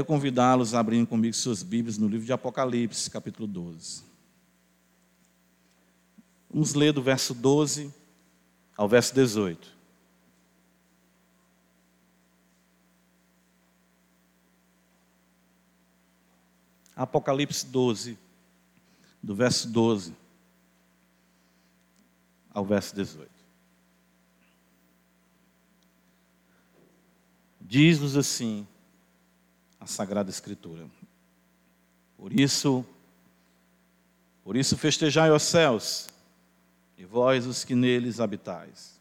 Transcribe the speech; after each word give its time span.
Quero 0.00 0.06
convidá-los 0.06 0.72
a 0.72 0.80
abrirem 0.80 1.04
comigo 1.04 1.34
suas 1.34 1.62
Bíblias 1.62 1.98
no 1.98 2.08
livro 2.08 2.24
de 2.24 2.32
Apocalipse, 2.32 3.10
capítulo 3.10 3.46
12. 3.46 4.02
Vamos 6.50 6.72
ler 6.72 6.90
do 6.90 7.02
verso 7.02 7.34
12 7.34 7.92
ao 8.78 8.88
verso 8.88 9.14
18. 9.14 9.76
Apocalipse 16.96 17.66
12, 17.66 18.18
do 19.22 19.34
verso 19.34 19.68
12 19.68 20.16
ao 22.54 22.64
verso 22.64 22.94
18. 22.94 23.30
Diz-nos 27.60 28.16
assim 28.16 28.66
a 29.80 29.86
Sagrada 29.86 30.30
Escritura. 30.30 30.86
Por 32.16 32.38
isso, 32.38 32.84
por 34.44 34.54
isso 34.56 34.76
festejai 34.76 35.30
os 35.30 35.42
céus, 35.42 36.08
e 36.98 37.04
vós 37.04 37.46
os 37.46 37.64
que 37.64 37.74
neles 37.74 38.20
habitais. 38.20 39.00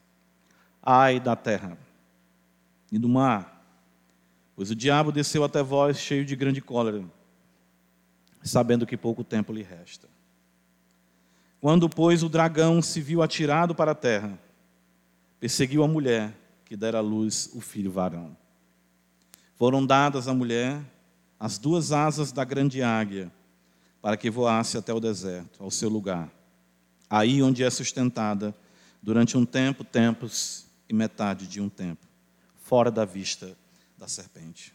Ai 0.82 1.20
da 1.20 1.36
terra 1.36 1.78
e 2.90 2.98
do 2.98 3.10
mar, 3.10 3.62
pois 4.56 4.72
o 4.72 4.76
diabo 4.76 5.12
desceu 5.12 5.44
até 5.44 5.62
vós 5.62 6.00
cheio 6.00 6.24
de 6.24 6.36
grande 6.36 6.62
cólera, 6.62 7.04
sabendo 8.42 8.88
que 8.88 8.96
pouco 8.96 9.22
tempo 9.22 9.52
lhe 9.52 9.62
resta. 9.62 10.08
Quando, 11.60 11.90
pois, 11.90 12.24
o 12.24 12.30
dragão 12.30 12.82
se 12.82 13.02
viu 13.02 13.22
atirado 13.22 13.76
para 13.76 13.92
a 13.92 13.96
terra, 13.96 14.40
perseguiu 15.42 15.84
a 15.84 15.88
mulher 15.88 16.34
que 16.64 16.78
dera 16.78 17.00
à 17.00 17.02
luz 17.02 17.50
o 17.54 17.60
filho 17.60 17.92
varão. 17.92 18.36
Foram 19.60 19.86
dadas 19.86 20.30
à 20.30 20.34
mulher 20.34 20.82
as 21.38 21.58
duas 21.58 21.92
asas 21.92 22.32
da 22.32 22.46
grande 22.46 22.82
águia, 22.82 23.30
para 24.02 24.16
que 24.16 24.30
voasse 24.30 24.78
até 24.78 24.94
o 24.94 25.02
deserto, 25.02 25.62
ao 25.62 25.70
seu 25.70 25.90
lugar, 25.90 26.32
aí 27.10 27.44
onde 27.44 27.62
é 27.62 27.70
sustentada 27.70 28.56
durante 29.04 29.38
um 29.38 29.46
tempo, 29.46 29.84
tempos 29.84 30.66
e 30.88 30.94
metade 30.94 31.46
de 31.46 31.60
um 31.60 31.68
tempo, 31.68 32.08
fora 32.56 32.90
da 32.90 33.04
vista 33.04 33.54
da 33.98 34.08
serpente. 34.08 34.74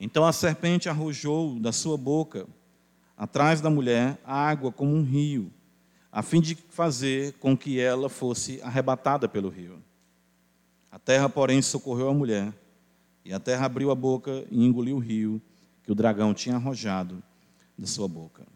Então 0.00 0.24
a 0.24 0.32
serpente 0.32 0.88
arrojou 0.88 1.60
da 1.60 1.70
sua 1.70 1.98
boca, 1.98 2.46
atrás 3.14 3.60
da 3.60 3.68
mulher, 3.68 4.18
água 4.24 4.72
como 4.72 4.96
um 4.96 5.02
rio, 5.02 5.52
a 6.10 6.22
fim 6.22 6.40
de 6.40 6.54
fazer 6.70 7.34
com 7.34 7.54
que 7.54 7.78
ela 7.78 8.08
fosse 8.08 8.62
arrebatada 8.62 9.28
pelo 9.28 9.50
rio. 9.50 9.78
A 10.90 10.98
terra, 10.98 11.28
porém, 11.28 11.60
socorreu 11.60 12.08
a 12.08 12.14
mulher 12.14 12.50
e 13.24 13.32
a 13.32 13.40
terra 13.40 13.66
abriu 13.66 13.90
a 13.90 13.94
boca 13.94 14.44
e 14.50 14.64
engoliu 14.64 14.96
o 14.96 15.00
rio 15.00 15.40
que 15.82 15.92
o 15.92 15.94
dragão 15.94 16.32
tinha 16.32 16.56
arrojado 16.56 17.22
da 17.76 17.86
sua 17.86 18.08
boca. 18.08 18.46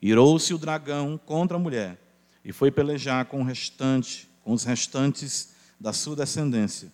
Irou-se 0.00 0.52
o 0.52 0.58
dragão 0.58 1.18
contra 1.18 1.56
a 1.56 1.60
mulher 1.60 1.98
e 2.44 2.52
foi 2.52 2.70
pelejar 2.70 3.24
com 3.26 3.40
o 3.40 3.44
restante, 3.44 4.28
com 4.42 4.52
os 4.52 4.64
restantes 4.64 5.54
da 5.80 5.92
sua 5.92 6.16
descendência, 6.16 6.92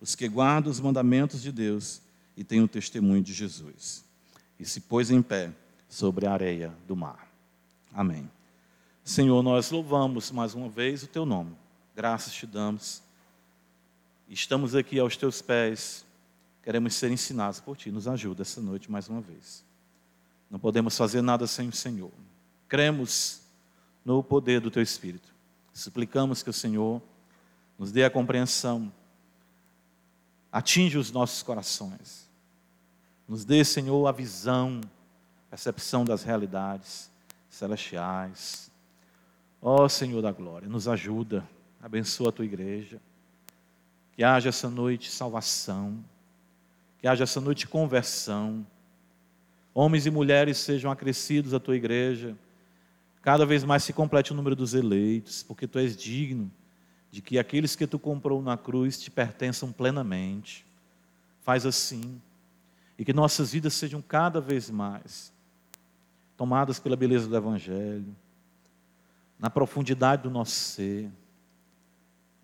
os 0.00 0.14
que 0.14 0.28
guardam 0.28 0.70
os 0.70 0.80
mandamentos 0.80 1.42
de 1.42 1.52
Deus 1.52 2.00
e 2.36 2.42
têm 2.42 2.62
o 2.62 2.68
testemunho 2.68 3.22
de 3.22 3.32
Jesus. 3.32 4.04
E 4.58 4.64
se 4.64 4.80
pôs 4.80 5.10
em 5.10 5.20
pé 5.20 5.52
sobre 5.88 6.26
a 6.26 6.32
areia 6.32 6.72
do 6.86 6.96
mar. 6.96 7.30
Amém. 7.92 8.30
Senhor, 9.04 9.42
nós 9.42 9.70
louvamos 9.70 10.30
mais 10.30 10.54
uma 10.54 10.68
vez 10.68 11.02
o 11.02 11.06
teu 11.06 11.26
nome. 11.26 11.54
Graças 11.94 12.32
te 12.32 12.46
damos. 12.46 13.02
Estamos 14.28 14.74
aqui 14.74 14.98
aos 14.98 15.16
teus 15.16 15.42
pés 15.42 16.05
Queremos 16.66 16.96
ser 16.96 17.12
ensinados 17.12 17.60
por 17.60 17.76
Ti. 17.76 17.92
Nos 17.92 18.08
ajuda 18.08 18.42
essa 18.42 18.60
noite 18.60 18.90
mais 18.90 19.08
uma 19.08 19.20
vez. 19.20 19.64
Não 20.50 20.58
podemos 20.58 20.96
fazer 20.96 21.22
nada 21.22 21.46
sem 21.46 21.68
o 21.68 21.72
Senhor. 21.72 22.10
Cremos 22.66 23.42
no 24.04 24.20
poder 24.20 24.60
do 24.60 24.68
Teu 24.68 24.82
Espírito. 24.82 25.32
Suplicamos 25.72 26.42
que 26.42 26.50
o 26.50 26.52
Senhor 26.52 27.00
nos 27.78 27.92
dê 27.92 28.02
a 28.02 28.10
compreensão, 28.10 28.92
atinja 30.50 30.98
os 30.98 31.12
nossos 31.12 31.40
corações. 31.40 32.28
Nos 33.28 33.44
dê, 33.44 33.64
Senhor, 33.64 34.04
a 34.04 34.10
visão, 34.10 34.80
percepção 35.48 36.04
das 36.04 36.24
realidades 36.24 37.08
celestiais. 37.48 38.72
Ó 39.62 39.84
oh, 39.84 39.88
Senhor 39.88 40.20
da 40.20 40.32
glória, 40.32 40.68
nos 40.68 40.88
ajuda, 40.88 41.48
abençoa 41.80 42.30
a 42.30 42.32
tua 42.32 42.44
igreja. 42.44 43.00
Que 44.10 44.24
haja 44.24 44.48
essa 44.48 44.68
noite 44.68 45.12
salvação 45.12 46.04
que 46.98 47.06
haja 47.06 47.24
essa 47.24 47.40
noite 47.40 47.66
conversão. 47.66 48.66
Homens 49.74 50.06
e 50.06 50.10
mulheres 50.10 50.58
sejam 50.58 50.90
acrescidos 50.90 51.52
à 51.52 51.60
tua 51.60 51.76
igreja. 51.76 52.36
Cada 53.22 53.44
vez 53.44 53.64
mais 53.64 53.82
se 53.82 53.92
complete 53.92 54.32
o 54.32 54.34
número 54.34 54.56
dos 54.56 54.72
eleitos, 54.72 55.42
porque 55.42 55.66
tu 55.66 55.78
és 55.78 55.96
digno 55.96 56.50
de 57.10 57.20
que 57.20 57.38
aqueles 57.38 57.76
que 57.76 57.86
tu 57.86 57.98
comprou 57.98 58.40
na 58.42 58.56
cruz 58.56 58.98
te 58.98 59.10
pertençam 59.10 59.72
plenamente. 59.72 60.64
Faz 61.42 61.66
assim. 61.66 62.20
E 62.98 63.04
que 63.04 63.12
nossas 63.12 63.52
vidas 63.52 63.74
sejam 63.74 64.00
cada 64.00 64.40
vez 64.40 64.70
mais 64.70 65.32
tomadas 66.36 66.78
pela 66.78 66.96
beleza 66.96 67.28
do 67.28 67.36
Evangelho, 67.36 68.14
na 69.38 69.48
profundidade 69.48 70.22
do 70.22 70.30
nosso 70.30 70.52
ser. 70.52 71.10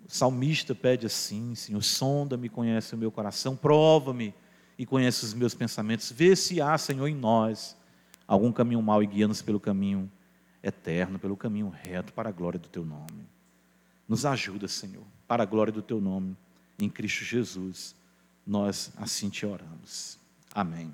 O 0.06 0.10
salmista 0.10 0.74
pede 0.74 1.06
assim: 1.06 1.54
Senhor, 1.54 1.82
sonda-me, 1.82 2.48
conhece 2.48 2.94
o 2.94 2.98
meu 2.98 3.10
coração, 3.10 3.54
prova-me 3.54 4.34
e 4.82 4.86
conhece 4.86 5.24
os 5.24 5.32
meus 5.32 5.54
pensamentos. 5.54 6.10
Vê 6.10 6.34
se 6.34 6.60
há, 6.60 6.76
Senhor, 6.76 7.06
em 7.06 7.14
nós 7.14 7.76
algum 8.26 8.50
caminho 8.50 8.82
mau 8.82 9.00
e 9.00 9.06
guia-nos 9.06 9.40
pelo 9.40 9.60
caminho 9.60 10.10
eterno, 10.60 11.20
pelo 11.20 11.36
caminho 11.36 11.68
reto, 11.68 12.12
para 12.12 12.30
a 12.30 12.32
glória 12.32 12.58
do 12.58 12.66
Teu 12.66 12.84
nome. 12.84 13.24
Nos 14.08 14.26
ajuda, 14.26 14.66
Senhor, 14.66 15.04
para 15.28 15.44
a 15.44 15.46
glória 15.46 15.72
do 15.72 15.82
Teu 15.82 16.00
nome, 16.00 16.36
em 16.80 16.90
Cristo 16.90 17.22
Jesus. 17.24 17.94
Nós 18.44 18.90
assim 18.96 19.30
te 19.30 19.46
oramos. 19.46 20.18
Amém. 20.52 20.92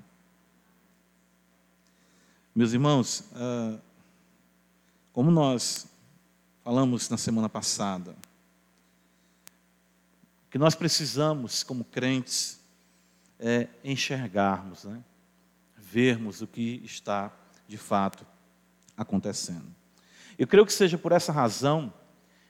Meus 2.53 2.71
irmãos, 2.71 3.23
ah, 3.33 3.79
como 5.11 5.31
nós 5.31 5.87
falamos 6.63 7.09
na 7.09 7.17
semana 7.17 7.49
passada, 7.49 8.15
que 10.51 10.59
nós 10.59 10.75
precisamos, 10.75 11.63
como 11.63 11.83
crentes, 11.83 12.59
é, 13.39 13.67
enxergarmos, 13.83 14.83
né? 14.83 15.01
vermos 15.77 16.41
o 16.41 16.47
que 16.47 16.81
está 16.83 17.31
de 17.67 17.77
fato 17.77 18.25
acontecendo. 18.97 19.65
Eu 20.37 20.45
creio 20.45 20.65
que 20.65 20.73
seja 20.73 20.97
por 20.97 21.11
essa 21.11 21.31
razão 21.31 21.93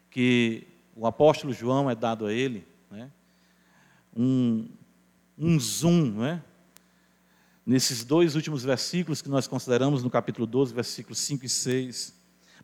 que 0.09 0.67
o 0.95 1.05
apóstolo 1.05 1.53
João 1.53 1.89
é 1.89 1.95
dado 1.95 2.25
a 2.25 2.33
ele 2.33 2.67
né? 2.89 3.11
um, 4.15 4.67
um 5.37 5.59
zoom, 5.59 6.11
né? 6.11 6.43
nesses 7.65 8.03
dois 8.03 8.35
últimos 8.35 8.63
versículos 8.63 9.21
que 9.21 9.29
nós 9.29 9.47
consideramos 9.47 10.03
no 10.03 10.09
capítulo 10.09 10.47
12, 10.47 10.73
versículos 10.73 11.19
5 11.19 11.45
e 11.45 11.49
6. 11.49 12.15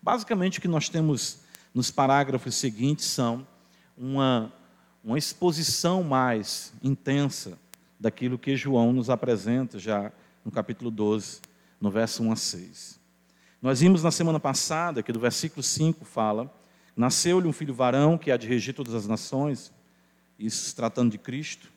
Basicamente, 0.01 0.57
o 0.57 0.61
que 0.61 0.67
nós 0.67 0.89
temos 0.89 1.39
nos 1.73 1.91
parágrafos 1.91 2.55
seguintes 2.55 3.05
são 3.05 3.47
uma, 3.95 4.51
uma 5.03 5.17
exposição 5.17 6.03
mais 6.03 6.73
intensa 6.81 7.57
daquilo 8.05 8.38
que 8.38 8.55
João 8.55 8.93
nos 8.93 9.09
apresenta 9.09 9.79
já 9.79 10.11
no 10.45 10.51
capítulo 10.51 10.91
12, 10.91 11.41
no 11.81 11.89
verso 11.89 12.21
1 12.21 12.31
a 12.31 12.35
6. 12.35 12.99
Nós 13.59 13.79
vimos 13.79 14.03
na 14.03 14.11
semana 14.11 14.39
passada 14.39 15.01
que 15.01 15.11
do 15.11 15.19
versículo 15.19 15.63
5 15.63 16.05
fala: 16.05 16.53
Nasceu-lhe 16.95 17.47
um 17.47 17.51
filho 17.51 17.73
varão 17.73 18.16
que 18.16 18.29
há 18.29 18.38
de 18.38 18.47
regir 18.47 18.75
todas 18.75 18.93
as 18.93 19.07
nações, 19.07 19.73
isso 20.38 20.66
se 20.66 20.75
tratando 20.75 21.09
de 21.09 21.17
Cristo, 21.17 21.71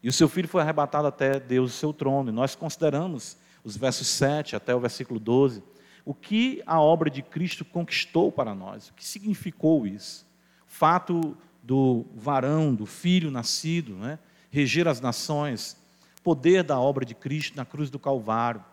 e 0.00 0.08
o 0.08 0.12
seu 0.12 0.28
filho 0.28 0.46
foi 0.46 0.62
arrebatado 0.62 1.08
até 1.08 1.40
Deus, 1.40 1.74
o 1.74 1.76
seu 1.76 1.92
trono. 1.92 2.28
E 2.28 2.32
nós 2.32 2.54
consideramos 2.54 3.36
os 3.64 3.76
versos 3.76 4.06
7 4.06 4.54
até 4.54 4.72
o 4.72 4.78
versículo 4.78 5.18
12, 5.18 5.60
o 6.04 6.14
que 6.14 6.62
a 6.66 6.80
obra 6.80 7.10
de 7.10 7.20
Cristo 7.20 7.64
conquistou 7.64 8.30
para 8.30 8.54
nós, 8.54 8.90
o 8.90 8.94
que 8.94 9.04
significou 9.04 9.88
isso. 9.88 10.24
O 10.68 10.70
fato 10.70 11.36
do 11.64 12.06
varão, 12.14 12.72
do 12.72 12.86
filho 12.86 13.28
nascido, 13.28 13.96
né? 13.96 14.20
Reger 14.50 14.88
as 14.88 15.00
nações, 15.00 15.76
poder 16.22 16.62
da 16.62 16.78
obra 16.78 17.04
de 17.04 17.14
Cristo 17.14 17.56
na 17.56 17.64
cruz 17.64 17.90
do 17.90 17.98
Calvário. 17.98 18.64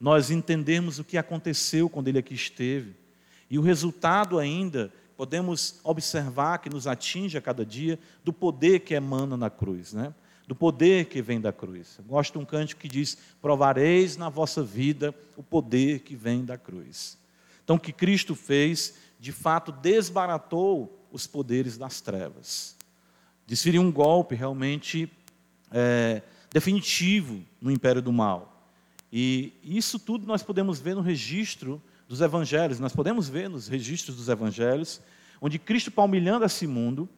Nós 0.00 0.30
entendemos 0.30 0.98
o 0.98 1.04
que 1.04 1.16
aconteceu 1.16 1.88
quando 1.88 2.08
ele 2.08 2.18
aqui 2.18 2.34
esteve. 2.34 2.96
E 3.48 3.58
o 3.58 3.62
resultado 3.62 4.38
ainda, 4.38 4.92
podemos 5.16 5.80
observar 5.84 6.58
que 6.58 6.70
nos 6.70 6.86
atinge 6.86 7.38
a 7.38 7.40
cada 7.40 7.64
dia 7.64 7.98
do 8.24 8.32
poder 8.32 8.80
que 8.80 8.94
emana 8.94 9.36
na 9.36 9.50
cruz, 9.50 9.92
né? 9.92 10.14
do 10.46 10.56
poder 10.56 11.06
que 11.06 11.22
vem 11.22 11.40
da 11.40 11.52
cruz. 11.52 11.96
Eu 11.98 12.04
gosto 12.04 12.32
de 12.32 12.38
um 12.38 12.44
cântico 12.44 12.80
que 12.80 12.88
diz: 12.88 13.16
Provareis 13.40 14.16
na 14.16 14.28
vossa 14.28 14.62
vida 14.62 15.14
o 15.36 15.42
poder 15.42 16.00
que 16.00 16.16
vem 16.16 16.44
da 16.44 16.58
cruz. 16.58 17.16
Então, 17.62 17.76
o 17.76 17.80
que 17.80 17.92
Cristo 17.92 18.34
fez, 18.34 18.94
de 19.20 19.30
fato, 19.30 19.70
desbaratou 19.70 21.06
os 21.12 21.26
poderes 21.26 21.78
das 21.78 22.00
trevas 22.00 22.76
desferiu 23.46 23.82
um 23.82 23.90
golpe 23.90 24.34
realmente 24.34 25.10
é, 25.70 26.22
definitivo 26.52 27.40
no 27.60 27.70
império 27.70 28.02
do 28.02 28.12
mal. 28.12 28.66
E 29.12 29.52
isso 29.62 29.98
tudo 29.98 30.26
nós 30.26 30.42
podemos 30.42 30.80
ver 30.80 30.94
no 30.94 31.02
registro 31.02 31.82
dos 32.08 32.20
evangelhos, 32.20 32.80
nós 32.80 32.94
podemos 32.94 33.28
ver 33.28 33.48
nos 33.48 33.68
registros 33.68 34.16
dos 34.16 34.28
evangelhos, 34.28 35.00
onde 35.40 35.58
Cristo 35.58 35.90
palmilhando 35.90 36.44
esse 36.44 36.66
mundo, 36.66 37.08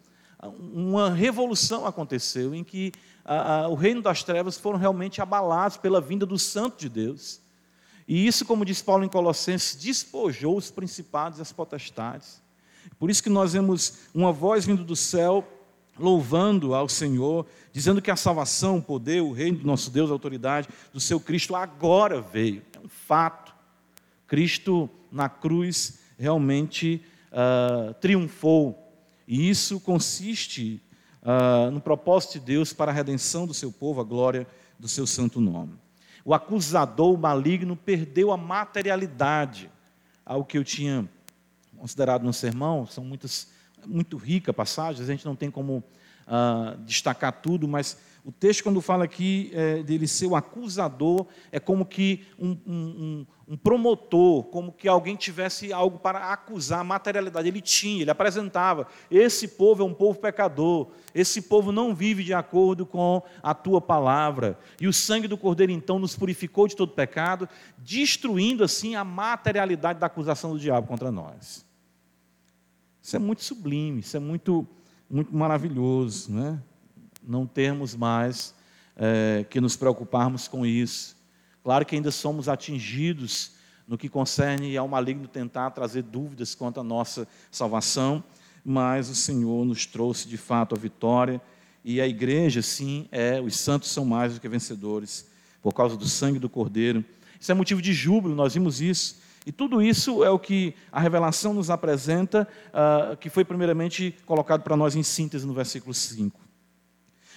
uma 0.72 1.10
revolução 1.10 1.86
aconteceu 1.86 2.54
em 2.54 2.62
que 2.62 2.92
a, 3.24 3.62
a, 3.62 3.68
o 3.68 3.74
reino 3.74 4.02
das 4.02 4.22
trevas 4.22 4.58
foram 4.58 4.78
realmente 4.78 5.22
abalados 5.22 5.76
pela 5.76 6.00
vinda 6.00 6.26
do 6.26 6.38
Santo 6.38 6.78
de 6.78 6.88
Deus. 6.88 7.40
E 8.06 8.26
isso, 8.26 8.44
como 8.44 8.64
diz 8.64 8.82
Paulo 8.82 9.04
em 9.04 9.08
Colossenses, 9.08 9.76
despojou 9.76 10.56
os 10.56 10.70
principados 10.70 11.38
e 11.38 11.42
as 11.42 11.52
potestades. 11.52 12.42
Por 12.98 13.08
isso 13.08 13.22
que 13.22 13.30
nós 13.30 13.54
vemos 13.54 14.00
uma 14.14 14.32
voz 14.32 14.66
vindo 14.66 14.84
do 14.84 14.94
céu, 14.94 15.46
louvando 15.98 16.74
ao 16.74 16.88
Senhor, 16.88 17.46
dizendo 17.72 18.02
que 18.02 18.10
a 18.10 18.16
salvação, 18.16 18.78
o 18.78 18.82
poder, 18.82 19.22
o 19.22 19.32
reino 19.32 19.58
do 19.58 19.66
nosso 19.66 19.90
Deus, 19.90 20.10
a 20.10 20.12
autoridade 20.12 20.68
do 20.92 21.00
seu 21.00 21.20
Cristo 21.20 21.54
agora 21.54 22.20
veio. 22.20 22.62
É 22.74 22.78
um 22.84 22.88
fato. 22.88 23.54
Cristo 24.26 24.88
na 25.10 25.28
cruz 25.28 26.00
realmente 26.18 27.04
uh, 27.30 27.94
triunfou. 27.94 28.80
E 29.26 29.48
isso 29.48 29.80
consiste 29.80 30.82
uh, 31.22 31.70
no 31.70 31.80
propósito 31.80 32.34
de 32.34 32.40
Deus 32.40 32.72
para 32.72 32.90
a 32.90 32.94
redenção 32.94 33.46
do 33.46 33.54
seu 33.54 33.72
povo, 33.72 34.00
a 34.00 34.04
glória 34.04 34.46
do 34.78 34.88
seu 34.88 35.06
santo 35.06 35.40
nome. 35.40 35.74
O 36.24 36.32
acusador 36.32 37.18
maligno 37.18 37.76
perdeu 37.76 38.32
a 38.32 38.36
materialidade, 38.36 39.70
algo 40.24 40.46
que 40.46 40.56
eu 40.56 40.64
tinha 40.64 41.08
considerado 41.76 42.22
no 42.22 42.32
sermão, 42.32 42.86
são 42.86 43.04
muitas, 43.04 43.48
muito 43.86 44.16
rica 44.16 44.52
passagens, 44.52 45.08
a 45.08 45.12
gente 45.12 45.24
não 45.24 45.36
tem 45.36 45.50
como 45.50 45.84
uh, 46.26 46.76
destacar 46.84 47.32
tudo, 47.32 47.66
mas 47.68 47.96
o 48.24 48.32
texto, 48.32 48.62
quando 48.62 48.80
fala 48.80 49.04
aqui 49.04 49.50
é, 49.52 49.82
dele 49.82 50.08
ser 50.08 50.24
o 50.24 50.34
acusador, 50.34 51.26
é 51.52 51.60
como 51.60 51.84
que 51.84 52.24
um, 52.38 52.56
um, 52.66 53.26
um, 53.46 53.56
promotor, 53.56 54.44
como 54.44 54.72
que 54.72 54.88
alguém 54.88 55.14
tivesse 55.14 55.74
algo 55.74 55.98
para 55.98 56.32
acusar, 56.32 56.80
a 56.80 56.84
materialidade. 56.84 57.48
Ele 57.48 57.60
tinha, 57.60 58.00
ele 58.00 58.10
apresentava: 58.10 58.86
esse 59.10 59.46
povo 59.46 59.82
é 59.82 59.86
um 59.86 59.92
povo 59.92 60.18
pecador, 60.18 60.88
esse 61.14 61.42
povo 61.42 61.70
não 61.70 61.94
vive 61.94 62.24
de 62.24 62.32
acordo 62.32 62.86
com 62.86 63.22
a 63.42 63.52
tua 63.52 63.78
palavra. 63.78 64.58
E 64.80 64.88
o 64.88 64.92
sangue 64.92 65.28
do 65.28 65.36
Cordeiro, 65.36 65.70
então, 65.70 65.98
nos 65.98 66.16
purificou 66.16 66.66
de 66.66 66.74
todo 66.74 66.92
pecado, 66.92 67.46
destruindo 67.76 68.64
assim 68.64 68.94
a 68.94 69.04
materialidade 69.04 70.00
da 70.00 70.06
acusação 70.06 70.52
do 70.52 70.58
diabo 70.58 70.86
contra 70.86 71.12
nós. 71.12 71.63
Isso 73.04 73.16
é 73.16 73.18
muito 73.18 73.44
sublime, 73.44 74.00
isso 74.00 74.16
é 74.16 74.20
muito, 74.20 74.66
muito 75.10 75.36
maravilhoso, 75.36 76.32
né? 76.32 76.58
não 77.22 77.46
termos 77.46 77.94
mais 77.94 78.54
é, 78.96 79.44
que 79.50 79.60
nos 79.60 79.76
preocuparmos 79.76 80.48
com 80.48 80.64
isso. 80.64 81.14
Claro 81.62 81.84
que 81.84 81.94
ainda 81.94 82.10
somos 82.10 82.48
atingidos 82.48 83.56
no 83.86 83.98
que 83.98 84.08
concerne 84.08 84.74
ao 84.74 84.88
maligno 84.88 85.28
tentar 85.28 85.70
trazer 85.72 86.00
dúvidas 86.00 86.54
quanto 86.54 86.80
à 86.80 86.82
nossa 86.82 87.28
salvação, 87.50 88.24
mas 88.64 89.10
o 89.10 89.14
Senhor 89.14 89.66
nos 89.66 89.84
trouxe 89.84 90.26
de 90.26 90.38
fato 90.38 90.74
a 90.74 90.78
vitória 90.78 91.42
e 91.84 92.00
a 92.00 92.08
igreja, 92.08 92.62
sim, 92.62 93.06
é, 93.12 93.38
os 93.38 93.54
santos 93.54 93.90
são 93.90 94.06
mais 94.06 94.32
do 94.32 94.40
que 94.40 94.48
vencedores 94.48 95.28
por 95.60 95.74
causa 95.74 95.94
do 95.94 96.08
sangue 96.08 96.38
do 96.38 96.48
Cordeiro. 96.48 97.04
Isso 97.38 97.52
é 97.52 97.54
motivo 97.54 97.82
de 97.82 97.92
júbilo, 97.92 98.34
nós 98.34 98.54
vimos 98.54 98.80
isso 98.80 99.22
e 99.46 99.52
tudo 99.52 99.82
isso 99.82 100.24
é 100.24 100.30
o 100.30 100.38
que 100.38 100.74
a 100.90 100.98
revelação 100.98 101.52
nos 101.52 101.68
apresenta, 101.68 102.48
uh, 102.68 103.16
que 103.16 103.28
foi 103.28 103.44
primeiramente 103.44 104.16
colocado 104.24 104.62
para 104.62 104.76
nós 104.76 104.96
em 104.96 105.02
síntese 105.02 105.46
no 105.46 105.52
versículo 105.52 105.92
5. 105.92 106.40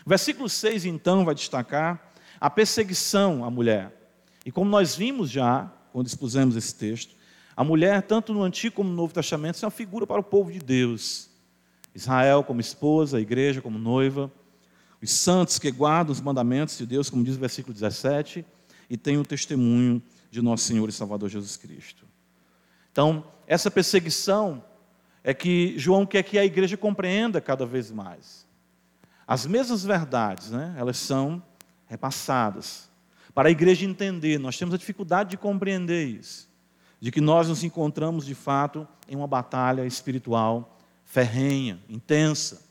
O 0.05 0.09
versículo 0.09 0.47
6, 0.47 0.85
então, 0.85 1.25
vai 1.25 1.35
destacar 1.35 2.13
a 2.39 2.49
perseguição 2.49 3.43
à 3.43 3.51
mulher. 3.51 3.91
E 4.45 4.51
como 4.51 4.69
nós 4.69 4.95
vimos 4.95 5.29
já, 5.29 5.69
quando 5.91 6.07
expusemos 6.07 6.55
esse 6.55 6.73
texto, 6.73 7.13
a 7.55 7.63
mulher, 7.63 8.01
tanto 8.03 8.33
no 8.33 8.43
Antigo 8.43 8.75
como 8.75 8.89
no 8.89 8.95
Novo 8.95 9.13
Testamento, 9.13 9.61
é 9.61 9.65
uma 9.65 9.71
figura 9.71 10.07
para 10.07 10.21
o 10.21 10.23
povo 10.23 10.49
de 10.49 10.59
Deus. 10.59 11.29
Israel 11.93 12.43
como 12.43 12.61
esposa, 12.61 13.17
a 13.17 13.19
igreja 13.19 13.61
como 13.61 13.77
noiva, 13.77 14.31
os 15.01 15.11
santos 15.11 15.59
que 15.59 15.69
guardam 15.71 16.13
os 16.13 16.21
mandamentos 16.21 16.77
de 16.77 16.85
Deus, 16.85 17.09
como 17.09 17.23
diz 17.23 17.35
o 17.35 17.39
versículo 17.39 17.73
17, 17.73 18.45
e 18.89 18.95
tem 18.95 19.17
o 19.17 19.25
testemunho 19.25 20.01
de 20.29 20.41
nosso 20.41 20.63
Senhor 20.63 20.87
e 20.89 20.91
Salvador 20.91 21.29
Jesus 21.29 21.57
Cristo. 21.57 22.05
Então, 22.91 23.23
essa 23.45 23.69
perseguição 23.69 24.63
é 25.23 25.33
que 25.33 25.77
João 25.77 26.05
quer 26.05 26.23
que 26.23 26.37
a 26.37 26.45
igreja 26.45 26.77
compreenda 26.77 27.41
cada 27.41 27.65
vez 27.65 27.91
mais. 27.91 28.45
As 29.27 29.45
mesmas 29.45 29.83
verdades, 29.83 30.51
né, 30.51 30.73
elas 30.77 30.97
são 30.97 31.43
repassadas. 31.85 32.89
Para 33.33 33.49
a 33.49 33.51
igreja 33.51 33.85
entender, 33.85 34.39
nós 34.39 34.57
temos 34.57 34.73
a 34.73 34.77
dificuldade 34.77 35.31
de 35.31 35.37
compreender 35.37 36.07
isso, 36.07 36.49
de 36.99 37.11
que 37.11 37.21
nós 37.21 37.49
nos 37.49 37.63
encontramos 37.63 38.25
de 38.25 38.33
fato 38.33 38.87
em 39.07 39.15
uma 39.15 39.27
batalha 39.27 39.85
espiritual 39.85 40.77
ferrenha, 41.03 41.79
intensa. 41.89 42.61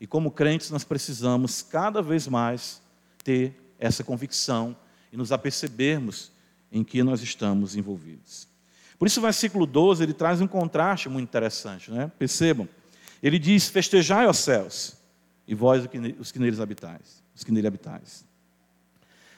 E 0.00 0.06
como 0.06 0.30
crentes, 0.30 0.70
nós 0.70 0.82
precisamos 0.82 1.62
cada 1.62 2.02
vez 2.02 2.26
mais 2.26 2.82
ter 3.22 3.54
essa 3.78 4.02
convicção 4.02 4.76
e 5.12 5.16
nos 5.16 5.30
apercebermos 5.30 6.31
em 6.72 6.82
que 6.82 7.02
nós 7.02 7.22
estamos 7.22 7.76
envolvidos. 7.76 8.48
Por 8.98 9.06
isso, 9.06 9.20
o 9.20 9.22
versículo 9.22 9.66
12 9.66 10.02
ele 10.02 10.14
traz 10.14 10.40
um 10.40 10.46
contraste 10.46 11.08
muito 11.08 11.28
interessante, 11.28 11.90
né? 11.90 12.10
Percebam, 12.18 12.68
ele 13.22 13.38
diz: 13.38 13.68
Festejai, 13.68 14.26
os 14.26 14.38
céus, 14.38 14.96
e 15.46 15.54
vós 15.54 15.86
os 16.18 16.32
que 16.32 16.38
neles 16.38 16.60
habitais, 16.60 17.22
os 17.34 17.44
que 17.44 17.52
nele 17.52 17.66
habitais. 17.66 18.24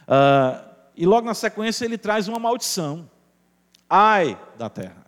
Uh, 0.02 0.74
e 0.96 1.04
logo 1.06 1.26
na 1.26 1.34
sequência 1.34 1.84
ele 1.84 1.98
traz 1.98 2.28
uma 2.28 2.38
maldição. 2.38 3.10
Ai 3.88 4.40
da 4.56 4.70
terra. 4.70 5.04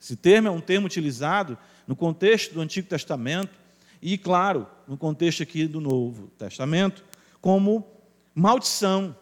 Esse 0.00 0.16
termo 0.16 0.48
é 0.48 0.50
um 0.50 0.60
termo 0.60 0.86
utilizado 0.86 1.58
no 1.86 1.94
contexto 1.94 2.54
do 2.54 2.60
Antigo 2.60 2.88
Testamento 2.88 3.52
e, 4.00 4.16
claro, 4.16 4.66
no 4.88 4.96
contexto 4.96 5.42
aqui 5.42 5.66
do 5.66 5.80
Novo 5.80 6.28
Testamento, 6.38 7.04
como 7.40 7.86
maldição 8.34 9.14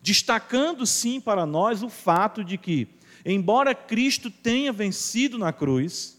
destacando 0.00 0.86
sim 0.86 1.20
para 1.20 1.44
nós 1.44 1.82
o 1.82 1.88
fato 1.88 2.44
de 2.44 2.56
que, 2.56 2.88
embora 3.24 3.74
Cristo 3.74 4.30
tenha 4.30 4.72
vencido 4.72 5.38
na 5.38 5.52
cruz 5.52 6.18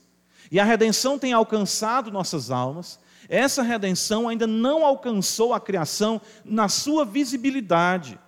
e 0.52 0.60
a 0.60 0.64
redenção 0.64 1.18
tenha 1.18 1.36
alcançado 1.36 2.12
nossas 2.12 2.52
almas, 2.52 3.00
essa 3.28 3.62
redenção 3.62 4.28
ainda 4.28 4.48
não 4.48 4.84
alcançou 4.84 5.54
a 5.54 5.60
criação 5.60 6.20
na 6.44 6.68
sua 6.68 7.06
visibilidade, 7.06 8.20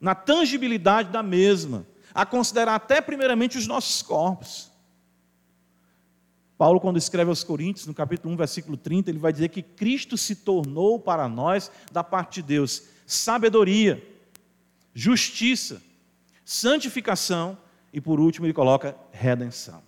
na 0.00 0.14
tangibilidade 0.14 1.10
da 1.10 1.22
mesma, 1.22 1.86
a 2.14 2.24
considerar 2.24 2.76
até 2.76 3.00
primeiramente 3.00 3.58
os 3.58 3.66
nossos 3.66 4.02
corpos. 4.02 4.70
Paulo, 6.56 6.80
quando 6.80 6.96
escreve 6.96 7.28
aos 7.28 7.44
Coríntios, 7.44 7.86
no 7.86 7.92
capítulo 7.92 8.32
1, 8.32 8.36
versículo 8.36 8.76
30, 8.76 9.10
ele 9.10 9.18
vai 9.18 9.32
dizer 9.32 9.50
que 9.50 9.60
Cristo 9.60 10.16
se 10.16 10.36
tornou 10.36 10.98
para 10.98 11.28
nós, 11.28 11.70
da 11.92 12.02
parte 12.02 12.40
de 12.40 12.48
Deus, 12.48 12.84
sabedoria 13.04 14.02
justiça, 14.98 15.82
santificação 16.42 17.58
e, 17.92 18.00
por 18.00 18.18
último, 18.18 18.46
ele 18.46 18.54
coloca 18.54 18.96
redenção. 19.12 19.82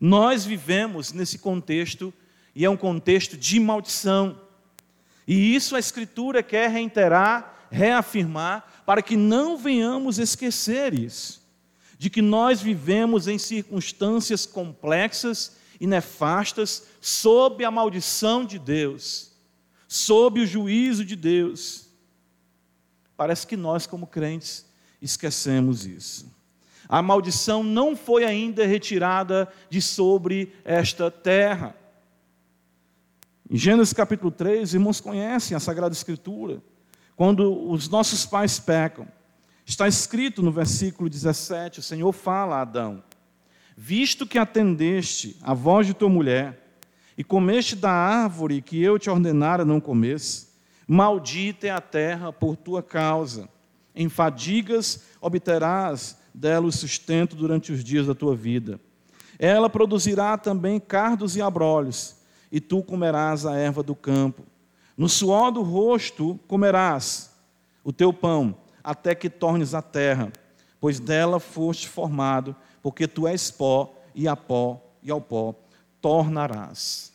Nós 0.00 0.44
vivemos 0.44 1.12
nesse 1.12 1.38
contexto, 1.38 2.12
e 2.52 2.64
é 2.64 2.68
um 2.68 2.76
contexto 2.76 3.36
de 3.36 3.60
maldição. 3.60 4.40
E 5.28 5.54
isso 5.54 5.76
a 5.76 5.78
Escritura 5.78 6.42
quer 6.42 6.68
reiterar, 6.68 7.68
reafirmar, 7.70 8.82
para 8.84 9.00
que 9.00 9.16
não 9.16 9.56
venhamos 9.56 10.18
esquecer 10.18 10.92
isso, 10.92 11.40
de 11.96 12.10
que 12.10 12.20
nós 12.20 12.60
vivemos 12.60 13.28
em 13.28 13.38
circunstâncias 13.38 14.44
complexas 14.44 15.56
e 15.80 15.86
nefastas, 15.86 16.82
sob 17.00 17.64
a 17.64 17.70
maldição 17.70 18.44
de 18.44 18.58
Deus, 18.58 19.30
sob 19.86 20.40
o 20.40 20.46
juízo 20.46 21.04
de 21.04 21.14
Deus. 21.14 21.85
Parece 23.16 23.46
que 23.46 23.56
nós, 23.56 23.86
como 23.86 24.06
crentes, 24.06 24.66
esquecemos 25.00 25.86
isso. 25.86 26.34
A 26.88 27.02
maldição 27.02 27.62
não 27.62 27.96
foi 27.96 28.24
ainda 28.24 28.66
retirada 28.66 29.48
de 29.68 29.80
sobre 29.82 30.52
esta 30.64 31.10
terra. 31.10 31.74
Em 33.50 33.56
Gênesis 33.56 33.92
capítulo 33.92 34.30
3, 34.30 34.74
irmãos 34.74 35.00
conhecem 35.00 35.56
a 35.56 35.60
Sagrada 35.60 35.94
Escritura. 35.94 36.62
Quando 37.16 37.70
os 37.70 37.88
nossos 37.88 38.26
pais 38.26 38.58
pecam, 38.58 39.08
está 39.64 39.88
escrito 39.88 40.42
no 40.42 40.52
versículo 40.52 41.08
17: 41.08 41.80
o 41.80 41.82
Senhor 41.82 42.12
fala 42.12 42.56
a 42.56 42.60
Adão: 42.60 43.02
Visto 43.76 44.26
que 44.26 44.38
atendeste 44.38 45.36
a 45.42 45.54
voz 45.54 45.86
de 45.86 45.94
tua 45.94 46.08
mulher, 46.08 46.78
e 47.16 47.24
comeste 47.24 47.74
da 47.74 47.90
árvore 47.90 48.60
que 48.60 48.80
eu 48.80 48.98
te 48.98 49.08
ordenara 49.08 49.64
não 49.64 49.80
comesse, 49.80 50.45
Maldita 50.86 51.66
é 51.66 51.70
a 51.70 51.80
terra 51.80 52.32
por 52.32 52.56
tua 52.56 52.82
causa. 52.82 53.48
Em 53.94 54.08
fadigas 54.08 55.04
obterás 55.20 56.18
dela 56.32 56.66
o 56.66 56.72
sustento 56.72 57.34
durante 57.34 57.72
os 57.72 57.82
dias 57.82 58.06
da 58.06 58.14
tua 58.14 58.36
vida. 58.36 58.78
Ela 59.38 59.68
produzirá 59.68 60.36
também 60.38 60.78
cardos 60.78 61.36
e 61.36 61.42
abrolhos, 61.42 62.16
e 62.50 62.60
tu 62.60 62.82
comerás 62.82 63.44
a 63.44 63.56
erva 63.56 63.82
do 63.82 63.94
campo. 63.94 64.42
No 64.96 65.08
suor 65.08 65.50
do 65.50 65.62
rosto 65.62 66.38
comerás, 66.46 67.34
o 67.82 67.92
teu 67.92 68.12
pão, 68.12 68.56
até 68.82 69.14
que 69.14 69.28
tornes 69.28 69.74
a 69.74 69.82
terra, 69.82 70.32
pois 70.80 71.00
dela 71.00 71.40
foste 71.40 71.88
formado, 71.88 72.54
porque 72.82 73.06
tu 73.06 73.26
és 73.26 73.50
pó, 73.50 73.94
e 74.14 74.26
a 74.28 74.36
pó, 74.36 74.80
e 75.02 75.10
ao 75.10 75.20
pó 75.20 75.54
tornarás. 76.00 77.12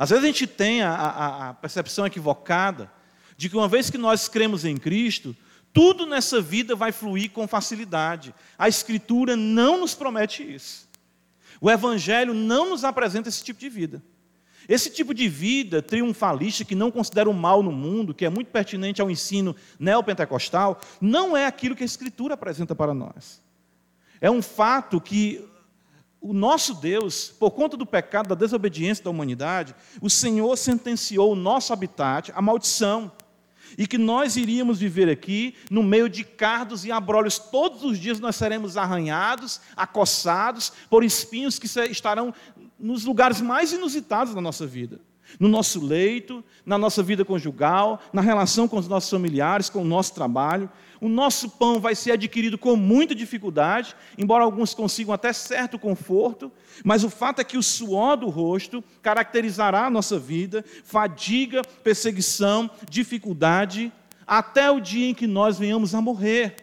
Às 0.00 0.08
vezes 0.08 0.24
a 0.24 0.26
gente 0.28 0.46
tem 0.46 0.80
a, 0.80 0.94
a, 0.94 1.48
a 1.50 1.54
percepção 1.54 2.06
equivocada 2.06 2.90
de 3.36 3.50
que 3.50 3.56
uma 3.56 3.68
vez 3.68 3.90
que 3.90 3.98
nós 3.98 4.28
cremos 4.28 4.64
em 4.64 4.74
Cristo, 4.74 5.36
tudo 5.74 6.06
nessa 6.06 6.40
vida 6.40 6.74
vai 6.74 6.90
fluir 6.90 7.30
com 7.30 7.46
facilidade. 7.46 8.34
A 8.56 8.66
Escritura 8.66 9.36
não 9.36 9.78
nos 9.78 9.94
promete 9.94 10.42
isso. 10.42 10.88
O 11.60 11.70
Evangelho 11.70 12.32
não 12.32 12.70
nos 12.70 12.82
apresenta 12.82 13.28
esse 13.28 13.44
tipo 13.44 13.60
de 13.60 13.68
vida. 13.68 14.02
Esse 14.66 14.88
tipo 14.88 15.12
de 15.12 15.28
vida 15.28 15.82
triunfalista, 15.82 16.64
que 16.64 16.74
não 16.74 16.90
considera 16.90 17.28
o 17.28 17.34
mal 17.34 17.62
no 17.62 17.70
mundo, 17.70 18.14
que 18.14 18.24
é 18.24 18.30
muito 18.30 18.50
pertinente 18.50 19.02
ao 19.02 19.10
ensino 19.10 19.54
neopentecostal, 19.78 20.80
não 20.98 21.36
é 21.36 21.44
aquilo 21.44 21.76
que 21.76 21.82
a 21.82 21.86
Escritura 21.86 22.32
apresenta 22.32 22.74
para 22.74 22.94
nós. 22.94 23.42
É 24.18 24.30
um 24.30 24.40
fato 24.40 24.98
que 24.98 25.46
o 26.20 26.32
nosso 26.34 26.74
Deus, 26.74 27.28
por 27.28 27.50
conta 27.52 27.76
do 27.76 27.86
pecado, 27.86 28.28
da 28.28 28.34
desobediência 28.34 29.02
da 29.02 29.10
humanidade, 29.10 29.74
o 30.02 30.10
Senhor 30.10 30.54
sentenciou 30.56 31.32
o 31.32 31.36
nosso 31.36 31.72
habitat 31.72 32.30
à 32.34 32.42
maldição 32.42 33.10
e 33.78 33.86
que 33.86 33.96
nós 33.96 34.36
iríamos 34.36 34.78
viver 34.78 35.08
aqui 35.08 35.54
no 35.70 35.82
meio 35.82 36.08
de 36.08 36.22
cardos 36.22 36.84
e 36.84 36.92
abrolhos. 36.92 37.38
Todos 37.38 37.84
os 37.84 37.98
dias 37.98 38.20
nós 38.20 38.36
seremos 38.36 38.76
arranhados, 38.76 39.60
acossados 39.76 40.72
por 40.90 41.02
espinhos 41.02 41.58
que 41.58 41.66
estarão 41.90 42.34
nos 42.78 43.04
lugares 43.04 43.40
mais 43.40 43.72
inusitados 43.72 44.34
da 44.34 44.40
nossa 44.40 44.66
vida 44.66 45.00
no 45.38 45.48
nosso 45.48 45.84
leito, 45.84 46.44
na 46.64 46.76
nossa 46.76 47.02
vida 47.02 47.24
conjugal, 47.24 48.00
na 48.12 48.20
relação 48.20 48.66
com 48.66 48.78
os 48.78 48.88
nossos 48.88 49.10
familiares, 49.10 49.68
com 49.68 49.82
o 49.82 49.84
nosso 49.84 50.14
trabalho. 50.14 50.70
O 51.00 51.08
nosso 51.08 51.48
pão 51.48 51.80
vai 51.80 51.94
ser 51.94 52.12
adquirido 52.12 52.58
com 52.58 52.76
muita 52.76 53.14
dificuldade, 53.14 53.96
embora 54.18 54.44
alguns 54.44 54.74
consigam 54.74 55.14
até 55.14 55.32
certo 55.32 55.78
conforto, 55.78 56.52
mas 56.84 57.04
o 57.04 57.10
fato 57.10 57.40
é 57.40 57.44
que 57.44 57.56
o 57.56 57.62
suor 57.62 58.16
do 58.16 58.28
rosto 58.28 58.84
caracterizará 59.00 59.86
a 59.86 59.90
nossa 59.90 60.18
vida, 60.18 60.64
fadiga, 60.84 61.62
perseguição, 61.82 62.70
dificuldade, 62.88 63.90
até 64.26 64.70
o 64.70 64.78
dia 64.78 65.08
em 65.08 65.14
que 65.14 65.26
nós 65.26 65.58
venhamos 65.58 65.94
a 65.94 66.00
morrer. 66.00 66.56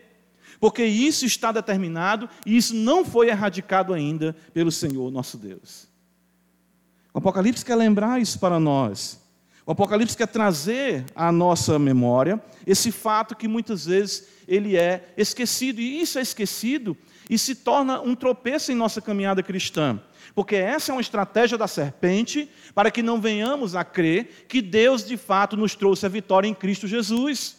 Porque 0.59 0.83
isso 0.83 1.25
está 1.25 1.51
determinado 1.51 2.29
e 2.45 2.57
isso 2.57 2.75
não 2.75 3.05
foi 3.05 3.29
erradicado 3.29 3.93
ainda 3.93 4.35
pelo 4.53 4.71
Senhor 4.71 5.11
nosso 5.11 5.37
Deus. 5.37 5.86
O 7.17 7.19
Apocalipse 7.19 7.65
quer 7.65 7.73
lembrar 7.73 8.21
isso 8.21 8.37
para 8.37 8.59
nós. 8.59 9.19
O 9.65 9.71
Apocalipse 9.71 10.15
quer 10.15 10.27
trazer 10.27 11.03
à 11.15 11.31
nossa 11.31 11.79
memória 11.79 12.39
esse 12.63 12.91
fato 12.91 13.35
que 13.35 13.47
muitas 13.47 13.87
vezes 13.87 14.27
ele 14.47 14.77
é 14.77 15.15
esquecido, 15.17 15.81
e 15.81 15.99
isso 15.99 16.19
é 16.19 16.21
esquecido 16.21 16.95
e 17.27 17.35
se 17.35 17.55
torna 17.55 17.99
um 17.99 18.13
tropeço 18.13 18.71
em 18.71 18.75
nossa 18.75 19.01
caminhada 19.01 19.41
cristã. 19.41 19.99
Porque 20.35 20.55
essa 20.55 20.91
é 20.91 20.93
uma 20.93 21.01
estratégia 21.01 21.57
da 21.57 21.67
serpente 21.67 22.51
para 22.75 22.91
que 22.91 23.01
não 23.01 23.19
venhamos 23.19 23.73
a 23.73 23.83
crer 23.83 24.45
que 24.47 24.61
Deus 24.61 25.03
de 25.03 25.17
fato 25.17 25.57
nos 25.57 25.73
trouxe 25.73 26.05
a 26.05 26.09
vitória 26.09 26.47
em 26.47 26.53
Cristo 26.53 26.85
Jesus. 26.85 27.57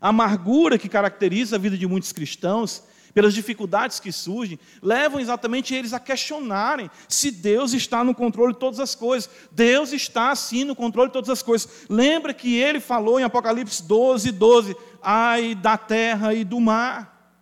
A 0.00 0.10
amargura 0.10 0.78
que 0.78 0.88
caracteriza 0.88 1.56
a 1.56 1.58
vida 1.58 1.76
de 1.76 1.88
muitos 1.88 2.12
cristãos 2.12 2.84
pelas 3.16 3.32
dificuldades 3.32 3.98
que 3.98 4.12
surgem, 4.12 4.58
levam 4.82 5.18
exatamente 5.18 5.74
eles 5.74 5.94
a 5.94 5.98
questionarem 5.98 6.90
se 7.08 7.30
Deus 7.30 7.72
está 7.72 8.04
no 8.04 8.14
controle 8.14 8.52
de 8.52 8.58
todas 8.58 8.78
as 8.78 8.94
coisas. 8.94 9.30
Deus 9.50 9.90
está 9.94 10.36
sim 10.36 10.64
no 10.64 10.76
controle 10.76 11.08
de 11.08 11.14
todas 11.14 11.30
as 11.30 11.42
coisas. 11.42 11.86
Lembra 11.88 12.34
que 12.34 12.56
ele 12.56 12.78
falou 12.78 13.18
em 13.18 13.22
Apocalipse 13.22 13.82
12, 13.84 14.32
12: 14.32 14.76
ai 15.02 15.54
da 15.54 15.78
terra 15.78 16.34
e 16.34 16.44
do 16.44 16.60
mar. 16.60 17.40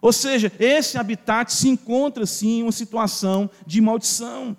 Ou 0.00 0.12
seja, 0.12 0.52
esse 0.60 0.96
habitat 0.98 1.52
se 1.52 1.68
encontra 1.68 2.24
sim 2.24 2.60
em 2.60 2.62
uma 2.62 2.70
situação 2.70 3.50
de 3.66 3.80
maldição. 3.80 4.56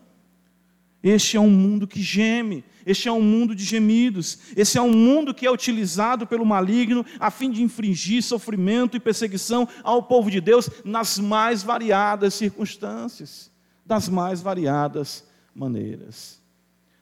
Este 1.02 1.38
é 1.38 1.40
um 1.40 1.50
mundo 1.50 1.88
que 1.88 2.02
geme, 2.02 2.66
este 2.86 3.08
é 3.08 3.12
um 3.12 3.22
mundo 3.22 3.56
de 3.56 3.64
gemidos, 3.64 4.38
esse 4.56 4.78
é 4.78 4.82
um 4.82 4.92
mundo 4.92 5.34
que 5.34 5.46
é 5.46 5.52
utilizado 5.52 6.28
pelo 6.28 6.46
maligno 6.46 7.04
a 7.20 7.32
fim 7.32 7.50
de 7.50 7.64
infringir 7.64 8.22
sofrimento 8.22 8.96
e 8.96 9.00
perseguição 9.00 9.68
ao 9.84 10.04
povo 10.04 10.30
de 10.30 10.40
Deus 10.40 10.70
nas 10.84 11.18
mais 11.18 11.64
variadas 11.64 12.36
circunstâncias, 12.36 13.52
das 13.84 14.08
mais 14.08 14.40
variadas 14.40 15.26
maneiras. 15.54 16.40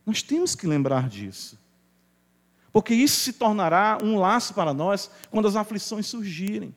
Nós 0.05 0.21
temos 0.21 0.55
que 0.55 0.65
lembrar 0.65 1.09
disso, 1.09 1.59
porque 2.71 2.93
isso 2.93 3.19
se 3.19 3.33
tornará 3.33 3.97
um 4.01 4.17
laço 4.17 4.53
para 4.53 4.73
nós 4.73 5.11
quando 5.29 5.47
as 5.47 5.55
aflições 5.55 6.07
surgirem. 6.07 6.73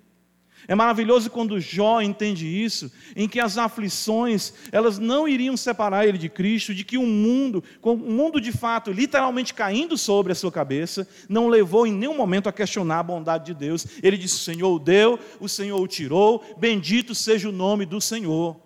É 0.68 0.74
maravilhoso 0.74 1.30
quando 1.30 1.60
Jó 1.60 2.00
entende 2.00 2.46
isso, 2.46 2.90
em 3.14 3.28
que 3.28 3.38
as 3.38 3.56
aflições, 3.56 4.52
elas 4.72 4.98
não 4.98 5.28
iriam 5.28 5.56
separar 5.56 6.06
ele 6.06 6.18
de 6.18 6.28
Cristo, 6.28 6.74
de 6.74 6.84
que 6.84 6.98
o 6.98 7.06
mundo, 7.06 7.62
o 7.80 7.94
mundo 7.94 8.40
de 8.40 8.50
fato, 8.50 8.90
literalmente 8.90 9.54
caindo 9.54 9.96
sobre 9.96 10.32
a 10.32 10.34
sua 10.34 10.50
cabeça, 10.50 11.06
não 11.28 11.48
levou 11.48 11.86
em 11.86 11.92
nenhum 11.92 12.16
momento 12.16 12.48
a 12.48 12.52
questionar 12.52 12.98
a 12.98 13.04
bondade 13.04 13.46
de 13.46 13.54
Deus. 13.54 13.86
Ele 14.02 14.16
disse: 14.16 14.34
O 14.36 14.38
Senhor 14.38 14.74
o 14.74 14.78
deu, 14.78 15.18
o 15.38 15.48
Senhor 15.48 15.80
o 15.80 15.86
tirou, 15.86 16.44
bendito 16.58 17.14
seja 17.14 17.48
o 17.48 17.52
nome 17.52 17.86
do 17.86 18.00
Senhor. 18.00 18.65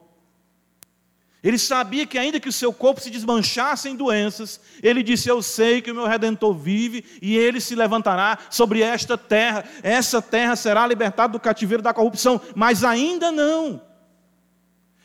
Ele 1.42 1.56
sabia 1.56 2.06
que, 2.06 2.18
ainda 2.18 2.38
que 2.38 2.48
o 2.48 2.52
seu 2.52 2.72
corpo 2.72 3.00
se 3.00 3.10
desmanchasse 3.10 3.88
em 3.88 3.96
doenças, 3.96 4.60
ele 4.82 5.02
disse: 5.02 5.28
Eu 5.28 5.40
sei 5.40 5.80
que 5.80 5.90
o 5.90 5.94
meu 5.94 6.06
redentor 6.06 6.54
vive 6.54 7.02
e 7.22 7.36
ele 7.36 7.60
se 7.60 7.74
levantará 7.74 8.38
sobre 8.50 8.82
esta 8.82 9.16
terra. 9.16 9.64
Essa 9.82 10.20
terra 10.20 10.54
será 10.54 10.86
libertada 10.86 11.32
do 11.32 11.40
cativeiro 11.40 11.82
da 11.82 11.94
corrupção, 11.94 12.40
mas 12.54 12.84
ainda 12.84 13.32
não. 13.32 13.80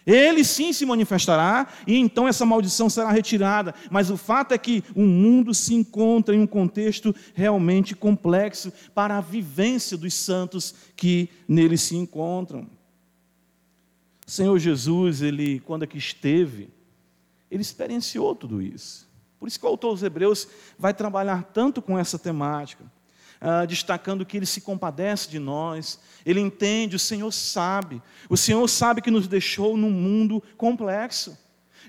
Ele 0.06 0.44
sim 0.44 0.72
se 0.72 0.86
manifestará 0.86 1.68
e 1.88 1.98
então 1.98 2.28
essa 2.28 2.46
maldição 2.46 2.90
será 2.90 3.12
retirada. 3.12 3.74
Mas 3.90 4.10
o 4.12 4.18
fato 4.18 4.52
é 4.52 4.58
que 4.58 4.84
o 4.94 5.02
mundo 5.02 5.54
se 5.54 5.74
encontra 5.74 6.36
em 6.36 6.40
um 6.40 6.48
contexto 6.48 7.16
realmente 7.34 7.96
complexo 7.96 8.72
para 8.94 9.18
a 9.18 9.22
vivência 9.22 9.98
dos 9.98 10.14
santos 10.14 10.76
que 10.96 11.30
nele 11.48 11.78
se 11.78 11.96
encontram. 11.96 12.70
O 14.26 14.32
Senhor 14.32 14.58
Jesus, 14.58 15.22
ele, 15.22 15.60
quando 15.62 15.84
aqui 15.84 15.98
esteve, 15.98 16.70
ele 17.50 17.62
experienciou 17.62 18.36
tudo 18.36 18.62
isso. 18.62 19.08
Por 19.40 19.48
isso 19.48 19.60
que 19.60 19.66
o 19.66 19.70
autor 19.70 19.94
dos 19.94 20.04
Hebreus 20.04 20.48
vai 20.78 20.94
trabalhar 20.94 21.44
tanto 21.54 21.82
com 21.82 21.98
essa 22.00 22.18
temática, 22.18 22.84
uh, 23.42 23.68
destacando 23.68 24.26
que 24.26 24.38
ele 24.38 24.46
se 24.46 24.62
compadece 24.62 25.30
de 25.30 25.38
nós, 25.38 26.00
ele 26.26 26.40
entende, 26.40 26.96
o 26.96 27.00
Senhor 27.00 27.32
sabe, 27.32 28.02
o 28.28 28.36
Senhor 28.36 28.68
sabe 28.68 29.02
que 29.02 29.12
nos 29.12 29.28
deixou 29.28 29.78
num 29.78 29.92
mundo 29.92 30.42
complexo. 30.58 31.38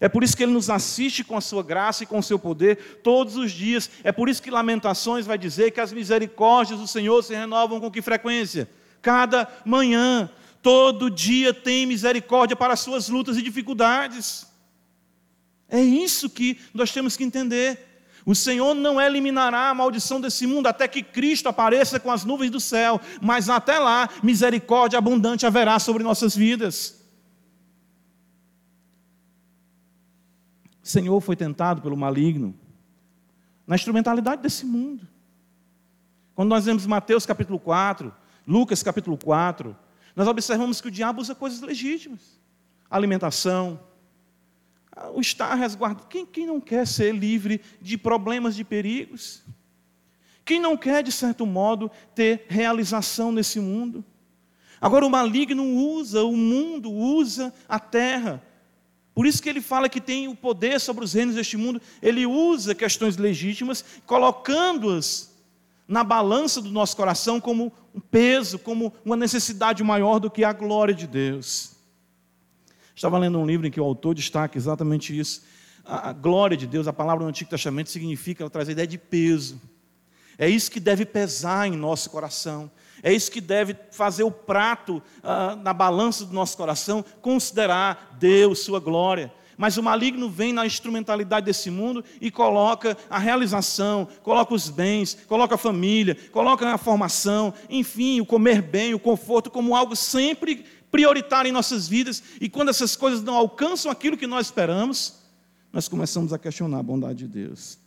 É 0.01 0.09
por 0.09 0.23
isso 0.23 0.37
que 0.37 0.43
Ele 0.43 0.53
nos 0.53 0.69
assiste 0.69 1.25
com 1.25 1.37
a 1.37 1.41
Sua 1.41 1.63
graça 1.63 2.03
e 2.03 2.07
com 2.07 2.19
o 2.19 2.23
Seu 2.23 2.39
poder 2.39 3.01
todos 3.03 3.37
os 3.37 3.51
dias. 3.51 3.91
É 4.05 4.13
por 4.13 4.29
isso 4.29 4.43
que 4.43 4.51
Lamentações 4.51 5.27
vai 5.27 5.39
dizer 5.39 5.71
que 5.71 5.81
as 5.81 5.93
misericórdias 5.93 6.79
do 6.79 6.87
Senhor 6.87 7.23
se 7.23 7.35
renovam 7.35 7.81
com 7.81 7.91
que 7.91 8.03
frequência? 8.03 8.69
Cada 9.01 9.49
manhã 9.65 10.31
todo 10.67 11.09
dia 11.09 11.55
tem 11.55 11.87
misericórdia 11.87 12.57
para 12.57 12.73
as 12.73 12.81
suas 12.81 13.09
lutas 13.09 13.37
e 13.37 13.43
dificuldades. 13.43 14.49
É 15.69 15.81
isso 15.81 16.29
que 16.29 16.59
nós 16.75 16.91
temos 16.91 17.17
que 17.17 17.23
entender. 17.23 18.03
O 18.25 18.35
Senhor 18.35 18.75
não 18.75 19.01
eliminará 19.01 19.71
a 19.71 19.75
maldição 19.75 20.21
desse 20.21 20.45
mundo 20.45 20.67
até 20.67 20.89
que 20.89 21.05
Cristo 21.05 21.49
apareça 21.49 22.01
com 22.01 22.11
as 22.11 22.25
nuvens 22.25 22.51
do 22.51 22.59
céu, 22.59 23.01
mas 23.23 23.49
até 23.49 23.79
lá, 23.79 24.09
misericórdia 24.25 24.99
abundante 24.99 25.47
haverá 25.47 25.79
sobre 25.79 26.03
nossas 26.03 26.35
vidas. 26.35 27.01
O 30.83 30.89
Senhor 30.89 31.21
foi 31.21 31.37
tentado 31.37 31.81
pelo 31.81 31.97
maligno 31.97 32.59
na 33.65 33.77
instrumentalidade 33.77 34.43
desse 34.43 34.67
mundo. 34.67 35.07
Quando 36.35 36.49
nós 36.49 36.65
vemos 36.65 36.87
Mateus 36.87 37.25
capítulo 37.25 37.61
4, 37.61 38.13
Lucas 38.45 38.83
capítulo 38.83 39.17
4, 39.17 39.86
nós 40.17 40.27
observamos 40.27 40.81
que 40.81 40.89
o 40.89 40.91
diabo 40.91 41.21
usa 41.21 41.35
coisas 41.35 41.61
legítimas. 41.61 42.41
alimentação, 42.89 43.79
o 45.15 45.21
estar 45.21 45.55
resguardado. 45.55 46.07
Quem, 46.09 46.25
quem 46.25 46.47
não 46.47 46.59
quer 46.59 46.87
ser 46.87 47.15
livre 47.15 47.61
de 47.83 47.99
problemas, 47.99 48.57
de 48.57 48.65
perigos? 48.65 49.43
Quem 50.43 50.59
não 50.59 50.77
quer, 50.77 51.03
de 51.03 51.13
certo 51.13 51.45
modo, 51.45 51.91
ter 52.15 52.47
realização 52.49 53.31
nesse 53.31 53.61
mundo? 53.61 54.03
Agora, 54.81 55.05
o 55.05 55.11
maligno 55.11 55.65
usa, 55.65 56.25
o 56.25 56.37
mundo 56.37 56.91
usa 56.91 57.53
a 57.69 57.79
terra. 57.79 58.43
Por 59.15 59.27
isso 59.27 59.43
que 59.43 59.49
ele 59.49 59.61
fala 59.61 59.89
que 59.89 60.01
tem 60.01 60.29
o 60.29 60.37
poder 60.37 60.81
sobre 60.81 61.05
os 61.05 61.13
reinos 61.13 61.35
deste 61.35 61.57
mundo. 61.57 61.83
Ele 62.01 62.25
usa 62.25 62.75
questões 62.75 63.17
legítimas, 63.17 63.85
colocando-as 64.07 65.36
na 65.87 66.03
balança 66.03 66.61
do 66.61 66.71
nosso 66.71 66.97
coração 66.97 67.41
como 67.41 67.73
um 67.95 68.01
peso, 68.01 68.59
como 68.59 68.93
uma 69.05 69.17
necessidade 69.17 69.83
maior 69.83 70.19
do 70.19 70.31
que 70.31 70.45
a 70.45 70.53
glória 70.53 70.95
de 70.95 71.07
Deus. 71.07 71.77
Estava 72.95 73.19
lendo 73.19 73.39
um 73.39 73.47
livro 73.47 73.67
em 73.67 73.71
que 73.71 73.81
o 73.81 73.85
autor 73.85 74.15
destaca 74.15 74.57
exatamente 74.57 75.17
isso. 75.17 75.45
A 75.85 76.13
glória 76.13 76.57
de 76.57 76.67
Deus, 76.67 76.89
a 76.89 76.93
palavra 76.93 77.23
no 77.23 77.29
Antigo 77.29 77.51
Testamento 77.51 77.91
significa, 77.91 78.43
ela 78.43 78.51
traz 78.51 78.69
a 78.69 78.73
ideia 78.73 78.89
de 78.89 78.99
peso. 78.99 79.61
É 80.39 80.49
isso 80.49 80.71
que 80.71 80.81
deve 80.81 81.07
pesar 81.07 81.69
em 81.69 81.77
nosso 81.77 82.11
coração. 82.11 82.71
É 83.03 83.13
isso 83.13 83.31
que 83.31 83.41
deve 83.41 83.77
fazer 83.93 84.25
o 84.25 84.31
prato 84.31 85.03
ah, 85.23 85.55
na 85.57 85.73
balança 85.73 86.25
do 86.25 86.33
nosso 86.33 86.57
coração, 86.57 87.05
considerar 87.21 88.17
Deus, 88.19 88.61
Sua 88.61 88.81
glória. 88.81 89.33
Mas 89.57 89.77
o 89.77 89.83
maligno 89.83 90.29
vem 90.29 90.53
na 90.53 90.67
instrumentalidade 90.67 91.47
desse 91.47 91.71
mundo 91.71 92.05
e 92.21 92.31
coloca 92.31 92.97
a 93.09 93.19
realização, 93.19 94.07
coloca 94.23 94.55
os 94.55 94.69
bens, 94.69 95.17
coloca 95.27 95.55
a 95.55 95.59
família, 95.59 96.17
coloca 96.31 96.69
a 96.69 96.77
formação, 96.77 97.55
enfim, 97.71 98.21
o 98.21 98.27
comer 98.27 98.61
bem, 98.61 98.93
o 98.93 98.99
conforto, 98.99 99.51
como 99.51 99.75
algo 99.75 99.97
sempre 99.97 100.65
prioritário 100.91 101.49
em 101.49 101.53
nossas 101.53 101.89
vidas. 101.89 102.23
E 102.41 102.49
quando 102.49 102.69
essas 102.69 102.95
coisas 102.97 103.23
não 103.23 103.35
alcançam 103.35 103.91
aquilo 103.91 104.17
que 104.17 104.27
nós 104.27 104.47
esperamos, 104.47 105.21
nós 105.73 105.89
começamos 105.89 106.33
a 106.33 106.39
questionar 106.39 106.79
a 106.79 106.83
bondade 106.83 107.21
de 107.21 107.29
Deus. 107.29 107.79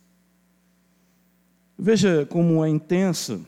Veja 1.78 2.26
como 2.26 2.64
é 2.64 2.68
intensa. 2.68 3.40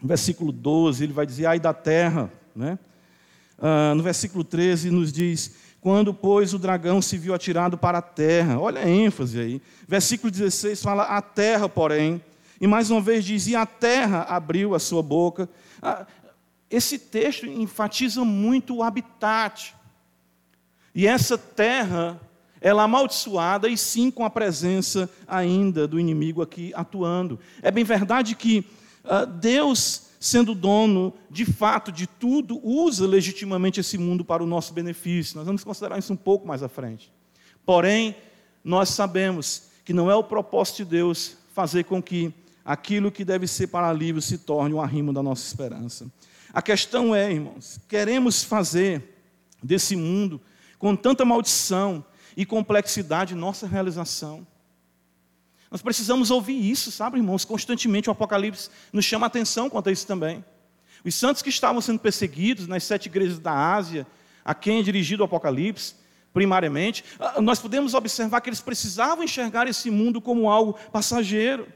No 0.00 0.08
versículo 0.08 0.52
12, 0.52 1.04
ele 1.04 1.12
vai 1.12 1.24
dizer: 1.24 1.46
ai 1.46 1.58
da 1.58 1.72
terra. 1.72 2.30
Né? 2.54 2.78
Ah, 3.58 3.94
no 3.94 4.02
versículo 4.02 4.44
13, 4.44 4.90
nos 4.90 5.12
diz: 5.12 5.54
quando, 5.82 6.14
pois, 6.14 6.54
o 6.54 6.60
dragão 6.60 7.02
se 7.02 7.18
viu 7.18 7.34
atirado 7.34 7.76
para 7.76 7.98
a 7.98 8.02
terra. 8.02 8.56
Olha 8.56 8.82
a 8.82 8.88
ênfase 8.88 9.40
aí. 9.40 9.62
Versículo 9.86 10.30
16 10.30 10.80
fala: 10.80 11.02
A 11.02 11.20
terra, 11.20 11.68
porém. 11.68 12.22
E 12.60 12.68
mais 12.68 12.88
uma 12.88 13.00
vez 13.00 13.24
diz: 13.24 13.48
E 13.48 13.56
a 13.56 13.66
terra 13.66 14.22
abriu 14.28 14.76
a 14.76 14.78
sua 14.78 15.02
boca. 15.02 15.48
Ah, 15.82 16.06
esse 16.70 17.00
texto 17.00 17.46
enfatiza 17.46 18.24
muito 18.24 18.76
o 18.76 18.82
habitat. 18.84 19.74
E 20.94 21.04
essa 21.04 21.36
terra, 21.36 22.20
ela 22.60 22.82
é 22.82 22.84
amaldiçoada 22.84 23.68
e 23.68 23.76
sim 23.76 24.08
com 24.08 24.24
a 24.24 24.30
presença 24.30 25.10
ainda 25.26 25.88
do 25.88 25.98
inimigo 25.98 26.42
aqui 26.42 26.72
atuando. 26.76 27.40
É 27.60 27.72
bem 27.72 27.82
verdade 27.82 28.36
que 28.36 28.64
uh, 29.04 29.26
Deus 29.26 30.01
sendo 30.22 30.54
dono 30.54 31.12
de 31.28 31.44
fato 31.44 31.90
de 31.90 32.06
tudo, 32.06 32.64
usa 32.64 33.04
legitimamente 33.08 33.80
esse 33.80 33.98
mundo 33.98 34.24
para 34.24 34.40
o 34.40 34.46
nosso 34.46 34.72
benefício. 34.72 35.36
Nós 35.36 35.44
vamos 35.44 35.64
considerar 35.64 35.98
isso 35.98 36.12
um 36.12 36.16
pouco 36.16 36.46
mais 36.46 36.62
à 36.62 36.68
frente. 36.68 37.12
Porém, 37.66 38.14
nós 38.62 38.90
sabemos 38.90 39.64
que 39.84 39.92
não 39.92 40.08
é 40.08 40.14
o 40.14 40.22
propósito 40.22 40.76
de 40.76 40.84
Deus 40.84 41.36
fazer 41.52 41.82
com 41.82 42.00
que 42.00 42.32
aquilo 42.64 43.10
que 43.10 43.24
deve 43.24 43.48
ser 43.48 43.66
para 43.66 43.88
alívio 43.88 44.22
se 44.22 44.38
torne 44.38 44.72
um 44.72 44.80
arrimo 44.80 45.12
da 45.12 45.24
nossa 45.24 45.44
esperança. 45.44 46.06
A 46.54 46.62
questão 46.62 47.12
é, 47.12 47.32
irmãos, 47.32 47.80
queremos 47.88 48.44
fazer 48.44 49.18
desse 49.60 49.96
mundo, 49.96 50.40
com 50.78 50.94
tanta 50.94 51.24
maldição 51.24 52.04
e 52.36 52.46
complexidade, 52.46 53.34
nossa 53.34 53.66
realização. 53.66 54.46
Nós 55.72 55.80
precisamos 55.80 56.30
ouvir 56.30 56.70
isso, 56.70 56.92
sabe, 56.92 57.16
irmãos? 57.16 57.46
Constantemente 57.46 58.10
o 58.10 58.12
Apocalipse 58.12 58.68
nos 58.92 59.06
chama 59.06 59.24
a 59.24 59.28
atenção 59.28 59.70
quanto 59.70 59.88
a 59.88 59.92
isso 59.92 60.06
também. 60.06 60.44
Os 61.02 61.14
santos 61.14 61.40
que 61.40 61.48
estavam 61.48 61.80
sendo 61.80 61.98
perseguidos 61.98 62.66
nas 62.66 62.84
sete 62.84 63.06
igrejas 63.06 63.38
da 63.38 63.52
Ásia, 63.52 64.06
a 64.44 64.54
quem 64.54 64.80
é 64.80 64.82
dirigido 64.82 65.22
o 65.22 65.24
Apocalipse, 65.24 65.94
primariamente, 66.30 67.02
ah, 67.18 67.40
nós 67.40 67.58
podemos 67.58 67.94
observar 67.94 68.42
que 68.42 68.50
eles 68.50 68.60
precisavam 68.60 69.24
enxergar 69.24 69.66
esse 69.66 69.90
mundo 69.90 70.20
como 70.20 70.50
algo 70.50 70.74
passageiro. 70.92 71.66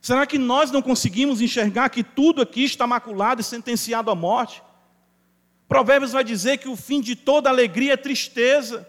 Será 0.00 0.24
que 0.24 0.38
nós 0.38 0.70
não 0.70 0.80
conseguimos 0.80 1.40
enxergar 1.40 1.88
que 1.88 2.04
tudo 2.04 2.40
aqui 2.40 2.62
está 2.62 2.86
maculado 2.86 3.40
e 3.40 3.44
sentenciado 3.44 4.08
à 4.08 4.14
morte? 4.14 4.62
Provérbios 5.66 6.12
vai 6.12 6.22
dizer 6.22 6.58
que 6.58 6.68
o 6.68 6.76
fim 6.76 7.00
de 7.00 7.16
toda 7.16 7.50
alegria 7.50 7.94
é 7.94 7.96
tristeza. 7.96 8.88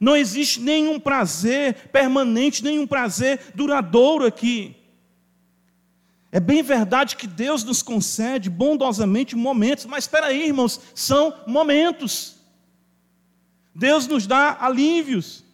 Não 0.00 0.16
existe 0.16 0.60
nenhum 0.60 1.00
prazer 1.00 1.88
permanente, 1.90 2.62
nenhum 2.62 2.86
prazer 2.86 3.52
duradouro 3.54 4.26
aqui. 4.26 4.76
É 6.30 6.40
bem 6.40 6.62
verdade 6.62 7.16
que 7.16 7.26
Deus 7.26 7.64
nos 7.64 7.82
concede 7.82 8.50
bondosamente 8.50 9.34
momentos, 9.34 9.86
mas 9.86 10.04
espera 10.04 10.26
aí, 10.26 10.46
irmãos, 10.46 10.80
são 10.94 11.34
momentos. 11.46 12.36
Deus 13.74 14.06
nos 14.06 14.26
dá 14.26 14.56
alívios. 14.60 15.44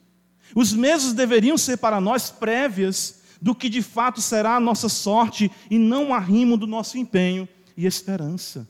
Os 0.54 0.72
meses 0.72 1.12
deveriam 1.12 1.56
ser 1.56 1.76
para 1.78 2.00
nós 2.00 2.30
prévias 2.30 3.22
do 3.40 3.54
que 3.54 3.68
de 3.68 3.82
fato 3.82 4.20
será 4.20 4.56
a 4.56 4.60
nossa 4.60 4.88
sorte 4.88 5.50
e 5.70 5.78
não 5.78 6.14
arrimo 6.14 6.56
do 6.56 6.66
nosso 6.66 6.98
empenho 6.98 7.48
e 7.76 7.86
esperança. 7.86 8.68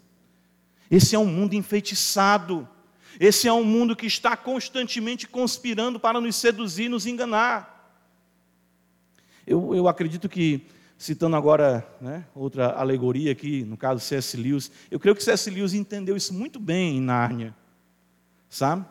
Esse 0.90 1.14
é 1.14 1.18
um 1.18 1.26
mundo 1.26 1.54
enfeitiçado 1.54 2.68
esse 3.18 3.48
é 3.48 3.52
um 3.52 3.64
mundo 3.64 3.96
que 3.96 4.06
está 4.06 4.36
constantemente 4.36 5.26
conspirando 5.26 5.98
para 5.98 6.20
nos 6.20 6.36
seduzir, 6.36 6.88
nos 6.88 7.06
enganar. 7.06 7.72
Eu, 9.46 9.74
eu 9.74 9.88
acredito 9.88 10.28
que, 10.28 10.66
citando 10.96 11.36
agora 11.36 11.86
né, 12.00 12.24
outra 12.34 12.72
alegoria 12.72 13.32
aqui, 13.32 13.64
no 13.64 13.76
caso 13.76 14.00
C.S. 14.00 14.36
Lewis, 14.36 14.70
eu 14.90 15.00
creio 15.00 15.16
que 15.16 15.22
C.S. 15.22 15.50
Lewis 15.50 15.74
entendeu 15.74 16.16
isso 16.16 16.32
muito 16.32 16.60
bem 16.60 16.96
em 16.96 17.00
Nárnia, 17.00 17.54
sabe? 18.48 18.84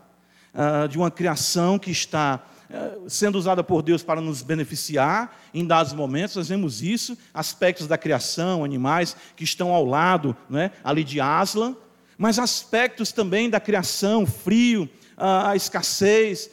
Ah, 0.53 0.85
de 0.87 0.97
uma 0.97 1.09
criação 1.09 1.79
que 1.79 1.91
está 1.91 2.43
ah, 2.69 2.97
sendo 3.07 3.37
usada 3.37 3.63
por 3.63 3.81
Deus 3.81 4.03
para 4.03 4.19
nos 4.19 4.41
beneficiar 4.41 5.39
em 5.53 5.65
dados 5.65 5.93
momentos, 5.93 6.35
nós 6.35 6.49
vemos 6.49 6.81
isso, 6.81 7.17
aspectos 7.33 7.87
da 7.87 7.97
criação, 7.97 8.63
animais 8.63 9.15
que 9.35 9.45
estão 9.45 9.71
ao 9.71 9.85
lado 9.85 10.35
né, 10.49 10.71
ali 10.83 11.05
de 11.05 11.21
Aslan, 11.21 11.75
mas 12.21 12.37
aspectos 12.37 13.11
também 13.11 13.49
da 13.49 13.59
criação, 13.59 14.27
frio, 14.27 14.87
a, 15.17 15.55
escassez, 15.55 16.51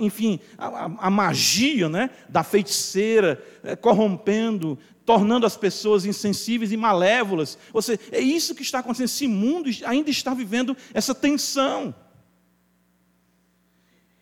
enfim, 0.00 0.40
a, 0.58 1.06
a, 1.06 1.08
magia 1.08 1.88
né, 1.88 2.10
da 2.28 2.42
feiticeira, 2.42 3.40
é, 3.62 3.76
corrompendo, 3.76 4.76
tornando 5.06 5.46
as 5.46 5.56
pessoas 5.56 6.04
insensíveis 6.04 6.72
e 6.72 6.76
malévolas. 6.76 7.56
Ou 7.72 7.80
seja, 7.80 8.00
é 8.10 8.18
isso 8.18 8.56
que 8.56 8.62
está 8.62 8.80
acontecendo. 8.80 9.04
Esse 9.04 9.28
mundo 9.28 9.70
ainda 9.86 10.10
está 10.10 10.34
vivendo 10.34 10.76
essa 10.92 11.14
tensão. 11.14 11.94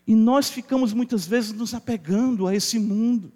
E 0.06 0.14
nós 0.14 0.50
ficamos 0.50 0.92
muitas 0.92 1.26
vezes 1.26 1.54
nos 1.54 1.72
apegando 1.72 2.46
a 2.46 2.54
esse 2.54 2.78
mundo. 2.78 3.32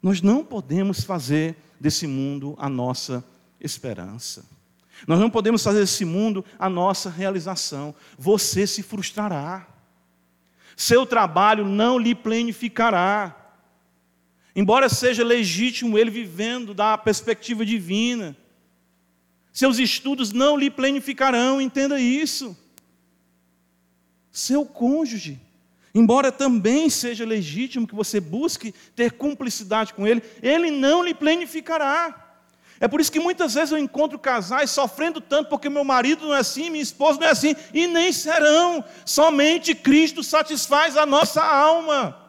Nós 0.00 0.22
não 0.22 0.44
podemos 0.44 1.02
fazer 1.02 1.56
desse 1.80 2.06
mundo 2.06 2.54
a 2.56 2.68
nossa 2.68 3.24
esperança. 3.60 4.53
Nós 5.06 5.18
não 5.18 5.30
podemos 5.30 5.62
fazer 5.62 5.80
desse 5.80 6.04
mundo 6.04 6.44
a 6.58 6.68
nossa 6.68 7.10
realização. 7.10 7.94
Você 8.18 8.66
se 8.66 8.82
frustrará. 8.82 9.66
Seu 10.76 11.04
trabalho 11.06 11.64
não 11.64 11.98
lhe 11.98 12.14
planificará. 12.14 13.34
Embora 14.56 14.88
seja 14.88 15.24
legítimo 15.24 15.98
ele 15.98 16.10
vivendo 16.10 16.72
da 16.72 16.96
perspectiva 16.96 17.66
divina, 17.66 18.36
seus 19.52 19.78
estudos 19.78 20.32
não 20.32 20.56
lhe 20.56 20.70
planificarão, 20.70 21.60
entenda 21.60 22.00
isso. 22.00 22.56
Seu 24.30 24.64
cônjuge, 24.64 25.40
embora 25.94 26.32
também 26.32 26.90
seja 26.90 27.24
legítimo 27.24 27.86
que 27.86 27.94
você 27.94 28.20
busque 28.20 28.72
ter 28.96 29.12
cumplicidade 29.12 29.94
com 29.94 30.06
ele, 30.06 30.22
ele 30.42 30.70
não 30.70 31.04
lhe 31.04 31.14
planificará. 31.14 32.23
É 32.80 32.88
por 32.88 33.00
isso 33.00 33.12
que 33.12 33.20
muitas 33.20 33.54
vezes 33.54 33.72
eu 33.72 33.78
encontro 33.78 34.18
casais 34.18 34.70
sofrendo 34.70 35.20
tanto 35.20 35.48
porque 35.48 35.68
meu 35.68 35.84
marido 35.84 36.26
não 36.26 36.34
é 36.34 36.38
assim, 36.38 36.70
minha 36.70 36.82
esposa 36.82 37.20
não 37.20 37.26
é 37.26 37.30
assim, 37.30 37.54
e 37.72 37.86
nem 37.86 38.12
serão. 38.12 38.84
Somente 39.04 39.74
Cristo 39.74 40.22
satisfaz 40.22 40.96
a 40.96 41.06
nossa 41.06 41.42
alma. 41.42 42.20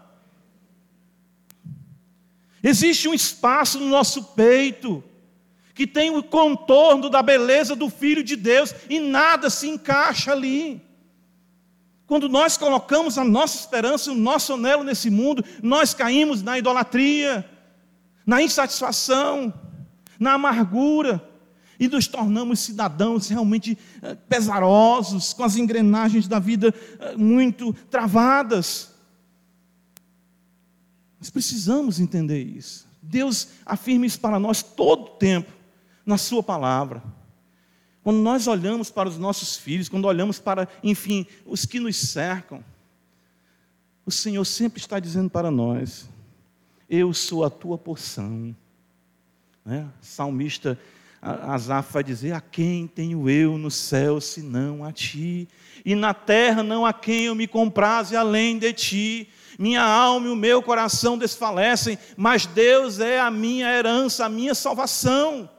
Existe 2.64 3.08
um 3.08 3.14
espaço 3.14 3.80
no 3.80 3.88
nosso 3.88 4.24
peito 4.24 5.04
que 5.74 5.86
tem 5.86 6.16
o 6.16 6.24
contorno 6.24 7.10
da 7.10 7.22
beleza 7.22 7.76
do 7.76 7.90
Filho 7.90 8.24
de 8.24 8.36
Deus 8.36 8.74
e 8.90 9.00
nada 9.00 9.50
se 9.50 9.68
encaixa 9.68 10.32
ali. 10.32 10.82
Quando 12.08 12.30
nós 12.30 12.56
colocamos 12.56 13.18
a 13.18 13.24
nossa 13.24 13.58
esperança, 13.58 14.12
o 14.12 14.16
nosso 14.16 14.54
anelo 14.54 14.84
nesse 14.84 15.10
mundo, 15.10 15.44
nós 15.62 15.94
caímos 15.94 16.42
na 16.42 16.58
idolatria, 16.58 17.48
na 18.26 18.42
insatisfação, 18.42 19.54
na 20.20 20.34
amargura, 20.34 21.24
e 21.80 21.88
nos 21.88 22.08
tornamos 22.08 22.60
cidadãos 22.60 23.28
realmente 23.28 23.78
eh, 24.02 24.16
pesarosos, 24.16 25.34
com 25.34 25.44
as 25.44 25.58
engrenagens 25.58 26.28
da 26.28 26.40
vida 26.40 26.74
eh, 27.00 27.16
muito 27.18 27.74
travadas. 27.90 28.94
Nós 31.20 31.30
precisamos 31.30 32.00
entender 32.00 32.44
isso. 32.44 32.88
Deus 33.02 33.50
afirma 33.66 34.06
isso 34.06 34.20
para 34.20 34.40
nós 34.40 34.64
todo 34.64 35.04
o 35.04 35.10
tempo, 35.16 35.52
na 36.06 36.18
Sua 36.18 36.42
palavra. 36.42 37.04
Quando 38.04 38.20
nós 38.20 38.48
olhamos 38.48 38.90
para 38.90 39.10
os 39.10 39.18
nossos 39.18 39.58
filhos, 39.58 39.90
quando 39.90 40.06
olhamos 40.06 40.40
para, 40.40 40.70
enfim, 40.84 41.26
os 41.46 41.66
que 41.66 41.80
nos 41.80 41.98
cercam, 41.98 42.64
o 44.06 44.12
Senhor 44.12 44.46
sempre 44.46 44.80
está 44.80 45.00
dizendo 45.00 45.30
para 45.30 45.50
nós: 45.50 46.08
Eu 46.88 47.14
sou 47.14 47.44
a 47.44 47.50
tua 47.50 47.78
porção. 47.78 48.56
Né? 49.66 49.90
Salmista 50.00 50.80
Asaf 51.22 51.92
vai 51.92 52.04
dizer: 52.04 52.34
A 52.34 52.42
quem 52.42 52.88
tenho 52.88 53.28
eu 53.30 53.58
no 53.58 53.72
céu 53.72 54.22
senão 54.22 54.86
a 54.86 54.92
ti? 54.92 55.48
E 55.84 55.96
na 55.96 56.14
terra 56.14 56.62
não 56.62 56.86
há 56.86 56.94
quem 56.94 57.26
eu 57.26 57.36
me 57.36 57.48
compraze 57.48 58.16
além 58.16 58.60
de 58.60 58.72
ti. 58.74 59.30
Minha 59.58 59.84
alma 59.84 60.28
e 60.28 60.30
o 60.30 60.36
meu 60.36 60.62
coração 60.62 61.18
desfalecem, 61.18 61.98
mas 62.16 62.46
Deus 62.46 63.00
é 63.00 63.20
a 63.20 63.32
minha 63.32 63.72
herança, 63.72 64.26
a 64.26 64.30
minha 64.30 64.54
salvação. 64.54 65.50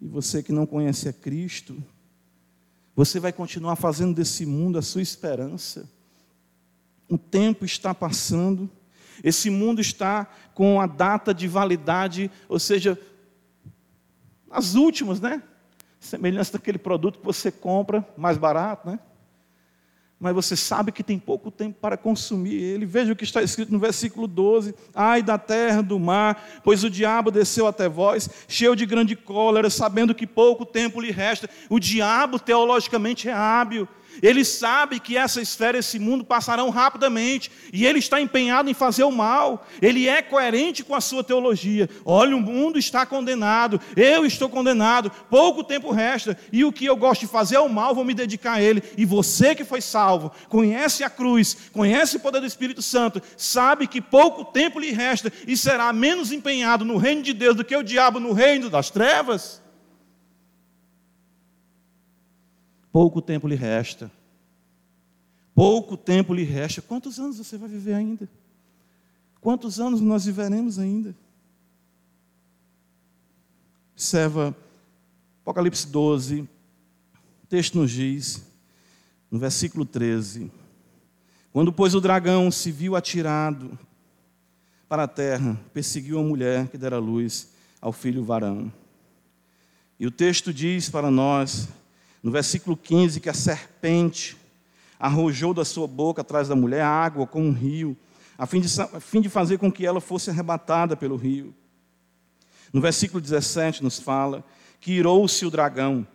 E 0.00 0.06
você 0.08 0.42
que 0.42 0.50
não 0.50 0.66
conhece 0.66 1.08
a 1.08 1.12
Cristo, 1.12 1.82
você 2.96 3.20
vai 3.20 3.32
continuar 3.32 3.76
fazendo 3.76 4.14
desse 4.14 4.44
mundo 4.44 4.76
a 4.76 4.82
sua 4.82 5.02
esperança. 5.02 5.88
O 7.08 7.16
tempo 7.16 7.64
está 7.64 7.94
passando, 7.94 8.68
esse 9.22 9.50
mundo 9.50 9.80
está 9.80 10.26
com 10.54 10.80
a 10.80 10.86
data 10.86 11.32
de 11.32 11.46
validade, 11.48 12.30
ou 12.48 12.58
seja, 12.58 12.98
as 14.50 14.74
últimas, 14.74 15.20
né? 15.20 15.42
Semelhança 15.98 16.52
daquele 16.52 16.78
produto 16.78 17.18
que 17.18 17.24
você 17.24 17.50
compra 17.50 18.06
mais 18.16 18.38
barato, 18.38 18.88
né? 18.88 18.98
mas 20.20 20.34
você 20.34 20.54
sabe 20.54 20.92
que 20.92 21.02
tem 21.02 21.18
pouco 21.18 21.50
tempo 21.50 21.78
para 21.80 21.96
consumir 21.96 22.52
ele. 22.54 22.84
Veja 22.84 23.14
o 23.14 23.16
que 23.16 23.24
está 23.24 23.42
escrito 23.42 23.72
no 23.72 23.78
versículo 23.78 24.26
12: 24.26 24.74
Ai 24.94 25.22
da 25.22 25.38
terra, 25.38 25.82
do 25.82 25.98
mar, 25.98 26.60
pois 26.62 26.84
o 26.84 26.90
diabo 26.90 27.30
desceu 27.30 27.66
até 27.66 27.88
vós, 27.88 28.28
cheio 28.46 28.76
de 28.76 28.84
grande 28.84 29.16
cólera, 29.16 29.70
sabendo 29.70 30.14
que 30.14 30.26
pouco 30.26 30.66
tempo 30.66 31.00
lhe 31.00 31.10
resta. 31.10 31.48
O 31.70 31.80
diabo, 31.80 32.38
teologicamente, 32.38 33.30
é 33.30 33.32
hábil 33.32 33.88
ele 34.22 34.44
sabe 34.44 35.00
que 35.00 35.16
essa 35.16 35.40
esfera, 35.40 35.78
esse 35.78 35.98
mundo 35.98 36.24
passarão 36.24 36.70
rapidamente, 36.70 37.50
e 37.72 37.86
ele 37.86 37.98
está 37.98 38.20
empenhado 38.20 38.68
em 38.68 38.74
fazer 38.74 39.04
o 39.04 39.12
mal. 39.12 39.66
Ele 39.80 40.08
é 40.08 40.20
coerente 40.22 40.82
com 40.84 40.94
a 40.94 41.00
sua 41.00 41.24
teologia. 41.24 41.88
Olha, 42.04 42.36
o 42.36 42.40
mundo 42.40 42.78
está 42.78 43.06
condenado, 43.06 43.80
eu 43.96 44.26
estou 44.26 44.48
condenado, 44.48 45.10
pouco 45.30 45.64
tempo 45.64 45.90
resta, 45.90 46.36
e 46.52 46.64
o 46.64 46.72
que 46.72 46.84
eu 46.84 46.96
gosto 46.96 47.22
de 47.22 47.26
fazer 47.26 47.56
é 47.56 47.60
o 47.60 47.68
mal, 47.68 47.94
vou 47.94 48.04
me 48.04 48.14
dedicar 48.14 48.54
a 48.54 48.62
ele. 48.62 48.82
E 48.96 49.04
você 49.04 49.54
que 49.54 49.64
foi 49.64 49.80
salvo, 49.80 50.32
conhece 50.48 51.04
a 51.04 51.10
cruz, 51.10 51.56
conhece 51.72 52.16
o 52.16 52.20
poder 52.20 52.40
do 52.40 52.46
Espírito 52.46 52.82
Santo, 52.82 53.22
sabe 53.36 53.86
que 53.86 54.00
pouco 54.00 54.44
tempo 54.44 54.78
lhe 54.78 54.90
resta 54.90 55.32
e 55.46 55.56
será 55.56 55.92
menos 55.92 56.32
empenhado 56.32 56.84
no 56.84 56.96
reino 56.96 57.22
de 57.22 57.32
Deus 57.32 57.56
do 57.56 57.64
que 57.64 57.76
o 57.76 57.82
diabo 57.82 58.20
no 58.20 58.32
reino 58.32 58.68
das 58.68 58.90
trevas. 58.90 59.59
Pouco 62.92 63.22
tempo 63.22 63.46
lhe 63.46 63.54
resta. 63.54 64.10
Pouco 65.54 65.96
tempo 65.96 66.34
lhe 66.34 66.42
resta. 66.42 66.82
Quantos 66.82 67.18
anos 67.18 67.38
você 67.38 67.56
vai 67.56 67.68
viver 67.68 67.94
ainda? 67.94 68.28
Quantos 69.40 69.80
anos 69.80 70.00
nós 70.00 70.24
viveremos 70.24 70.78
ainda? 70.78 71.14
Observa 73.92 74.56
Apocalipse 75.42 75.86
12, 75.86 76.48
o 77.42 77.46
texto 77.48 77.78
nos 77.78 77.90
diz, 77.90 78.42
no 79.30 79.38
versículo 79.38 79.84
13: 79.84 80.50
Quando, 81.52 81.72
pois, 81.72 81.94
o 81.94 82.00
dragão 82.00 82.50
se 82.50 82.70
viu 82.70 82.94
atirado 82.94 83.78
para 84.88 85.04
a 85.04 85.08
terra, 85.08 85.58
perseguiu 85.72 86.18
a 86.18 86.22
mulher 86.22 86.68
que 86.68 86.78
dera 86.78 86.98
luz 86.98 87.50
ao 87.80 87.92
filho 87.92 88.24
varão. 88.24 88.72
E 89.98 90.06
o 90.06 90.10
texto 90.10 90.52
diz 90.52 90.88
para 90.88 91.10
nós, 91.10 91.68
no 92.22 92.30
versículo 92.30 92.76
15, 92.76 93.20
que 93.20 93.28
a 93.28 93.34
serpente 93.34 94.36
arrojou 94.98 95.54
da 95.54 95.64
sua 95.64 95.86
boca 95.86 96.20
atrás 96.20 96.48
da 96.48 96.54
mulher 96.54 96.82
água 96.82 97.26
como 97.26 97.46
um 97.46 97.52
rio, 97.52 97.96
a 98.36 98.46
fim, 98.46 98.60
de, 98.60 98.80
a 98.80 99.00
fim 99.00 99.20
de 99.20 99.28
fazer 99.28 99.58
com 99.58 99.72
que 99.72 99.86
ela 99.86 100.00
fosse 100.00 100.30
arrebatada 100.30 100.96
pelo 100.96 101.16
rio. 101.16 101.54
No 102.72 102.80
versículo 102.80 103.20
17 103.20 103.82
nos 103.82 103.98
fala 103.98 104.44
que 104.80 104.92
irou-se 104.92 105.44
o 105.44 105.50
dragão 105.50 106.06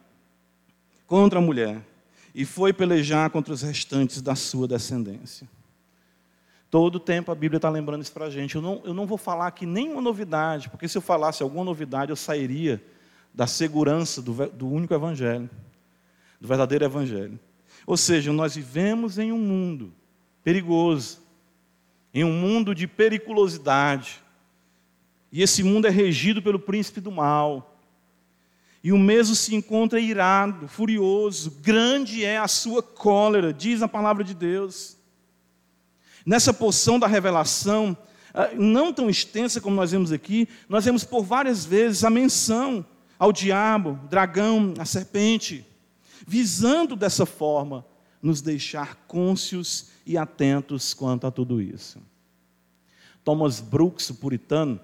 contra 1.08 1.40
a 1.40 1.42
mulher 1.42 1.82
e 2.34 2.46
foi 2.46 2.72
pelejar 2.72 3.30
contra 3.30 3.54
os 3.54 3.62
restantes 3.62 4.22
da 4.22 4.36
sua 4.36 4.68
descendência. 4.68 5.48
Todo 6.70 7.00
tempo 7.00 7.32
a 7.32 7.36
Bíblia 7.36 7.58
está 7.58 7.70
lembrando 7.70 8.02
isso 8.02 8.12
para 8.12 8.26
a 8.26 8.30
gente. 8.30 8.56
Eu 8.56 8.62
não, 8.62 8.82
eu 8.84 8.94
não 8.94 9.06
vou 9.06 9.18
falar 9.18 9.48
aqui 9.48 9.66
nenhuma 9.66 10.02
novidade, 10.02 10.70
porque 10.70 10.88
se 10.88 10.98
eu 10.98 11.02
falasse 11.02 11.42
alguma 11.42 11.64
novidade, 11.64 12.12
eu 12.12 12.16
sairia 12.16 12.84
da 13.34 13.48
segurança 13.48 14.22
do, 14.22 14.34
do 14.50 14.68
único 14.68 14.94
evangelho 14.94 15.50
do 16.46 16.48
verdadeiro 16.48 16.86
Evangelho. 16.86 17.40
Ou 17.88 17.98
seja, 17.98 18.32
nós 18.32 18.56
vivemos 18.56 19.18
em 19.18 19.32
um 19.32 19.40
mundo 19.40 19.92
perigoso, 20.44 21.20
em 22.14 22.24
um 22.24 22.32
mundo 22.32 22.74
de 22.74 22.88
periculosidade, 22.88 24.24
e 25.32 25.42
esse 25.42 25.64
mundo 25.64 25.88
é 25.88 25.90
regido 25.90 26.42
pelo 26.42 26.60
príncipe 26.60 27.02
do 27.02 27.12
mal. 27.12 27.82
E 28.84 28.92
o 28.92 28.98
mesmo 28.98 29.36
se 29.36 29.56
encontra 29.56 30.00
irado, 30.00 30.68
furioso, 30.68 31.52
grande 31.62 32.24
é 32.24 32.38
a 32.38 32.48
sua 32.48 32.84
cólera, 32.84 33.52
diz 33.52 33.82
a 33.82 33.88
palavra 33.88 34.24
de 34.24 34.36
Deus. 34.36 34.96
Nessa 36.24 36.54
porção 36.54 37.00
da 37.00 37.08
revelação, 37.08 37.98
ah, 38.34 38.52
não 38.54 38.94
tão 38.94 39.10
extensa 39.10 39.60
como 39.60 39.76
nós 39.76 39.92
vemos 39.92 40.12
aqui, 40.12 40.48
nós 40.70 40.86
vemos 40.86 41.04
por 41.04 41.24
várias 41.24 41.66
vezes 41.66 42.04
a 42.04 42.10
menção 42.10 42.86
ao 43.18 43.34
diabo, 43.34 44.00
dragão, 44.10 44.76
a 44.78 44.86
serpente 44.86 45.66
visando 46.26 46.96
dessa 46.96 47.26
forma 47.26 47.86
nos 48.22 48.42
deixar 48.42 48.96
cônscios 49.08 49.90
e 50.06 50.18
atentos 50.18 50.94
quanto 50.94 51.28
a 51.28 51.32
tudo 51.32 51.62
isso. 51.62 52.00
Thomas 53.24 53.60
Brooks, 53.60 54.10
o 54.10 54.16
puritano, 54.16 54.80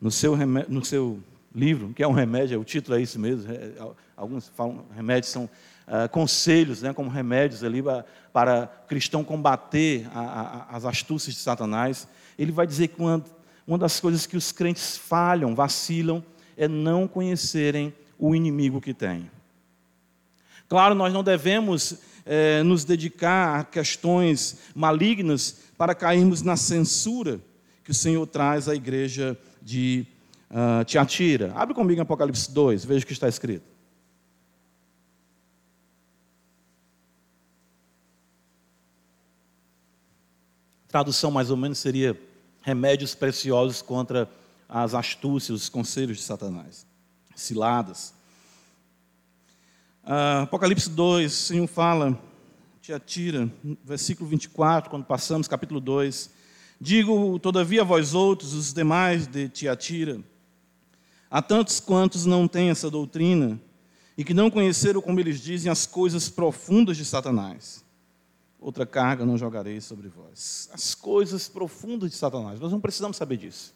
no 0.00 0.10
seu, 0.10 0.36
no 0.68 0.84
seu 0.84 1.20
livro, 1.54 1.92
que 1.94 2.02
é 2.02 2.08
um 2.08 2.12
remédio, 2.12 2.60
o 2.60 2.64
título 2.64 2.98
é 2.98 3.02
isso 3.02 3.18
mesmo, 3.18 3.50
é, 3.50 3.72
alguns 4.16 4.48
falam 4.48 4.84
remédios 4.94 5.30
são 5.30 5.44
uh, 5.44 6.08
conselhos, 6.10 6.82
né, 6.82 6.92
como 6.92 7.08
remédios 7.08 7.62
ali 7.62 7.82
para, 7.82 8.04
para 8.32 8.66
cristão 8.88 9.22
combater 9.22 10.06
a, 10.12 10.20
a, 10.20 10.76
as 10.76 10.84
astúcias 10.84 11.34
de 11.34 11.40
Satanás. 11.40 12.08
Ele 12.38 12.52
vai 12.52 12.66
dizer 12.66 12.88
que 12.88 13.00
uma, 13.00 13.24
uma 13.66 13.78
das 13.78 14.00
coisas 14.00 14.26
que 14.26 14.36
os 14.36 14.52
crentes 14.52 14.96
falham, 14.96 15.54
vacilam, 15.54 16.24
é 16.56 16.68
não 16.68 17.06
conhecerem 17.06 17.94
o 18.18 18.34
inimigo 18.34 18.80
que 18.80 18.94
tem. 18.94 19.30
Claro, 20.68 20.94
nós 20.94 21.12
não 21.12 21.22
devemos 21.22 21.98
é, 22.24 22.62
nos 22.62 22.84
dedicar 22.84 23.60
a 23.60 23.64
questões 23.64 24.58
malignas 24.74 25.60
para 25.76 25.94
cairmos 25.94 26.42
na 26.42 26.56
censura 26.56 27.40
que 27.82 27.90
o 27.90 27.94
Senhor 27.94 28.26
traz 28.26 28.68
à 28.68 28.74
igreja 28.74 29.38
de 29.60 30.06
uh, 30.50 30.84
Tiatira. 30.84 31.52
Abre 31.54 31.74
comigo 31.74 32.00
em 32.00 32.02
Apocalipse 32.02 32.50
2, 32.50 32.84
veja 32.84 33.04
o 33.04 33.06
que 33.06 33.12
está 33.12 33.28
escrito. 33.28 33.74
tradução 40.94 41.28
mais 41.28 41.50
ou 41.50 41.56
menos 41.56 41.78
seria 41.78 42.16
remédios 42.62 43.16
preciosos 43.16 43.82
contra 43.82 44.30
as 44.68 44.94
astúcias, 44.94 45.62
os 45.62 45.68
conselhos 45.68 46.18
de 46.18 46.22
Satanás, 46.22 46.86
ciladas. 47.34 48.14
Ah, 50.06 50.42
Apocalipse 50.42 50.90
2, 50.90 51.32
o 51.32 51.34
Senhor 51.34 51.66
fala, 51.66 52.20
te 52.82 52.92
atira, 52.92 53.50
versículo 53.82 54.28
24, 54.28 54.90
quando 54.90 55.06
passamos, 55.06 55.48
capítulo 55.48 55.80
2. 55.80 56.28
Digo, 56.78 57.38
todavia, 57.38 57.82
vós 57.82 58.12
outros, 58.12 58.52
os 58.52 58.70
demais 58.74 59.26
de 59.26 59.48
Tiatira, 59.48 60.20
há 61.30 61.40
tantos 61.40 61.80
quantos 61.80 62.26
não 62.26 62.46
têm 62.46 62.68
essa 62.68 62.90
doutrina 62.90 63.58
e 64.14 64.22
que 64.22 64.34
não 64.34 64.50
conheceram, 64.50 65.00
como 65.00 65.18
eles 65.20 65.40
dizem, 65.40 65.72
as 65.72 65.86
coisas 65.86 66.28
profundas 66.28 66.98
de 66.98 67.04
Satanás. 67.06 67.82
Outra 68.60 68.84
carga 68.84 69.24
não 69.24 69.38
jogarei 69.38 69.80
sobre 69.80 70.08
vós. 70.08 70.68
As 70.74 70.94
coisas 70.94 71.48
profundas 71.48 72.10
de 72.10 72.16
Satanás. 72.16 72.60
Nós 72.60 72.72
não 72.72 72.80
precisamos 72.80 73.16
saber 73.16 73.38
disso. 73.38 73.74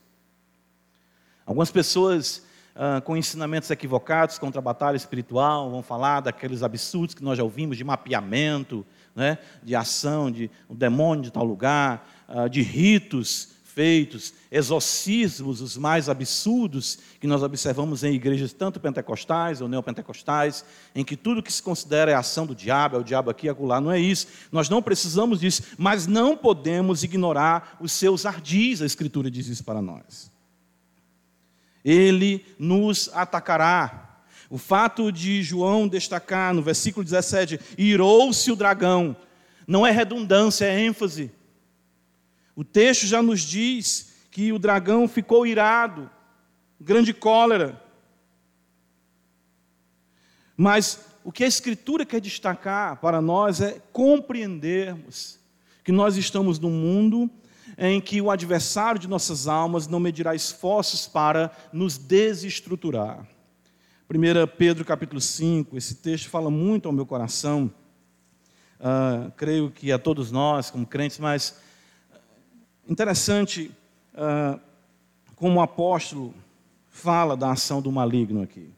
Algumas 1.46 1.70
pessoas 1.70 2.42
ah, 2.80 3.00
com 3.00 3.16
ensinamentos 3.16 3.68
equivocados 3.72 4.38
contra 4.38 4.60
a 4.60 4.62
batalha 4.62 4.96
espiritual, 4.96 5.68
vão 5.68 5.82
falar 5.82 6.20
daqueles 6.20 6.62
absurdos 6.62 7.12
que 7.12 7.24
nós 7.24 7.36
já 7.36 7.42
ouvimos 7.42 7.76
de 7.76 7.82
mapeamento, 7.82 8.86
né, 9.16 9.38
de 9.64 9.74
ação 9.74 10.30
de 10.30 10.48
um 10.70 10.76
demônio 10.76 11.24
de 11.24 11.32
tal 11.32 11.44
lugar, 11.44 12.08
ah, 12.28 12.46
de 12.46 12.62
ritos 12.62 13.48
feitos, 13.64 14.32
exorcismos 14.48 15.60
os 15.60 15.76
mais 15.76 16.08
absurdos 16.08 17.00
que 17.20 17.26
nós 17.26 17.42
observamos 17.42 18.04
em 18.04 18.14
igrejas 18.14 18.52
tanto 18.52 18.78
pentecostais 18.78 19.60
ou 19.60 19.66
neopentecostais, 19.66 20.64
em 20.94 21.04
que 21.04 21.16
tudo 21.16 21.42
que 21.42 21.52
se 21.52 21.62
considera 21.62 22.12
é 22.12 22.14
ação 22.14 22.46
do 22.46 22.54
diabo, 22.54 22.94
é 22.94 23.00
o 23.00 23.04
diabo 23.04 23.28
aqui 23.28 23.48
acolá, 23.48 23.80
não 23.80 23.90
é 23.90 23.98
isso. 23.98 24.28
Nós 24.52 24.68
não 24.68 24.80
precisamos 24.80 25.40
disso, 25.40 25.62
mas 25.76 26.06
não 26.06 26.36
podemos 26.36 27.02
ignorar 27.02 27.76
os 27.80 27.90
seus 27.90 28.24
ardis, 28.24 28.82
a 28.82 28.86
Escritura 28.86 29.28
diz 29.28 29.48
isso 29.48 29.64
para 29.64 29.82
nós 29.82 30.38
ele 31.84 32.44
nos 32.58 33.10
atacará. 33.12 34.22
O 34.50 34.56
fato 34.56 35.12
de 35.12 35.42
João 35.42 35.86
destacar 35.86 36.54
no 36.54 36.62
versículo 36.62 37.04
17: 37.04 37.60
irou-se 37.76 38.50
o 38.50 38.56
dragão, 38.56 39.16
não 39.66 39.86
é 39.86 39.90
redundância, 39.90 40.64
é 40.64 40.80
ênfase. 40.80 41.30
O 42.56 42.64
texto 42.64 43.06
já 43.06 43.22
nos 43.22 43.40
diz 43.40 44.12
que 44.30 44.52
o 44.52 44.58
dragão 44.58 45.06
ficou 45.06 45.46
irado, 45.46 46.10
grande 46.80 47.12
cólera. 47.12 47.82
Mas 50.56 51.06
o 51.22 51.30
que 51.30 51.44
a 51.44 51.46
Escritura 51.46 52.04
quer 52.04 52.20
destacar 52.20 52.96
para 52.96 53.20
nós 53.20 53.60
é 53.60 53.80
compreendermos 53.92 55.38
que 55.84 55.92
nós 55.92 56.16
estamos 56.16 56.58
num 56.58 56.70
mundo 56.70 57.30
em 57.80 58.00
que 58.00 58.20
o 58.20 58.28
adversário 58.28 59.00
de 59.00 59.06
nossas 59.06 59.46
almas 59.46 59.86
não 59.86 60.00
medirá 60.00 60.34
esforços 60.34 61.06
para 61.06 61.52
nos 61.72 61.96
desestruturar. 61.96 63.24
1 64.10 64.56
Pedro 64.56 64.84
capítulo 64.84 65.20
5, 65.20 65.76
esse 65.76 65.94
texto 65.94 66.28
fala 66.28 66.50
muito 66.50 66.88
ao 66.88 66.92
meu 66.92 67.06
coração, 67.06 67.70
uh, 68.80 69.30
creio 69.36 69.70
que 69.70 69.92
a 69.92 69.98
todos 69.98 70.32
nós, 70.32 70.70
como 70.70 70.84
crentes, 70.84 71.20
mas 71.20 71.60
interessante 72.88 73.70
uh, 74.14 74.58
como 75.36 75.60
o 75.60 75.62
apóstolo 75.62 76.34
fala 76.90 77.36
da 77.36 77.52
ação 77.52 77.80
do 77.80 77.92
maligno 77.92 78.42
aqui. 78.42 78.72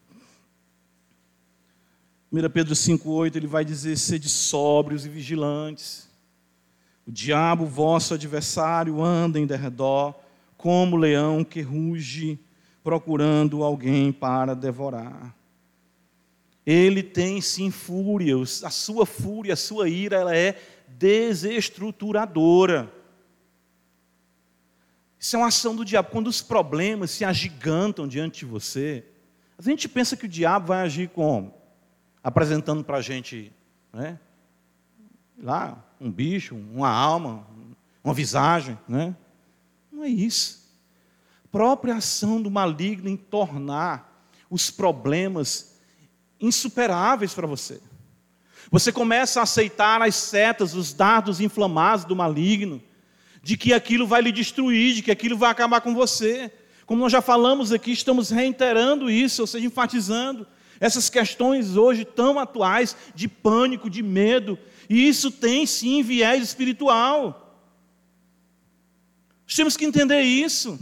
1 2.30 2.50
Pedro 2.50 2.74
5,8 2.74 3.36
ele 3.36 3.46
vai 3.46 3.64
dizer: 3.64 3.96
sede 3.96 4.28
sóbrios 4.28 5.06
e 5.06 5.08
vigilantes. 5.08 6.09
O 7.10 7.12
diabo, 7.12 7.66
vosso 7.66 8.14
adversário, 8.14 9.02
anda 9.02 9.40
em 9.40 9.44
derredor, 9.44 10.14
como 10.56 10.94
leão 10.94 11.42
que 11.42 11.60
ruge, 11.60 12.38
procurando 12.84 13.64
alguém 13.64 14.12
para 14.12 14.54
devorar. 14.54 15.34
Ele 16.64 17.02
tem 17.02 17.40
sim 17.40 17.68
fúria, 17.68 18.36
a 18.40 18.70
sua 18.70 19.04
fúria, 19.04 19.54
a 19.54 19.56
sua 19.56 19.88
ira, 19.88 20.18
ela 20.18 20.36
é 20.36 20.56
desestruturadora. 20.86 22.94
Isso 25.18 25.34
é 25.34 25.38
uma 25.40 25.48
ação 25.48 25.74
do 25.74 25.84
diabo. 25.84 26.10
Quando 26.10 26.28
os 26.28 26.40
problemas 26.40 27.10
se 27.10 27.24
agigantam 27.24 28.06
diante 28.06 28.38
de 28.38 28.44
você, 28.44 29.04
a 29.58 29.62
gente 29.62 29.88
pensa 29.88 30.16
que 30.16 30.26
o 30.26 30.28
diabo 30.28 30.68
vai 30.68 30.82
agir 30.82 31.08
como? 31.08 31.52
Apresentando 32.22 32.84
para 32.84 32.98
a 32.98 33.02
gente, 33.02 33.52
né? 33.92 34.16
Lá, 35.42 35.89
um 36.00 36.10
bicho, 36.10 36.54
uma 36.54 36.88
alma, 36.88 37.46
uma 38.02 38.14
visagem, 38.14 38.78
né? 38.88 39.14
Não 39.92 40.02
é 40.02 40.08
isso. 40.08 40.60
A 41.44 41.48
própria 41.48 41.96
ação 41.96 42.40
do 42.40 42.50
maligno 42.50 43.08
em 43.08 43.16
tornar 43.16 44.26
os 44.48 44.70
problemas 44.70 45.78
insuperáveis 46.40 47.34
para 47.34 47.46
você. 47.46 47.80
Você 48.70 48.90
começa 48.90 49.40
a 49.40 49.42
aceitar 49.42 50.00
as 50.00 50.14
setas, 50.14 50.74
os 50.74 50.92
dardos 50.92 51.40
inflamados 51.40 52.04
do 52.04 52.16
maligno, 52.16 52.82
de 53.42 53.56
que 53.56 53.72
aquilo 53.72 54.06
vai 54.06 54.22
lhe 54.22 54.32
destruir, 54.32 54.94
de 54.94 55.02
que 55.02 55.10
aquilo 55.10 55.36
vai 55.36 55.50
acabar 55.50 55.80
com 55.80 55.94
você. 55.94 56.52
Como 56.86 57.02
nós 57.02 57.12
já 57.12 57.20
falamos 57.20 57.72
aqui, 57.72 57.92
estamos 57.92 58.30
reiterando 58.30 59.10
isso, 59.10 59.42
ou 59.42 59.46
seja, 59.46 59.66
enfatizando 59.66 60.46
essas 60.80 61.10
questões 61.10 61.76
hoje 61.76 62.04
tão 62.06 62.38
atuais 62.38 62.96
de 63.14 63.28
pânico, 63.28 63.90
de 63.90 64.02
medo, 64.02 64.58
e 64.90 65.06
isso 65.06 65.30
tem 65.30 65.64
sim 65.66 66.02
viés 66.02 66.42
espiritual. 66.42 67.56
Nós 69.46 69.54
temos 69.54 69.76
que 69.76 69.84
entender 69.84 70.20
isso. 70.22 70.80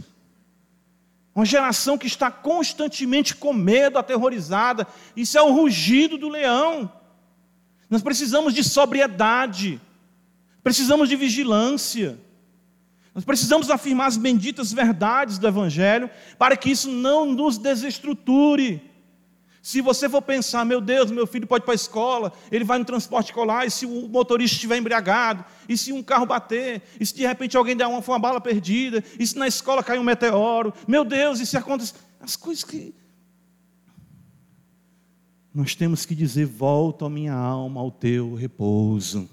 Uma 1.35 1.45
geração 1.45 1.95
que 1.95 2.07
está 2.07 2.31
constantemente 2.31 3.35
com 3.35 3.53
medo, 3.53 3.99
aterrorizada. 3.99 4.87
Isso 5.15 5.37
é 5.37 5.41
o 5.43 5.53
rugido 5.53 6.17
do 6.17 6.27
leão. 6.27 6.91
Nós 7.87 8.01
precisamos 8.01 8.55
de 8.55 8.63
sobriedade, 8.63 9.79
precisamos 10.63 11.07
de 11.07 11.15
vigilância. 11.15 12.19
Nós 13.13 13.23
precisamos 13.23 13.69
afirmar 13.69 14.07
as 14.07 14.17
benditas 14.17 14.73
verdades 14.73 15.37
do 15.37 15.47
Evangelho 15.47 16.09
para 16.35 16.57
que 16.57 16.71
isso 16.71 16.89
não 16.89 17.27
nos 17.27 17.59
desestruture. 17.59 18.88
Se 19.61 19.81
você 19.81 20.07
for 20.07 20.21
pensar, 20.21 20.65
meu 20.65 20.79
Deus, 20.79 21.11
meu 21.11 21.27
filho 21.27 21.45
pode 21.45 21.63
ir 21.63 21.65
para 21.65 21.73
a 21.73 21.75
escola, 21.75 22.31
ele 22.51 22.63
vai 22.63 22.79
no 22.79 22.85
transporte 22.85 23.27
escolar, 23.27 23.65
e 23.65 23.71
se 23.71 23.85
o 23.85 24.07
motorista 24.07 24.55
estiver 24.55 24.77
embriagado, 24.77 25.43
e 25.67 25.77
se 25.77 25.91
um 25.91 26.01
carro 26.01 26.25
bater, 26.25 26.81
e 26.99 27.05
se 27.05 27.13
de 27.13 27.27
repente 27.27 27.57
alguém 27.57 27.75
der 27.75 27.87
uma, 27.87 27.99
uma 27.99 28.19
bala 28.19 28.39
perdida, 28.39 29.03
e 29.19 29.27
se 29.27 29.37
na 29.37 29.47
escola 29.47 29.83
cair 29.83 29.99
um 29.99 30.03
meteoro, 30.03 30.73
meu 30.87 31.03
Deus, 31.03 31.39
e 31.39 31.45
se 31.45 31.57
acontece. 31.57 31.93
As 32.21 32.35
coisas 32.35 32.63
que. 32.63 32.93
Nós 35.53 35.75
temos 35.75 36.05
que 36.05 36.15
dizer: 36.15 36.45
volta 36.45 37.05
a 37.05 37.09
minha 37.09 37.33
alma 37.33 37.81
ao 37.81 37.91
teu 37.91 38.35
repouso. 38.35 39.29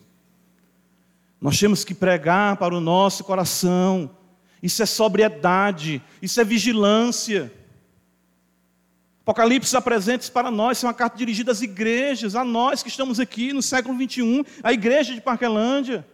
Nós 1.41 1.59
temos 1.59 1.85
que 1.85 1.95
pregar 1.95 2.57
para 2.57 2.75
o 2.75 2.81
nosso 2.81 3.23
coração. 3.23 4.11
Isso 4.63 4.83
é 4.83 4.87
sobriedade, 4.87 6.03
isso 6.21 6.41
é 6.41 6.45
vigilância. 6.45 7.53
Apocalipse 9.27 9.77
apresenta 9.77 10.31
para 10.31 10.53
nós, 10.53 10.85
é 10.85 10.87
uma 10.87 10.95
carta 10.95 11.19
dirigida 11.19 11.51
às 11.51 11.61
igrejas, 11.61 12.37
a 12.37 12.45
nós 12.45 12.81
que 12.81 12.89
estamos 12.89 13.19
aqui 13.19 13.53
no 13.53 13.61
século 13.61 13.99
21, 13.99 14.45
a 14.63 14.73
igreja 14.73 15.13
de 15.15 15.21
Parquelândia. 15.21 16.07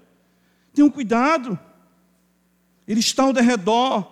Tenham 0.72 0.88
cuidado, 0.88 1.58
ele 2.88 3.00
está 3.00 3.24
ao 3.24 3.32
derredor, 3.34 4.10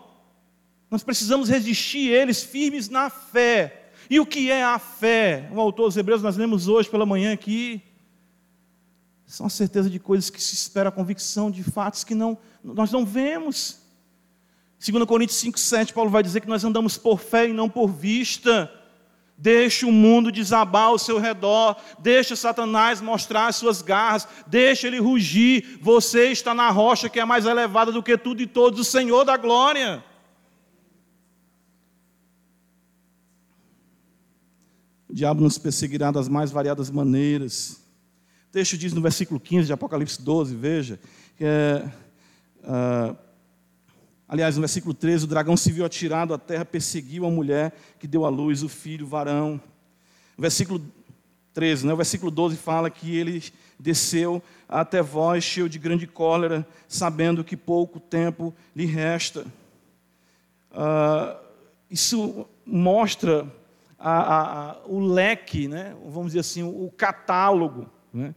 nós 0.90 1.02
precisamos 1.02 1.48
resistir 1.48 2.10
eles 2.10 2.42
firmes 2.42 2.90
na 2.90 3.08
fé. 3.08 3.90
E 4.10 4.20
o 4.20 4.26
que 4.26 4.50
é 4.50 4.62
a 4.62 4.78
fé? 4.78 5.48
O 5.50 5.58
autor 5.58 5.86
dos 5.86 5.96
Hebreus, 5.96 6.20
nós 6.20 6.36
lemos 6.36 6.68
hoje 6.68 6.90
pela 6.90 7.06
manhã 7.06 7.32
aqui. 7.32 7.82
São 9.24 9.46
a 9.46 9.50
certeza 9.50 9.88
de 9.88 9.98
coisas 9.98 10.28
que 10.28 10.42
se 10.42 10.54
espera, 10.54 10.90
a 10.90 10.92
convicção 10.92 11.50
de 11.50 11.62
fatos 11.62 12.04
que 12.04 12.14
não, 12.14 12.36
nós 12.62 12.92
não 12.92 13.06
vemos. 13.06 13.78
2 14.78 15.06
Coríntios 15.06 15.38
5, 15.38 15.58
7, 15.58 15.94
Paulo 15.94 16.10
vai 16.10 16.22
dizer 16.22 16.42
que 16.42 16.48
nós 16.48 16.64
andamos 16.64 16.98
por 16.98 17.18
fé 17.18 17.48
e 17.48 17.54
não 17.54 17.66
por 17.66 17.88
vista. 17.88 18.70
Deixe 19.40 19.87
o 19.87 19.92
mundo 19.92 20.31
desabar 20.31 20.88
ao 20.88 20.98
seu 20.98 21.18
redor, 21.18 21.74
deixe 21.98 22.37
Satanás 22.37 23.00
mostrar 23.00 23.46
as 23.46 23.57
suas 23.57 23.81
garras, 23.81 24.29
deixe 24.46 24.87
ele 24.87 25.00
rugir. 25.00 25.79
Você 25.81 26.31
está 26.31 26.53
na 26.53 26.68
rocha 26.68 27.09
que 27.09 27.18
é 27.18 27.24
mais 27.24 27.46
elevada 27.46 27.90
do 27.90 28.03
que 28.03 28.18
tudo 28.18 28.42
e 28.42 28.46
todos, 28.46 28.79
o 28.79 28.85
Senhor 28.85 29.24
da 29.24 29.38
glória. 29.38 30.05
O 35.09 35.14
diabo 35.14 35.40
nos 35.40 35.57
perseguirá 35.57 36.11
das 36.11 36.29
mais 36.29 36.50
variadas 36.50 36.90
maneiras. 36.90 37.81
O 38.50 38.53
texto 38.53 38.76
diz 38.76 38.92
no 38.92 39.00
versículo 39.00 39.40
15 39.40 39.68
de 39.68 39.72
Apocalipse 39.72 40.20
12, 40.20 40.55
veja, 40.55 41.00
que 41.38 41.44
é. 41.46 41.90
Uh, 42.62 43.29
Aliás, 44.32 44.54
no 44.54 44.60
versículo 44.60 44.94
13, 44.94 45.24
o 45.24 45.26
dragão 45.26 45.56
se 45.56 45.72
viu 45.72 45.84
atirado 45.84 46.32
à 46.32 46.38
terra, 46.38 46.64
perseguiu 46.64 47.26
a 47.26 47.28
mulher 47.28 47.72
que 47.98 48.06
deu 48.06 48.24
à 48.24 48.28
luz 48.28 48.62
o 48.62 48.68
filho, 48.68 49.04
o 49.04 49.08
varão. 49.08 49.60
O 50.38 50.40
versículo 50.40 50.80
13, 51.52 51.84
né? 51.84 51.92
o 51.92 51.96
versículo 51.96 52.30
12 52.30 52.56
fala 52.56 52.88
que 52.88 53.16
ele 53.16 53.42
desceu 53.76 54.40
até 54.68 55.02
vós, 55.02 55.42
cheio 55.42 55.68
de 55.68 55.80
grande 55.80 56.06
cólera, 56.06 56.64
sabendo 56.86 57.42
que 57.42 57.56
pouco 57.56 57.98
tempo 57.98 58.54
lhe 58.74 58.86
resta. 58.86 59.44
Uh, 60.70 61.36
isso 61.90 62.46
mostra 62.64 63.52
a, 63.98 64.12
a, 64.12 64.70
a, 64.70 64.76
o 64.86 65.00
leque, 65.00 65.66
né? 65.66 65.96
vamos 66.04 66.28
dizer 66.28 66.38
assim, 66.38 66.62
o 66.62 66.88
catálogo 66.96 67.90
né? 68.14 68.32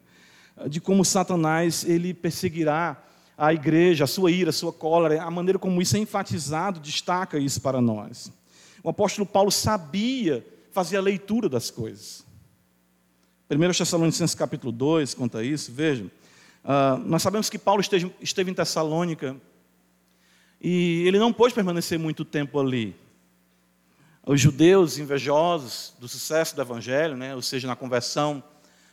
de 0.67 0.81
como 0.81 1.05
Satanás 1.05 1.85
ele 1.87 2.15
perseguirá 2.15 2.97
a 3.37 3.53
igreja, 3.53 4.03
a 4.03 4.07
sua 4.07 4.31
ira, 4.31 4.49
a 4.49 4.53
sua 4.53 4.71
cólera, 4.71 5.23
a 5.23 5.31
maneira 5.31 5.57
como 5.57 5.81
isso 5.81 5.95
é 5.95 5.99
enfatizado 5.99 6.79
destaca 6.79 7.37
isso 7.37 7.61
para 7.61 7.81
nós. 7.81 8.31
O 8.83 8.89
apóstolo 8.89 9.25
Paulo 9.25 9.51
sabia 9.51 10.45
fazer 10.71 10.97
a 10.97 11.01
leitura 11.01 11.47
das 11.47 11.69
coisas. 11.69 12.25
1 13.49 13.71
Tessalonicenses 13.77 14.35
capítulo 14.35 14.71
2 14.71 15.13
conta 15.13 15.43
isso, 15.43 15.71
vejam. 15.71 16.07
Uh, 16.63 16.97
nós 17.05 17.21
sabemos 17.21 17.49
que 17.49 17.59
Paulo 17.59 17.81
esteve, 17.81 18.13
esteve 18.21 18.51
em 18.51 18.53
Tessalônica 18.53 19.35
e 20.61 21.03
ele 21.05 21.19
não 21.19 21.33
pôde 21.33 21.53
permanecer 21.53 21.99
muito 21.99 22.23
tempo 22.23 22.59
ali. 22.59 22.95
Os 24.25 24.39
judeus 24.39 24.97
invejosos 24.97 25.93
do 25.99 26.07
sucesso 26.07 26.55
do 26.55 26.61
evangelho, 26.61 27.17
né, 27.17 27.35
ou 27.35 27.41
seja, 27.41 27.67
na 27.67 27.75
conversão 27.75 28.41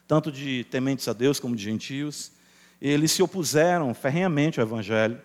tanto 0.09 0.33
de 0.33 0.65
tementes 0.65 1.07
a 1.07 1.13
Deus 1.13 1.39
como 1.39 1.55
de 1.55 1.63
gentios, 1.63 2.33
eles 2.81 3.13
se 3.13 3.23
opuseram 3.23 3.93
ferrenhamente 3.93 4.61
ao 4.61 4.67
Evangelho, 4.67 5.21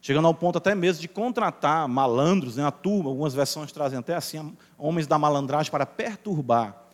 chegando 0.00 0.26
ao 0.26 0.34
ponto 0.34 0.58
até 0.58 0.74
mesmo 0.74 1.00
de 1.00 1.08
contratar 1.08 1.88
malandros, 1.88 2.56
né, 2.56 2.64
a 2.64 2.70
turma, 2.70 3.10
algumas 3.10 3.34
versões 3.34 3.72
trazem 3.72 3.98
até 3.98 4.14
assim, 4.14 4.54
homens 4.78 5.06
da 5.06 5.18
malandragem 5.18 5.70
para 5.70 5.86
perturbar 5.86 6.84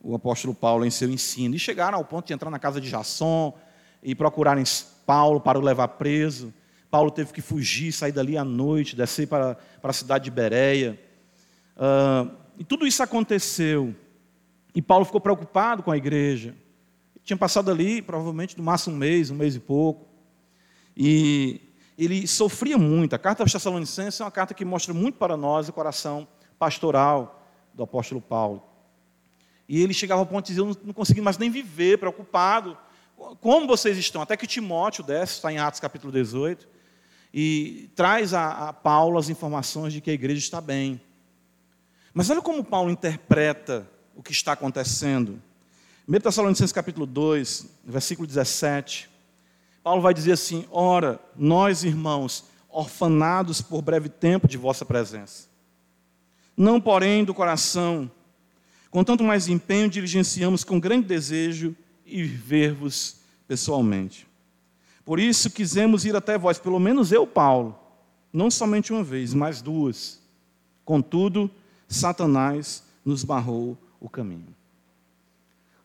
o 0.00 0.14
apóstolo 0.14 0.54
Paulo 0.54 0.84
em 0.84 0.90
seu 0.90 1.08
ensino. 1.10 1.54
E 1.54 1.58
chegaram 1.58 1.98
ao 1.98 2.04
ponto 2.04 2.26
de 2.26 2.32
entrar 2.32 2.50
na 2.50 2.58
casa 2.58 2.80
de 2.80 2.88
Jasson 2.88 3.56
e 4.02 4.14
procurarem 4.14 4.64
Paulo 5.06 5.40
para 5.40 5.58
o 5.58 5.62
levar 5.62 5.88
preso. 5.88 6.52
Paulo 6.90 7.10
teve 7.10 7.32
que 7.32 7.40
fugir, 7.40 7.92
sair 7.92 8.12
dali 8.12 8.36
à 8.36 8.44
noite, 8.44 8.94
descer 8.94 9.26
para, 9.26 9.56
para 9.80 9.90
a 9.90 9.94
cidade 9.94 10.24
de 10.24 10.30
Bereia. 10.30 11.00
Uh, 11.76 12.30
e 12.58 12.64
tudo 12.64 12.86
isso 12.86 13.02
aconteceu. 13.02 13.94
E 14.74 14.82
Paulo 14.82 15.04
ficou 15.04 15.20
preocupado 15.20 15.82
com 15.82 15.90
a 15.90 15.96
igreja. 15.96 16.54
Tinha 17.24 17.36
passado 17.36 17.70
ali, 17.70 18.02
provavelmente, 18.02 18.56
no 18.58 18.64
máximo 18.64 18.96
um 18.96 18.98
mês, 18.98 19.30
um 19.30 19.34
mês 19.34 19.54
e 19.54 19.60
pouco. 19.60 20.06
E 20.96 21.60
ele 21.96 22.26
sofria 22.26 22.76
muito. 22.76 23.14
A 23.14 23.18
carta 23.18 23.42
aos 23.42 23.52
Tessalonicenses 23.52 24.20
é 24.20 24.24
uma 24.24 24.30
carta 24.30 24.54
que 24.54 24.64
mostra 24.64 24.92
muito 24.92 25.18
para 25.18 25.36
nós 25.36 25.68
o 25.68 25.72
coração 25.72 26.26
pastoral 26.58 27.46
do 27.72 27.82
apóstolo 27.82 28.20
Paulo. 28.20 28.62
E 29.68 29.80
ele 29.80 29.94
chegava 29.94 30.20
ao 30.20 30.26
ponto 30.26 30.46
de 30.46 30.52
dizer: 30.52 30.60
Eu 30.60 30.76
não 30.84 30.92
consegui 30.92 31.20
mais 31.20 31.38
nem 31.38 31.50
viver, 31.50 31.98
preocupado. 31.98 32.76
Como 33.40 33.66
vocês 33.66 33.96
estão? 33.96 34.20
Até 34.20 34.36
que 34.36 34.46
Timóteo 34.46 35.04
desce, 35.04 35.34
está 35.34 35.52
em 35.52 35.58
Atos 35.58 35.78
capítulo 35.78 36.12
18, 36.12 36.66
e 37.32 37.88
traz 37.94 38.34
a, 38.34 38.68
a 38.68 38.72
Paulo 38.72 39.16
as 39.16 39.28
informações 39.28 39.92
de 39.92 40.00
que 40.00 40.10
a 40.10 40.14
igreja 40.14 40.40
está 40.40 40.60
bem. 40.60 41.00
Mas 42.12 42.28
olha 42.28 42.42
como 42.42 42.64
Paulo 42.64 42.90
interpreta 42.90 43.88
o 44.14 44.22
que 44.22 44.32
está 44.32 44.52
acontecendo. 44.52 45.40
1 46.08 46.18
Tessalonicenses 46.18 46.72
capítulo 46.72 47.06
2, 47.06 47.66
versículo 47.84 48.26
17. 48.26 49.08
Paulo 49.84 50.02
vai 50.02 50.12
dizer 50.12 50.32
assim: 50.32 50.66
Ora, 50.70 51.20
nós 51.36 51.84
irmãos, 51.84 52.44
orfanados 52.68 53.62
por 53.62 53.82
breve 53.82 54.08
tempo 54.08 54.48
de 54.48 54.56
vossa 54.56 54.84
presença, 54.84 55.46
não 56.56 56.80
porém 56.80 57.24
do 57.24 57.32
coração, 57.32 58.10
com 58.90 59.04
tanto 59.04 59.22
mais 59.22 59.46
empenho 59.46 59.88
diligenciamos 59.88 60.64
com 60.64 60.80
grande 60.80 61.06
desejo 61.06 61.74
e 62.04 62.24
ver-vos 62.24 63.18
pessoalmente. 63.46 64.26
Por 65.04 65.20
isso 65.20 65.50
quisemos 65.50 66.04
ir 66.04 66.16
até 66.16 66.36
vós, 66.36 66.58
pelo 66.58 66.80
menos 66.80 67.12
eu, 67.12 67.26
Paulo, 67.26 67.78
não 68.32 68.50
somente 68.50 68.92
uma 68.92 69.04
vez, 69.04 69.32
mas 69.34 69.62
duas. 69.62 70.20
Contudo, 70.84 71.48
Satanás 71.86 72.82
nos 73.04 73.22
barrou 73.22 73.78
o 74.00 74.08
caminho. 74.08 74.61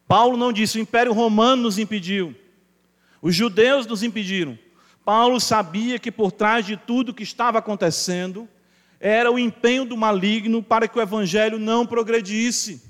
Paulo 0.07 0.37
não 0.37 0.53
disse, 0.53 0.77
o 0.77 0.81
Império 0.81 1.13
Romano 1.13 1.63
nos 1.63 1.77
impediu, 1.77 2.35
os 3.21 3.35
judeus 3.35 3.85
nos 3.85 4.03
impediram. 4.03 4.57
Paulo 5.03 5.39
sabia 5.39 5.99
que 5.99 6.11
por 6.11 6.31
trás 6.31 6.65
de 6.65 6.77
tudo 6.77 7.13
que 7.13 7.23
estava 7.23 7.59
acontecendo 7.59 8.47
era 8.99 9.31
o 9.31 9.39
empenho 9.39 9.85
do 9.85 9.95
maligno 9.95 10.61
para 10.61 10.87
que 10.87 10.97
o 10.97 11.01
evangelho 11.01 11.59
não 11.59 11.85
progredisse. 11.85 12.81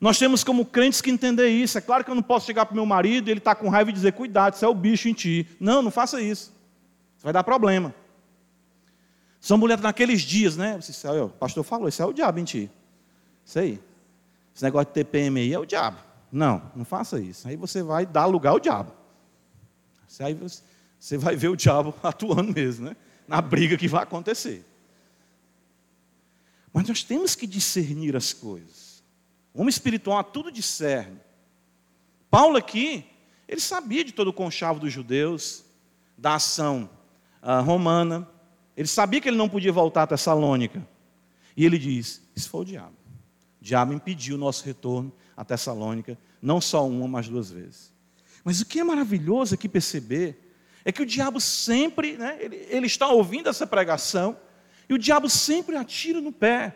Nós 0.00 0.18
temos 0.18 0.42
como 0.42 0.64
crentes 0.64 1.00
que 1.00 1.10
entender 1.10 1.48
isso. 1.48 1.76
É 1.76 1.80
claro 1.80 2.04
que 2.04 2.10
eu 2.10 2.14
não 2.14 2.22
posso 2.22 2.46
chegar 2.46 2.64
para 2.64 2.72
o 2.72 2.76
meu 2.76 2.86
marido 2.86 3.28
e 3.28 3.32
ele 3.32 3.38
está 3.38 3.54
com 3.54 3.68
raiva 3.68 3.90
e 3.90 3.92
dizer: 3.92 4.12
cuidado, 4.12 4.54
isso 4.54 4.64
é 4.64 4.68
o 4.68 4.74
bicho 4.74 5.08
em 5.08 5.12
ti. 5.12 5.46
Não, 5.58 5.82
não 5.82 5.90
faça 5.90 6.20
isso. 6.22 6.52
Isso 7.16 7.24
vai 7.24 7.32
dar 7.32 7.44
problema. 7.44 7.94
São 9.40 9.58
mulheres 9.58 9.82
naqueles 9.82 10.22
dias, 10.22 10.56
né? 10.56 10.78
O 11.24 11.28
pastor 11.28 11.64
falou: 11.64 11.88
isso 11.88 12.02
é 12.02 12.06
o 12.06 12.12
diabo 12.12 12.38
em 12.38 12.44
ti. 12.44 12.70
Isso 13.44 13.58
aí. 13.58 13.80
Esse 14.54 14.64
negócio 14.64 14.88
de 14.88 14.94
TPM 14.94 15.40
aí 15.40 15.52
é 15.52 15.58
o 15.58 15.64
diabo. 15.64 15.98
Não, 16.30 16.70
não 16.74 16.84
faça 16.84 17.20
isso. 17.20 17.48
Aí 17.48 17.56
você 17.56 17.82
vai 17.82 18.06
dar 18.06 18.26
lugar 18.26 18.50
ao 18.50 18.60
diabo. 18.60 18.92
Aí 20.20 20.36
você 20.98 21.16
vai 21.16 21.36
ver 21.36 21.48
o 21.48 21.56
diabo 21.56 21.94
atuando 22.02 22.52
mesmo, 22.52 22.86
né? 22.86 22.96
Na 23.26 23.40
briga 23.40 23.76
que 23.76 23.88
vai 23.88 24.02
acontecer. 24.02 24.64
Mas 26.72 26.88
nós 26.88 27.02
temos 27.02 27.34
que 27.34 27.46
discernir 27.46 28.16
as 28.16 28.32
coisas. 28.32 29.02
O 29.52 29.60
homem 29.60 29.70
espiritual 29.70 30.22
tudo 30.22 30.52
discerne. 30.52 31.18
Paulo 32.30 32.56
aqui, 32.56 33.04
ele 33.48 33.60
sabia 33.60 34.04
de 34.04 34.12
todo 34.12 34.28
o 34.28 34.32
conchavo 34.32 34.78
dos 34.78 34.92
judeus, 34.92 35.64
da 36.16 36.34
ação 36.34 36.88
uh, 37.42 37.62
romana. 37.62 38.28
Ele 38.76 38.86
sabia 38.86 39.20
que 39.20 39.28
ele 39.28 39.36
não 39.36 39.48
podia 39.48 39.72
voltar 39.72 40.04
a 40.04 40.06
Tessalônica. 40.06 40.86
E 41.56 41.64
ele 41.64 41.76
diz: 41.76 42.22
Isso 42.36 42.48
foi 42.48 42.60
o 42.60 42.64
diabo. 42.64 42.99
Diabo 43.60 43.92
impediu 43.92 44.36
o 44.36 44.38
nosso 44.38 44.64
retorno 44.64 45.12
a 45.36 45.44
Tessalônica, 45.44 46.18
não 46.40 46.60
só 46.60 46.86
uma, 46.86 47.06
mas 47.08 47.28
duas 47.28 47.50
vezes. 47.50 47.92
Mas 48.44 48.60
o 48.60 48.66
que 48.66 48.80
é 48.80 48.84
maravilhoso 48.84 49.54
aqui 49.54 49.68
perceber 49.68 50.50
é 50.84 50.90
que 50.90 51.02
o 51.02 51.06
diabo 51.06 51.40
sempre, 51.40 52.16
né, 52.16 52.38
ele, 52.40 52.56
ele 52.68 52.86
está 52.86 53.08
ouvindo 53.08 53.48
essa 53.48 53.66
pregação, 53.66 54.36
e 54.88 54.94
o 54.94 54.98
diabo 54.98 55.28
sempre 55.28 55.76
atira 55.76 56.20
no 56.20 56.32
pé. 56.32 56.74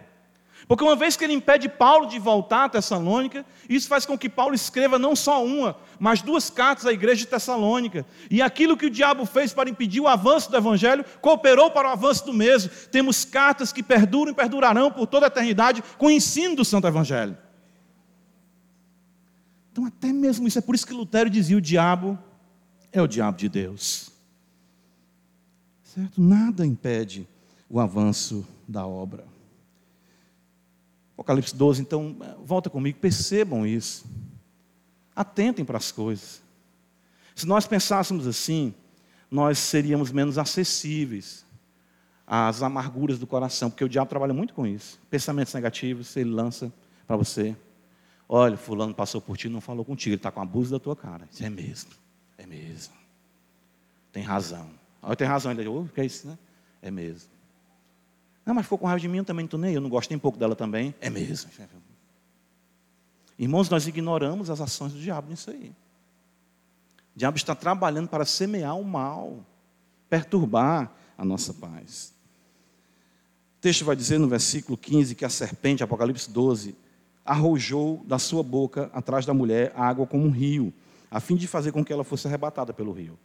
Porque 0.67 0.83
uma 0.83 0.97
vez 0.97 1.17
que 1.17 1.25
ele 1.25 1.35
impede 1.35 1.69
Paulo 1.69 2.07
de 2.07 2.19
voltar 2.19 2.65
a 2.65 2.69
Tessalônica, 2.69 3.45
isso 3.69 3.87
faz 3.87 4.07
com 4.07 4.17
que 4.17 4.29
Paulo 4.29 4.55
escreva 4.55 4.99
não 4.99 5.15
só 5.15 5.45
uma, 5.45 5.77
mas 5.99 6.23
duas 6.23 6.49
cartas 6.49 6.87
à 6.87 6.93
igreja 6.93 7.21
de 7.21 7.27
Tessalônica. 7.27 8.07
E 8.31 8.41
aquilo 8.41 8.77
que 8.77 8.87
o 8.87 8.91
diabo 8.91 9.27
fez 9.27 9.53
para 9.53 9.69
impedir 9.69 10.01
o 10.01 10.09
avanço 10.09 10.51
do 10.51 10.57
evangelho, 10.57 11.05
cooperou 11.21 11.71
para 11.71 11.89
o 11.89 11.93
avanço 11.93 12.25
do 12.25 12.33
mesmo. 12.33 12.71
Temos 12.91 13.25
cartas 13.25 13.73
que 13.73 13.83
perduram 13.83 14.33
e 14.33 14.35
perdurarão 14.35 14.91
por 14.91 15.07
toda 15.07 15.27
a 15.27 15.29
eternidade 15.29 15.83
com 15.99 16.07
o 16.07 16.11
ensino 16.11 16.57
do 16.57 16.65
santo 16.65 16.87
evangelho. 16.87 17.37
Então, 19.71 19.85
até 19.85 20.13
mesmo 20.13 20.47
isso, 20.47 20.59
é 20.59 20.63
por 20.63 20.75
isso 20.75 20.87
que 20.87 20.95
Lutero 20.95 21.29
dizia: 21.29 21.57
o 21.57 21.61
diabo 21.61 22.19
é 22.93 23.03
o 23.03 23.09
diabo 23.09 23.37
de 23.37 23.49
Deus. 23.49 24.09
Certo? 25.83 26.21
Nada 26.21 26.65
impede 26.65 27.29
o 27.69 27.81
avanço 27.81 28.47
da 28.67 28.87
obra. 28.87 29.34
Apocalipse 31.15 31.55
12, 31.55 31.81
então, 31.81 32.17
volta 32.45 32.69
comigo, 32.69 32.99
percebam 32.99 33.67
isso. 33.67 34.05
Atentem 35.15 35.65
para 35.65 35.79
as 35.79 35.93
coisas. 35.93 36.43
Se 37.35 37.47
nós 37.47 37.67
pensássemos 37.67 38.27
assim, 38.27 38.75
nós 39.31 39.59
seríamos 39.59 40.11
menos 40.11 40.39
acessíveis 40.39 41.45
às 42.27 42.63
amarguras 42.63 43.19
do 43.19 43.27
coração, 43.27 43.71
porque 43.71 43.85
o 43.85 43.89
diabo 43.89 44.09
trabalha 44.09 44.35
muito 44.35 44.55
com 44.55 44.67
isso. 44.67 44.99
Pensamentos 45.09 45.55
negativos, 45.55 46.17
ele 46.17 46.31
lança 46.31 46.73
para 47.07 47.17
você. 47.17 47.57
Olha, 48.29 48.57
fulano 48.57 48.95
passou 48.95 49.21
por 49.21 49.37
ti, 49.37 49.49
não 49.49 49.61
falou 49.61 49.85
contigo, 49.85 50.11
ele 50.11 50.17
está 50.17 50.31
com 50.31 50.41
abuso 50.41 50.71
da 50.71 50.81
tua 50.81 50.97
cara. 50.97 51.29
Isso 51.31 51.45
é 51.45 51.51
mesmo, 51.51 51.91
é 52.39 52.47
mesmo. 52.47 52.95
Tem 54.11 54.23
razão. 54.23 54.71
Olha, 55.03 55.17
tem 55.17 55.27
razão. 55.27 55.53
Ele, 55.53 55.67
oh, 55.69 55.87
que 55.93 56.01
é 56.01 56.07
isso, 56.07 56.27
né? 56.27 56.39
É 56.81 56.91
mesmo. 56.91 57.34
Não, 58.45 58.55
mas 58.55 58.65
ficou 58.65 58.79
com 58.79 58.87
raiva 58.87 59.01
de 59.01 59.09
mim, 59.09 59.19
eu 59.19 59.25
também 59.25 59.45
não 59.45 59.47
estou 59.47 59.61
nem 59.61 59.75
eu, 59.75 59.81
não 59.81 59.89
gosto 59.89 60.11
nem 60.11 60.19
pouco 60.19 60.39
dela 60.39 60.55
também. 60.55 60.95
É 61.01 61.09
mesmo. 61.09 61.51
Irmãos, 63.39 63.69
nós 63.69 63.87
ignoramos 63.87 64.51
as 64.51 64.61
ações 64.61 64.93
do 64.93 64.99
diabo 64.99 65.31
nisso 65.31 65.51
aí. 65.51 65.73
O 67.15 67.19
diabo 67.19 67.37
está 67.37 67.55
trabalhando 67.55 68.09
para 68.09 68.25
semear 68.25 68.77
o 68.79 68.85
mal, 68.85 69.45
perturbar 70.09 70.93
a 71.17 71.25
nossa 71.25 71.55
paz. 71.55 72.13
O 73.59 73.61
texto 73.61 73.85
vai 73.85 73.97
dizer 73.97 74.19
no 74.19 74.29
versículo 74.29 74.77
15 74.77 75.15
que 75.15 75.25
a 75.25 75.29
serpente, 75.31 75.83
Apocalipse 75.83 76.31
12, 76.31 76.77
arrojou 77.25 78.05
da 78.05 78.19
sua 78.19 78.43
boca 78.43 78.91
atrás 78.93 79.25
da 79.25 79.33
mulher 79.33 79.73
água 79.75 80.07
como 80.07 80.27
um 80.27 80.31
rio, 80.31 80.73
a 81.11 81.19
fim 81.21 81.37
de 81.37 81.47
fazer 81.47 81.73
com 81.73 81.85
que 81.85 81.93
ela 81.93 82.05
fosse 82.05 82.27
arrebatada 82.27 82.75
pelo 82.75 82.93
rio. 82.93 83.19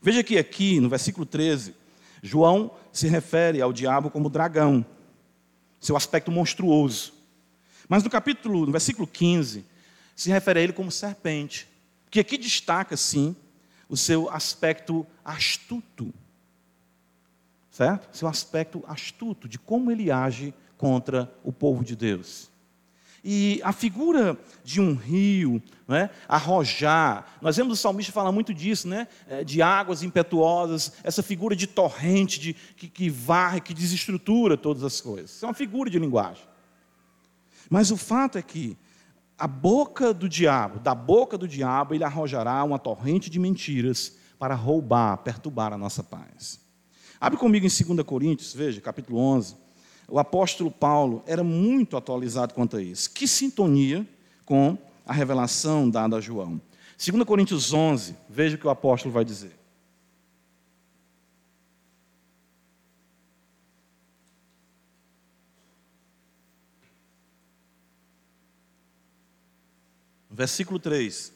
Veja 0.00 0.22
que 0.22 0.38
aqui, 0.38 0.78
no 0.78 0.88
versículo 0.88 1.26
13, 1.26 1.74
João 2.22 2.72
se 2.92 3.08
refere 3.08 3.60
ao 3.60 3.72
diabo 3.72 4.10
como 4.10 4.28
dragão, 4.28 4.84
seu 5.80 5.96
aspecto 5.96 6.30
monstruoso. 6.30 7.12
Mas 7.88 8.02
no 8.02 8.10
capítulo, 8.10 8.66
no 8.66 8.72
versículo 8.72 9.06
15, 9.06 9.64
se 10.14 10.30
refere 10.30 10.60
a 10.60 10.62
ele 10.62 10.72
como 10.72 10.90
serpente, 10.90 11.66
que 12.10 12.20
aqui 12.20 12.36
destaca, 12.36 12.96
sim, 12.96 13.34
o 13.88 13.96
seu 13.96 14.28
aspecto 14.28 15.06
astuto. 15.24 16.12
Certo? 17.70 18.14
Seu 18.16 18.28
aspecto 18.28 18.84
astuto 18.86 19.48
de 19.48 19.58
como 19.58 19.90
ele 19.90 20.10
age 20.10 20.52
contra 20.76 21.32
o 21.42 21.52
povo 21.52 21.82
de 21.82 21.96
Deus. 21.96 22.49
E 23.22 23.60
a 23.62 23.72
figura 23.72 24.38
de 24.64 24.80
um 24.80 24.94
rio, 24.94 25.62
é? 25.88 26.08
arrojar, 26.26 27.26
nós 27.42 27.56
vemos 27.56 27.78
o 27.78 27.80
salmista 27.80 28.12
falar 28.12 28.32
muito 28.32 28.54
disso, 28.54 28.88
né? 28.88 29.08
É, 29.28 29.44
de 29.44 29.60
águas 29.60 30.02
impetuosas, 30.02 30.92
essa 31.04 31.22
figura 31.22 31.54
de 31.54 31.66
torrente 31.66 32.40
de, 32.40 32.54
que, 32.54 32.88
que 32.88 33.10
varre, 33.10 33.60
que 33.60 33.74
desestrutura 33.74 34.56
todas 34.56 34.82
as 34.82 35.00
coisas. 35.00 35.32
Isso 35.32 35.44
é 35.44 35.48
uma 35.48 35.54
figura 35.54 35.90
de 35.90 35.98
linguagem. 35.98 36.44
Mas 37.68 37.90
o 37.90 37.96
fato 37.96 38.38
é 38.38 38.42
que 38.42 38.76
a 39.36 39.46
boca 39.46 40.14
do 40.14 40.28
diabo, 40.28 40.80
da 40.80 40.94
boca 40.94 41.36
do 41.36 41.46
diabo, 41.46 41.94
ele 41.94 42.04
arrojará 42.04 42.64
uma 42.64 42.78
torrente 42.78 43.28
de 43.28 43.38
mentiras 43.38 44.16
para 44.38 44.54
roubar, 44.54 45.18
perturbar 45.18 45.72
a 45.72 45.78
nossa 45.78 46.02
paz. 46.02 46.58
Abre 47.20 47.38
comigo 47.38 47.66
em 47.66 47.94
2 47.94 48.06
Coríntios, 48.06 48.54
veja, 48.54 48.80
capítulo 48.80 49.18
11 49.18 49.69
o 50.10 50.18
apóstolo 50.18 50.70
Paulo 50.70 51.22
era 51.24 51.44
muito 51.44 51.96
atualizado 51.96 52.52
quanto 52.52 52.76
a 52.76 52.82
isso. 52.82 53.10
Que 53.12 53.28
sintonia 53.28 54.06
com 54.44 54.76
a 55.06 55.12
revelação 55.12 55.88
dada 55.88 56.16
a 56.16 56.20
João. 56.20 56.60
2 56.98 57.24
Coríntios 57.24 57.72
11, 57.72 58.16
veja 58.28 58.56
o 58.56 58.58
que 58.58 58.66
o 58.66 58.70
apóstolo 58.70 59.14
vai 59.14 59.24
dizer. 59.24 59.56
Versículo 70.28 70.78
3: 70.78 71.32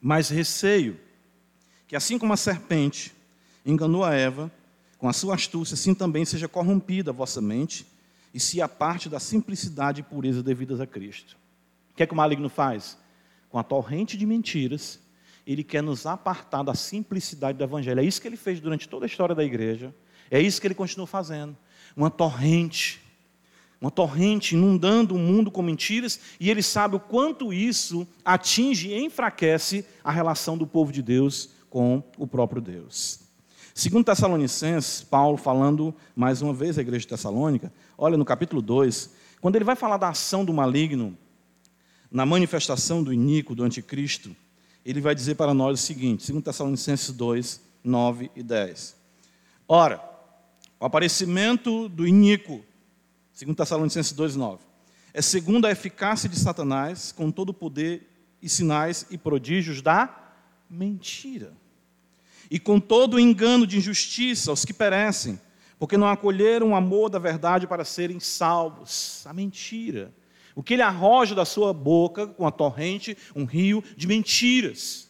Mas 0.00 0.30
receio 0.30 0.98
que, 1.86 1.94
assim 1.94 2.18
como 2.18 2.32
a 2.32 2.36
serpente 2.36 3.14
enganou 3.64 4.04
a 4.04 4.14
Eva, 4.14 4.50
com 4.98 5.08
a 5.08 5.12
sua 5.12 5.34
astúcia, 5.34 5.74
assim 5.74 5.94
também 5.94 6.24
seja 6.24 6.48
corrompida 6.48 7.10
a 7.10 7.14
vossa 7.14 7.40
mente 7.40 7.86
e 8.36 8.38
se 8.38 8.60
a 8.60 8.68
parte 8.68 9.08
da 9.08 9.18
simplicidade 9.18 10.02
e 10.02 10.04
pureza 10.04 10.42
devidas 10.42 10.78
a 10.78 10.86
Cristo. 10.86 11.38
O 11.90 11.94
que 11.94 12.02
é 12.02 12.06
que 12.06 12.12
o 12.12 12.16
maligno 12.16 12.50
faz? 12.50 12.98
Com 13.48 13.58
a 13.58 13.62
torrente 13.62 14.14
de 14.14 14.26
mentiras, 14.26 15.00
ele 15.46 15.64
quer 15.64 15.82
nos 15.82 16.04
apartar 16.04 16.62
da 16.62 16.74
simplicidade 16.74 17.56
do 17.56 17.64
Evangelho. 17.64 17.98
É 17.98 18.04
isso 18.04 18.20
que 18.20 18.28
ele 18.28 18.36
fez 18.36 18.60
durante 18.60 18.90
toda 18.90 19.06
a 19.06 19.08
história 19.08 19.34
da 19.34 19.42
igreja. 19.42 19.94
É 20.30 20.38
isso 20.38 20.60
que 20.60 20.66
ele 20.66 20.74
continua 20.74 21.06
fazendo. 21.06 21.56
Uma 21.96 22.10
torrente, 22.10 23.00
uma 23.80 23.90
torrente 23.90 24.54
inundando 24.54 25.14
o 25.14 25.18
mundo 25.18 25.50
com 25.50 25.62
mentiras, 25.62 26.20
e 26.38 26.50
ele 26.50 26.62
sabe 26.62 26.96
o 26.96 27.00
quanto 27.00 27.54
isso 27.54 28.06
atinge 28.22 28.88
e 28.90 29.02
enfraquece 29.02 29.82
a 30.04 30.12
relação 30.12 30.58
do 30.58 30.66
povo 30.66 30.92
de 30.92 31.00
Deus 31.00 31.48
com 31.70 32.02
o 32.18 32.26
próprio 32.26 32.60
Deus. 32.60 33.25
Segundo 33.78 34.06
Tessalonicenses, 34.06 35.02
Paulo 35.02 35.36
falando 35.36 35.94
mais 36.14 36.40
uma 36.40 36.54
vez 36.54 36.78
à 36.78 36.80
igreja 36.80 37.00
de 37.00 37.08
Tessalônica, 37.08 37.70
olha 37.98 38.16
no 38.16 38.24
capítulo 38.24 38.62
2, 38.62 39.10
quando 39.38 39.54
ele 39.54 39.66
vai 39.66 39.76
falar 39.76 39.98
da 39.98 40.08
ação 40.08 40.46
do 40.46 40.52
maligno 40.54 41.14
na 42.10 42.24
manifestação 42.24 43.02
do 43.02 43.12
iníquo, 43.12 43.54
do 43.54 43.62
anticristo, 43.62 44.34
ele 44.82 44.98
vai 44.98 45.14
dizer 45.14 45.34
para 45.34 45.52
nós 45.52 45.78
o 45.78 45.82
seguinte, 45.82 46.32
2 46.32 46.42
Tessalonicenses 46.42 47.10
2, 47.10 47.60
9 47.84 48.30
e 48.34 48.42
10. 48.42 48.96
Ora, 49.68 50.02
o 50.80 50.86
aparecimento 50.86 51.86
do 51.86 52.08
iníquo, 52.08 52.64
2 53.38 53.54
Tessalonicenses 53.54 54.12
2, 54.14 54.36
9, 54.36 54.64
é 55.12 55.20
segundo 55.20 55.66
a 55.66 55.70
eficácia 55.70 56.30
de 56.30 56.38
Satanás, 56.38 57.12
com 57.12 57.30
todo 57.30 57.50
o 57.50 57.54
poder 57.54 58.08
e 58.40 58.48
sinais 58.48 59.04
e 59.10 59.18
prodígios 59.18 59.82
da 59.82 60.32
mentira. 60.70 61.52
E 62.50 62.58
com 62.58 62.78
todo 62.78 63.14
o 63.14 63.20
engano 63.20 63.66
de 63.66 63.78
injustiça 63.78 64.50
aos 64.50 64.64
que 64.64 64.72
perecem, 64.72 65.40
porque 65.78 65.96
não 65.96 66.08
acolheram 66.08 66.70
o 66.70 66.74
amor 66.76 67.10
da 67.10 67.18
verdade 67.18 67.66
para 67.66 67.84
serem 67.84 68.20
salvos. 68.20 69.26
A 69.26 69.32
mentira 69.32 70.12
o 70.56 70.62
que 70.62 70.72
ele 70.72 70.82
arroja 70.82 71.34
da 71.34 71.44
sua 71.44 71.70
boca 71.74 72.26
com 72.26 72.46
a 72.46 72.50
torrente, 72.50 73.16
um 73.36 73.44
rio 73.44 73.84
de 73.94 74.06
mentiras. 74.06 75.06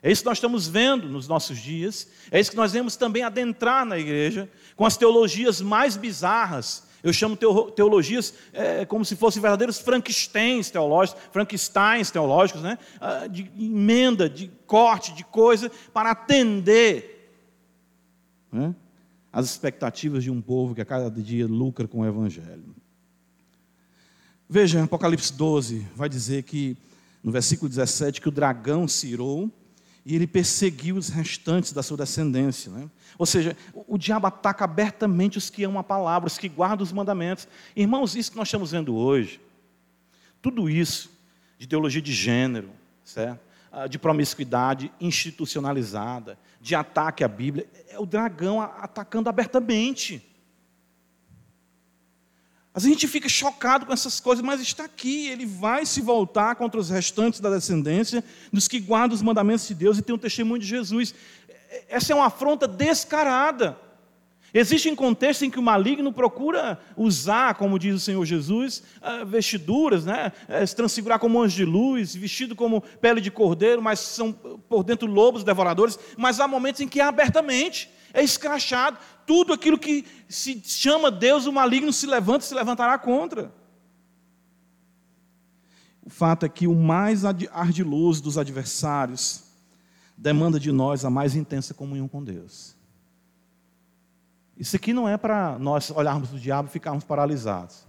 É 0.00 0.12
isso 0.12 0.22
que 0.22 0.28
nós 0.28 0.38
estamos 0.38 0.68
vendo 0.68 1.08
nos 1.08 1.26
nossos 1.26 1.58
dias, 1.58 2.08
é 2.30 2.38
isso 2.38 2.52
que 2.52 2.56
nós 2.56 2.72
vemos 2.72 2.94
também 2.94 3.24
adentrar 3.24 3.84
na 3.84 3.98
igreja, 3.98 4.48
com 4.76 4.86
as 4.86 4.96
teologias 4.96 5.60
mais 5.60 5.96
bizarras. 5.96 6.85
Eu 7.06 7.12
chamo 7.12 7.36
teologias 7.36 8.34
é, 8.52 8.84
como 8.84 9.04
se 9.04 9.14
fossem 9.14 9.40
verdadeiros 9.40 9.78
Frankensteins 9.78 10.70
teológicos, 10.70 11.22
Frankensteins 11.30 12.10
teológicos, 12.10 12.62
né? 12.62 12.76
Ah, 13.00 13.28
de 13.28 13.48
emenda, 13.56 14.28
de 14.28 14.50
corte, 14.66 15.14
de 15.14 15.22
coisa, 15.22 15.70
para 15.94 16.10
atender 16.10 17.30
né? 18.50 18.74
as 19.32 19.46
expectativas 19.46 20.24
de 20.24 20.32
um 20.32 20.42
povo 20.42 20.74
que 20.74 20.80
a 20.80 20.84
cada 20.84 21.08
dia 21.08 21.46
lucra 21.46 21.86
com 21.86 22.00
o 22.00 22.04
Evangelho. 22.04 22.74
Veja, 24.48 24.82
Apocalipse 24.82 25.32
12 25.32 25.86
vai 25.94 26.08
dizer 26.08 26.42
que, 26.42 26.76
no 27.22 27.30
versículo 27.30 27.68
17, 27.68 28.20
que 28.20 28.28
o 28.28 28.32
dragão 28.32 28.88
se 28.88 29.06
irou 29.06 29.48
e 30.08 30.14
ele 30.14 30.28
perseguiu 30.28 30.94
os 30.94 31.08
restantes 31.08 31.72
da 31.72 31.82
sua 31.82 31.96
descendência. 31.96 32.70
Né? 32.70 32.88
Ou 33.18 33.26
seja, 33.26 33.56
o, 33.74 33.96
o, 33.96 33.98
diabo 33.98 34.28
ataca 34.28 34.64
abertamente 34.64 35.36
os 35.36 35.50
que 35.50 35.64
amam 35.64 35.80
a 35.80 35.84
palavra, 35.84 36.28
os 36.28 36.38
que 36.38 36.48
guardam 36.48 36.84
os 36.84 36.92
mandamentos. 36.92 37.48
Irmãos, 37.74 38.14
isso 38.14 38.30
que 38.30 38.36
nós 38.36 38.46
estamos 38.46 38.70
vendo 38.70 38.94
hoje, 38.94 39.40
tudo 40.40 40.70
isso, 40.70 41.10
de 41.58 41.66
teologia 41.66 42.00
de 42.00 42.12
gênero, 42.12 42.70
certo? 43.04 43.40
Ah, 43.72 43.88
de 43.88 43.98
promiscuidade 43.98 44.92
institucionalizada, 45.00 46.38
de 46.60 46.76
ataque 46.76 47.24
à 47.24 47.28
Bíblia, 47.28 47.66
é 47.88 47.98
o 47.98 48.06
dragão 48.06 48.60
atacando 48.60 49.28
abertamente. 49.28 50.24
A 52.76 52.78
gente 52.78 53.08
fica 53.08 53.26
chocado 53.26 53.86
com 53.86 53.92
essas 53.94 54.20
coisas, 54.20 54.44
mas 54.44 54.60
está 54.60 54.84
aqui, 54.84 55.28
ele 55.28 55.46
vai 55.46 55.86
se 55.86 56.02
voltar 56.02 56.54
contra 56.56 56.78
os 56.78 56.90
restantes 56.90 57.40
da 57.40 57.48
descendência, 57.48 58.22
dos 58.52 58.68
que 58.68 58.78
guardam 58.78 59.14
os 59.14 59.22
mandamentos 59.22 59.66
de 59.66 59.74
Deus 59.74 59.96
e 59.96 60.02
tem 60.02 60.14
o 60.14 60.18
testemunho 60.18 60.60
de 60.60 60.66
Jesus. 60.66 61.14
Essa 61.88 62.12
é 62.12 62.14
uma 62.14 62.26
afronta 62.26 62.68
descarada. 62.68 63.78
Existem 64.52 64.94
contextos 64.94 65.46
em 65.46 65.50
que 65.50 65.58
o 65.58 65.62
maligno 65.62 66.12
procura 66.12 66.78
usar, 66.98 67.54
como 67.54 67.78
diz 67.78 67.94
o 67.94 67.98
Senhor 67.98 68.22
Jesus, 68.26 68.82
ah, 69.00 69.24
vestiduras, 69.24 70.04
né? 70.04 70.30
Eh, 70.46 70.66
se 70.66 70.76
transfigurar 70.76 71.18
como 71.18 71.40
anjo 71.40 71.56
de 71.56 71.64
luz, 71.64 72.14
vestido 72.14 72.54
como 72.54 72.82
pele 73.00 73.22
de 73.22 73.30
cordeiro, 73.30 73.80
mas 73.80 74.00
são 74.00 74.34
por 74.34 74.84
dentro 74.84 75.08
lobos 75.08 75.42
devoradores. 75.42 75.98
Mas 76.14 76.40
há 76.40 76.46
momentos 76.46 76.82
em 76.82 76.88
que 76.88 77.00
é 77.00 77.04
abertamente, 77.04 77.90
é 78.16 78.24
escrachado. 78.24 78.98
Tudo 79.26 79.52
aquilo 79.52 79.78
que 79.78 80.06
se 80.26 80.60
chama 80.64 81.10
Deus, 81.10 81.44
o 81.44 81.52
maligno 81.52 81.92
se 81.92 82.06
levanta 82.06 82.44
e 82.44 82.48
se 82.48 82.54
levantará 82.54 82.98
contra. 82.98 83.52
O 86.02 86.08
fato 86.08 86.46
é 86.46 86.48
que 86.48 86.66
o 86.66 86.74
mais 86.74 87.24
ardiloso 87.24 88.22
dos 88.22 88.38
adversários 88.38 89.44
demanda 90.16 90.58
de 90.58 90.72
nós 90.72 91.04
a 91.04 91.10
mais 91.10 91.36
intensa 91.36 91.74
comunhão 91.74 92.08
com 92.08 92.24
Deus. 92.24 92.74
Isso 94.56 94.74
aqui 94.74 94.94
não 94.94 95.06
é 95.06 95.18
para 95.18 95.58
nós 95.58 95.90
olharmos 95.90 96.32
o 96.32 96.38
diabo 96.38 96.68
e 96.70 96.72
ficarmos 96.72 97.04
paralisados. 97.04 97.84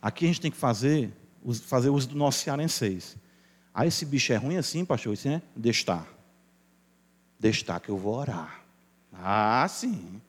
Aqui 0.00 0.26
a 0.26 0.28
gente 0.28 0.40
tem 0.40 0.50
que 0.52 0.56
fazer, 0.56 1.12
fazer 1.62 1.88
uso 1.88 2.08
do 2.08 2.14
nosso 2.14 2.38
cearenseis. 2.38 3.16
Ah, 3.74 3.86
esse 3.86 4.04
bicho 4.04 4.32
é 4.32 4.36
ruim 4.36 4.56
assim, 4.56 4.84
pastor? 4.84 5.14
Isso 5.14 5.26
é 5.26 5.42
destar. 5.56 6.06
Destar 7.40 7.80
que 7.80 7.88
eu 7.88 7.96
vou 7.96 8.14
orar. 8.14 8.61
Ah, 9.12 9.66
sim. 9.68 10.20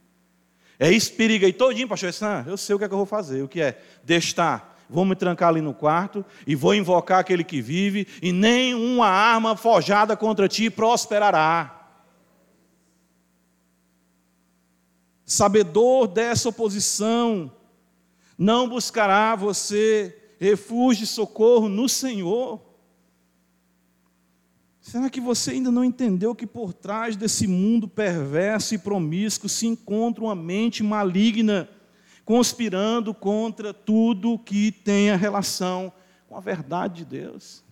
É 0.79 0.91
isso, 0.91 1.13
periga 1.13 1.45
aí 1.45 1.53
todinho, 1.53 1.87
pastor. 1.87 2.11
Ah, 2.21 2.43
eu 2.47 2.57
sei 2.57 2.75
o 2.75 2.79
que 2.79 2.85
é 2.85 2.87
que 2.87 2.93
eu 2.93 2.97
vou 2.97 3.05
fazer. 3.05 3.43
O 3.43 3.47
que 3.47 3.61
é? 3.61 3.81
Destar. 4.03 4.75
Vou 4.89 5.05
me 5.05 5.15
trancar 5.15 5.49
ali 5.49 5.61
no 5.61 5.73
quarto 5.73 6.25
e 6.45 6.55
vou 6.55 6.75
invocar 6.75 7.19
aquele 7.19 7.43
que 7.43 7.61
vive, 7.61 8.07
e 8.21 8.31
nenhuma 8.31 9.07
arma 9.07 9.55
forjada 9.55 10.15
contra 10.15 10.47
ti 10.47 10.69
prosperará. 10.69 11.83
sabedor 15.25 16.07
dessa 16.07 16.49
oposição, 16.49 17.51
não 18.37 18.67
buscará 18.67 19.35
você 19.35 20.15
refúgio 20.39 21.03
e 21.03 21.07
socorro 21.07 21.69
no 21.69 21.87
Senhor? 21.87 22.61
Será 24.83 25.09
que 25.09 25.21
você 25.21 25.51
ainda 25.51 25.71
não 25.71 25.81
entendeu 25.81 26.35
que 26.35 26.45
por 26.45 26.73
trás 26.73 27.15
desse 27.15 27.47
mundo 27.47 27.87
perverso 27.87 28.75
e 28.75 28.77
promíscuo 28.77 29.47
se 29.47 29.65
encontra 29.65 30.21
uma 30.21 30.35
mente 30.35 30.83
maligna, 30.83 31.69
conspirando 32.25 33.13
contra 33.13 33.73
tudo 33.73 34.37
que 34.37 34.73
tenha 34.73 35.15
relação 35.15 35.91
com 36.27 36.35
a 36.35 36.41
verdade 36.41 36.97
de 36.97 37.05
Deus? 37.05 37.63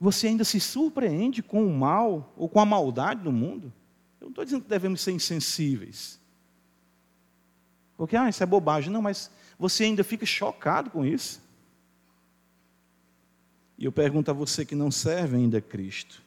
Você 0.00 0.26
ainda 0.26 0.42
se 0.42 0.58
surpreende 0.58 1.40
com 1.40 1.64
o 1.64 1.72
mal 1.72 2.34
ou 2.36 2.48
com 2.48 2.58
a 2.58 2.66
maldade 2.66 3.22
do 3.22 3.30
mundo? 3.30 3.72
Eu 4.20 4.24
não 4.24 4.30
estou 4.30 4.44
dizendo 4.44 4.64
que 4.64 4.68
devemos 4.68 5.02
ser 5.02 5.12
insensíveis. 5.12 6.18
Porque, 7.96 8.16
ah, 8.16 8.28
isso 8.28 8.42
é 8.42 8.46
bobagem. 8.46 8.92
Não, 8.92 9.00
mas 9.00 9.30
você 9.56 9.84
ainda 9.84 10.02
fica 10.02 10.26
chocado 10.26 10.90
com 10.90 11.04
isso. 11.04 11.40
E 13.80 13.86
eu 13.86 13.90
pergunto 13.90 14.30
a 14.30 14.34
você 14.34 14.64
que 14.64 14.76
não 14.76 14.90
serve 14.90 15.36
ainda 15.36 15.58
a 15.58 15.62
Cristo. 15.62 16.22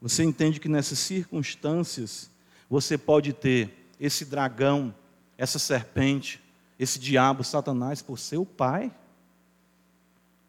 Você 0.00 0.24
entende 0.24 0.58
que 0.58 0.68
nessas 0.68 0.98
circunstâncias 0.98 2.30
você 2.68 2.98
pode 2.98 3.32
ter 3.32 3.92
esse 4.00 4.24
dragão, 4.24 4.94
essa 5.36 5.60
serpente, 5.60 6.42
esse 6.78 6.98
diabo, 6.98 7.44
Satanás, 7.44 8.02
por 8.02 8.18
seu 8.18 8.44
pai? 8.44 8.92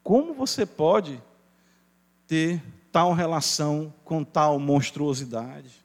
Como 0.01 0.33
você 0.33 0.65
pode 0.65 1.21
ter 2.25 2.61
tal 2.91 3.13
relação 3.13 3.93
com 4.03 4.23
tal 4.23 4.59
monstruosidade. 4.59 5.83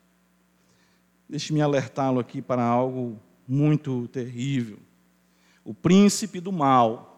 Deixe-me 1.29 1.61
alertá-lo 1.63 2.21
aqui 2.21 2.41
para 2.43 2.63
algo 2.63 3.19
muito 3.47 4.09
terrível. 4.09 4.79
O 5.65 5.73
príncipe 5.73 6.41
do 6.41 6.53
mal 6.53 7.14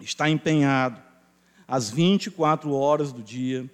está 0.00 0.28
empenhado 0.28 1.00
às 1.66 1.90
24 1.90 2.72
horas 2.72 3.12
do 3.12 3.22
dia, 3.22 3.68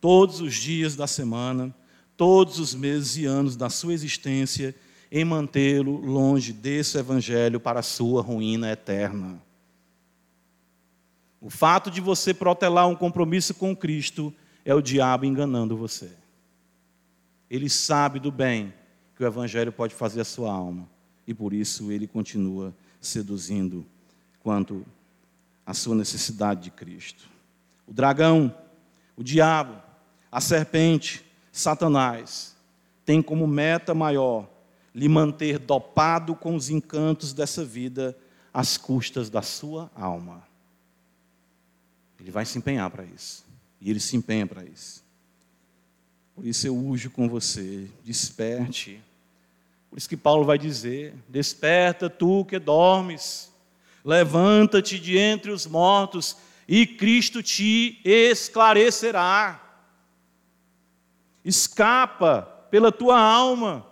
todos 0.00 0.40
os 0.40 0.54
dias 0.54 0.94
da 0.96 1.06
semana, 1.06 1.74
todos 2.16 2.58
os 2.58 2.74
meses 2.74 3.16
e 3.16 3.24
anos 3.24 3.56
da 3.56 3.68
sua 3.68 3.92
existência, 3.92 4.74
em 5.10 5.24
mantê-lo 5.24 5.96
longe 5.96 6.52
desse 6.52 6.96
evangelho 6.96 7.60
para 7.60 7.80
a 7.80 7.82
sua 7.82 8.22
ruína 8.22 8.70
eterna. 8.70 9.42
O 11.40 11.50
fato 11.50 11.90
de 11.90 12.00
você 12.00 12.32
protelar 12.32 12.88
um 12.88 12.94
compromisso 12.94 13.52
com 13.52 13.74
Cristo 13.74 14.32
é 14.64 14.74
o 14.74 14.80
diabo 14.80 15.24
enganando 15.24 15.76
você. 15.76 16.12
Ele 17.50 17.68
sabe 17.68 18.20
do 18.20 18.30
bem 18.30 18.72
que 19.16 19.22
o 19.22 19.26
Evangelho 19.26 19.72
pode 19.72 19.94
fazer 19.94 20.20
a 20.20 20.24
sua 20.24 20.52
alma, 20.52 20.88
e 21.26 21.34
por 21.34 21.52
isso 21.52 21.92
ele 21.92 22.06
continua 22.06 22.74
seduzindo 23.00 23.84
quanto 24.40 24.86
à 25.64 25.74
sua 25.74 25.94
necessidade 25.94 26.62
de 26.62 26.70
Cristo. 26.70 27.28
O 27.86 27.92
dragão, 27.92 28.54
o 29.16 29.22
diabo, 29.22 29.80
a 30.30 30.40
serpente, 30.40 31.24
Satanás, 31.50 32.56
tem 33.04 33.20
como 33.20 33.46
meta 33.46 33.94
maior 33.94 34.48
lhe 34.94 35.08
manter 35.08 35.58
dopado 35.58 36.34
com 36.34 36.54
os 36.54 36.70
encantos 36.70 37.32
dessa 37.32 37.64
vida 37.64 38.16
às 38.52 38.76
custas 38.76 39.30
da 39.30 39.42
sua 39.42 39.90
alma. 39.94 40.42
Ele 42.20 42.30
vai 42.30 42.44
se 42.44 42.58
empenhar 42.58 42.88
para 42.90 43.04
isso. 43.04 43.44
E 43.80 43.90
ele 43.90 43.98
se 43.98 44.16
empenha 44.16 44.46
para 44.46 44.64
isso. 44.64 45.02
Por 46.34 46.46
isso 46.46 46.66
eu 46.66 46.76
ujo 46.76 47.10
com 47.10 47.28
você, 47.28 47.90
desperte. 48.04 49.02
Por 49.90 49.98
isso 49.98 50.08
que 50.08 50.16
Paulo 50.16 50.44
vai 50.44 50.56
dizer: 50.56 51.14
Desperta 51.28 52.08
tu 52.08 52.44
que 52.44 52.58
dormes, 52.58 53.51
levanta-te 54.04 54.98
de 54.98 55.16
entre 55.16 55.50
os 55.50 55.66
mortos, 55.66 56.36
e 56.66 56.86
Cristo 56.86 57.42
te 57.42 58.00
esclarecerá. 58.04 59.60
Escapa 61.44 62.42
pela 62.70 62.92
tua 62.92 63.20
alma. 63.20 63.86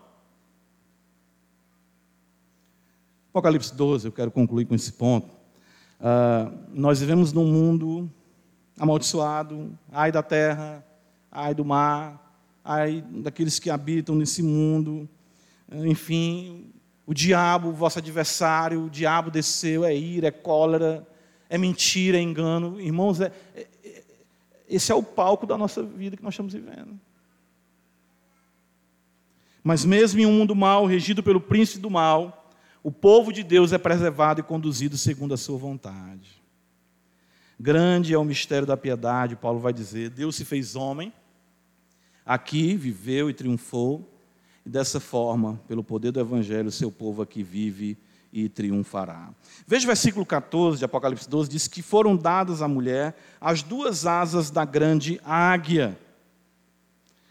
Apocalipse 3.30 3.74
12, 3.74 4.08
eu 4.08 4.12
quero 4.12 4.30
concluir 4.30 4.64
com 4.64 4.74
esse 4.74 4.92
ponto. 4.92 5.28
Uh, 6.00 6.50
nós 6.72 7.00
vivemos 7.00 7.32
num 7.32 7.46
mundo 7.46 8.11
amaldiçoado, 8.78 9.78
ai 9.92 10.11
da 10.11 10.22
terra, 10.22 10.84
ai 11.30 11.54
do 11.54 11.64
mar, 11.64 12.34
ai 12.64 13.02
daqueles 13.02 13.58
que 13.58 13.68
habitam 13.68 14.14
nesse 14.14 14.42
mundo. 14.42 15.08
Enfim, 15.70 16.72
o 17.11 17.14
diabo, 17.14 17.72
vosso 17.72 17.98
adversário, 17.98 18.84
o 18.84 18.88
diabo 18.88 19.32
desceu, 19.32 19.84
é 19.84 19.92
ira, 19.92 20.28
é 20.28 20.30
cólera, 20.30 21.04
é 21.48 21.58
mentira, 21.58 22.16
é 22.16 22.20
engano. 22.20 22.80
Irmãos, 22.80 23.20
é, 23.20 23.32
é, 23.52 23.66
é, 23.84 24.04
esse 24.68 24.92
é 24.92 24.94
o 24.94 25.02
palco 25.02 25.44
da 25.44 25.58
nossa 25.58 25.82
vida 25.82 26.16
que 26.16 26.22
nós 26.22 26.34
estamos 26.34 26.52
vivendo. 26.52 26.96
Mas 29.61 29.84
mesmo 29.84 30.20
em 30.20 30.24
um 30.24 30.30
mundo 30.30 30.54
mau, 30.54 30.86
regido 30.86 31.20
pelo 31.20 31.40
príncipe 31.40 31.80
do 31.80 31.90
mal, 31.90 32.48
o 32.80 32.92
povo 32.92 33.32
de 33.32 33.42
Deus 33.42 33.72
é 33.72 33.78
preservado 33.78 34.38
e 34.38 34.44
conduzido 34.44 34.96
segundo 34.96 35.34
a 35.34 35.36
sua 35.36 35.58
vontade. 35.58 36.40
Grande 37.58 38.14
é 38.14 38.18
o 38.18 38.24
mistério 38.24 38.68
da 38.68 38.76
piedade, 38.76 39.34
Paulo 39.34 39.58
vai 39.58 39.72
dizer. 39.72 40.11
Deus 40.11 40.36
se 40.36 40.44
fez 40.44 40.76
homem, 40.76 41.12
aqui 42.24 42.76
viveu 42.76 43.28
e 43.28 43.34
triunfou, 43.34 44.09
dessa 44.71 45.01
forma, 45.01 45.61
pelo 45.66 45.83
poder 45.83 46.12
do 46.12 46.21
Evangelho, 46.21 46.71
seu 46.71 46.93
povo 46.93 47.23
aqui 47.23 47.43
vive 47.43 47.99
e 48.33 48.49
triunfará. 48.49 49.31
Veja 49.66 49.85
o 49.85 49.89
versículo 49.89 50.25
14 50.25 50.79
de 50.79 50.85
Apocalipse 50.85 51.29
12: 51.29 51.51
diz 51.51 51.66
que 51.66 51.83
foram 51.83 52.16
dadas 52.16 52.62
à 52.62 52.68
mulher 52.68 53.16
as 53.41 53.62
duas 53.62 54.07
asas 54.07 54.51
da 54.51 54.64
grande 54.64 55.21
águia. 55.25 55.99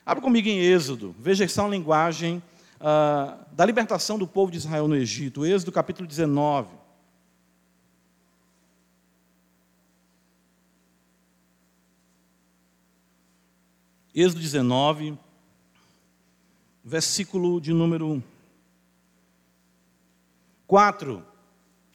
Abra 0.05 0.21
comigo 0.21 0.49
em 0.49 0.59
Êxodo, 0.59 1.15
veja 1.17 1.45
essa 1.45 1.65
linguagem 1.65 2.43
uh, 2.81 3.39
da 3.53 3.65
libertação 3.65 4.19
do 4.19 4.27
povo 4.27 4.51
de 4.51 4.57
Israel 4.57 4.87
no 4.87 4.95
Egito, 4.95 5.45
Êxodo 5.45 5.71
capítulo 5.71 6.07
19. 6.07 6.77
Êxodo 14.13 14.41
19, 14.41 15.17
versículo 16.89 17.61
de 17.61 17.71
número 17.71 18.23
4. 20.65 21.23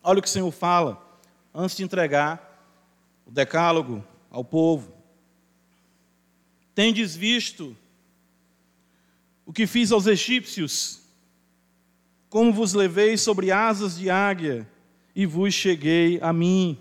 Olha 0.05 0.19
o 0.21 0.23
que 0.23 0.29
o 0.29 0.31
Senhor 0.31 0.53
fala 0.53 1.05
antes 1.53 1.77
de 1.77 1.83
entregar 1.83 2.63
o 3.27 3.31
decálogo 3.33 4.05
ao 4.31 4.45
povo. 4.45 4.95
Tendes 6.77 7.17
visto 7.17 7.77
o 9.45 9.53
que 9.53 9.67
fiz 9.67 9.91
aos 9.91 10.07
egípcios, 10.07 11.01
como 12.31 12.53
vos 12.53 12.73
levei 12.73 13.17
sobre 13.17 13.51
asas 13.51 13.97
de 13.97 14.09
águia 14.09 14.65
e 15.13 15.27
vos 15.27 15.53
cheguei 15.53 16.21
a 16.23 16.33
mim. 16.33 16.79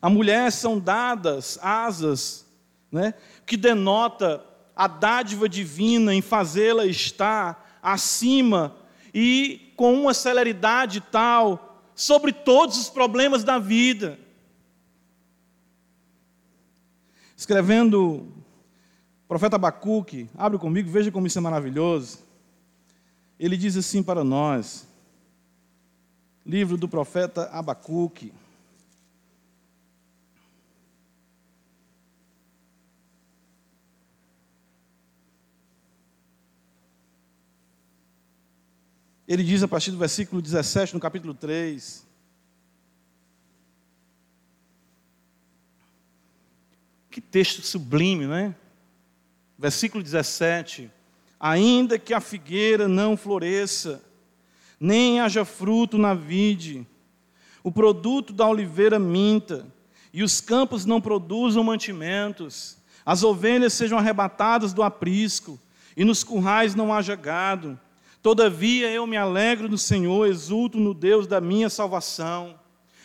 A 0.00 0.08
mulher 0.08 0.50
são 0.50 0.78
dadas 0.78 1.58
asas, 1.60 2.46
né, 2.90 3.12
que 3.44 3.58
denota 3.58 4.49
a 4.80 4.86
dádiva 4.86 5.46
divina 5.46 6.14
em 6.14 6.22
fazê-la 6.22 6.86
estar 6.86 7.78
acima 7.82 8.74
e 9.12 9.74
com 9.76 9.92
uma 9.92 10.14
celeridade 10.14 11.02
tal 11.02 11.84
sobre 11.94 12.32
todos 12.32 12.78
os 12.78 12.88
problemas 12.88 13.44
da 13.44 13.58
vida. 13.58 14.18
Escrevendo 17.36 18.26
profeta 19.28 19.56
Abacuque, 19.56 20.30
abre 20.34 20.56
comigo, 20.56 20.90
veja 20.90 21.12
como 21.12 21.26
isso 21.26 21.36
é 21.36 21.42
maravilhoso. 21.42 22.20
Ele 23.38 23.58
diz 23.58 23.76
assim 23.76 24.02
para 24.02 24.24
nós, 24.24 24.88
livro 26.46 26.78
do 26.78 26.88
profeta 26.88 27.50
Abacuque. 27.52 28.32
Ele 39.30 39.44
diz 39.44 39.62
a 39.62 39.68
partir 39.68 39.92
do 39.92 39.96
versículo 39.96 40.42
17, 40.42 40.92
no 40.92 40.98
capítulo 40.98 41.32
3. 41.32 42.04
Que 47.08 47.20
texto 47.20 47.62
sublime, 47.62 48.26
né? 48.26 48.56
versículo 49.56 50.02
17: 50.02 50.90
Ainda 51.38 51.96
que 51.96 52.12
a 52.12 52.18
figueira 52.18 52.88
não 52.88 53.16
floresça, 53.16 54.02
nem 54.80 55.20
haja 55.20 55.44
fruto 55.44 55.96
na 55.96 56.12
vide, 56.12 56.84
o 57.62 57.70
produto 57.70 58.32
da 58.32 58.48
oliveira 58.48 58.98
minta, 58.98 59.64
e 60.12 60.24
os 60.24 60.40
campos 60.40 60.84
não 60.84 61.00
produzam 61.00 61.62
mantimentos, 61.62 62.78
as 63.06 63.22
ovelhas 63.22 63.74
sejam 63.74 63.96
arrebatadas 63.96 64.72
do 64.72 64.82
aprisco, 64.82 65.56
e 65.96 66.04
nos 66.04 66.24
currais 66.24 66.74
não 66.74 66.92
haja 66.92 67.14
gado. 67.14 67.78
Todavia 68.22 68.90
eu 68.90 69.06
me 69.06 69.16
alegro 69.16 69.68
no 69.68 69.78
Senhor, 69.78 70.26
exulto 70.26 70.78
no 70.78 70.92
Deus 70.92 71.26
da 71.26 71.40
minha 71.40 71.70
salvação. 71.70 72.58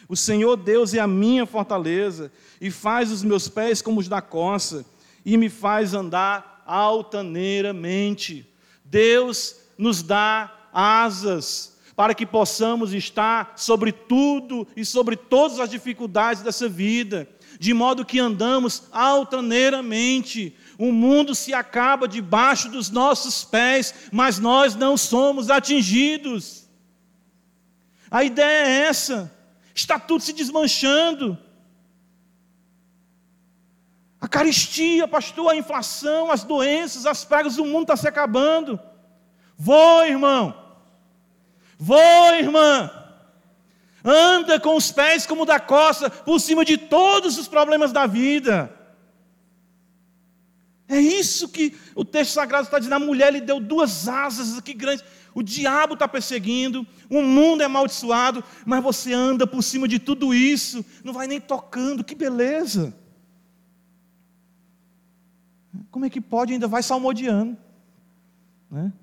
O 0.09 0.15
Senhor 0.15 0.57
Deus 0.57 0.93
é 0.93 0.99
a 0.99 1.07
minha 1.07 1.45
fortaleza, 1.45 2.31
e 2.59 2.69
faz 2.69 3.11
os 3.11 3.23
meus 3.23 3.47
pés 3.47 3.81
como 3.81 3.99
os 3.99 4.07
da 4.07 4.21
coça 4.21 4.85
e 5.25 5.37
me 5.37 5.49
faz 5.49 5.93
andar 5.93 6.63
altaneiramente. 6.65 8.47
Deus 8.83 9.55
nos 9.77 10.03
dá 10.03 10.69
asas 10.71 11.77
para 11.95 12.13
que 12.13 12.25
possamos 12.25 12.93
estar 12.93 13.53
sobre 13.55 13.91
tudo 13.91 14.67
e 14.75 14.83
sobre 14.83 15.15
todas 15.15 15.59
as 15.59 15.69
dificuldades 15.69 16.43
dessa 16.43 16.67
vida, 16.67 17.27
de 17.57 17.73
modo 17.73 18.05
que 18.05 18.19
andamos 18.19 18.83
altaneiramente. 18.91 20.55
O 20.77 20.91
mundo 20.91 21.33
se 21.33 21.53
acaba 21.53 22.07
debaixo 22.07 22.69
dos 22.69 22.89
nossos 22.89 23.43
pés, 23.43 23.93
mas 24.11 24.39
nós 24.39 24.75
não 24.75 24.97
somos 24.97 25.49
atingidos. 25.49 26.67
A 28.11 28.23
ideia 28.23 28.67
é 28.67 28.87
essa. 28.87 29.33
Está 29.73 29.99
tudo 29.99 30.23
se 30.23 30.33
desmanchando. 30.33 31.37
A 34.19 34.27
caristia, 34.27 35.07
pastor, 35.07 35.51
a 35.51 35.55
inflação, 35.55 36.31
as 36.31 36.43
doenças, 36.43 37.05
as 37.05 37.23
pragas, 37.23 37.57
o 37.57 37.65
mundo 37.65 37.83
está 37.83 37.95
se 37.95 38.07
acabando. 38.07 38.79
Vou, 39.57 40.05
irmão. 40.05 40.53
Vou, 41.77 42.33
irmã. 42.33 42.89
Anda 44.03 44.59
com 44.59 44.75
os 44.75 44.91
pés 44.91 45.25
como 45.25 45.45
da 45.45 45.59
costa, 45.59 46.09
por 46.09 46.39
cima 46.39 46.65
de 46.65 46.77
todos 46.77 47.37
os 47.37 47.47
problemas 47.47 47.91
da 47.91 48.05
vida. 48.05 48.74
É 50.87 50.99
isso 50.99 51.49
que 51.49 51.75
o 51.95 52.05
texto 52.05 52.33
sagrado 52.33 52.65
está 52.65 52.77
dizendo. 52.77 52.93
A 52.93 52.99
mulher 52.99 53.33
lhe 53.33 53.41
deu 53.41 53.59
duas 53.59 54.07
asas 54.07 54.57
aqui 54.57 54.73
grandes. 54.73 55.03
O 55.33 55.43
diabo 55.43 55.95
está 55.95 56.07
perseguindo, 56.07 56.87
o 57.09 57.21
mundo 57.21 57.61
é 57.61 57.65
amaldiçoado, 57.65 58.41
mas 58.65 58.81
você 58.81 59.11
anda 59.11 59.45
por 59.45 59.61
cima 59.61 59.85
de 59.85 59.99
tudo 59.99 60.33
isso, 60.33 60.85
não 61.03 61.11
vai 61.11 61.27
nem 61.27 61.41
tocando, 61.41 62.05
que 62.05 62.15
beleza. 62.15 62.95
Como 65.91 66.05
é 66.05 66.09
que 66.09 66.21
pode? 66.21 66.53
Ainda 66.53 66.69
vai 66.69 66.81
salmodiando. 66.81 67.57
Né? 68.71 68.93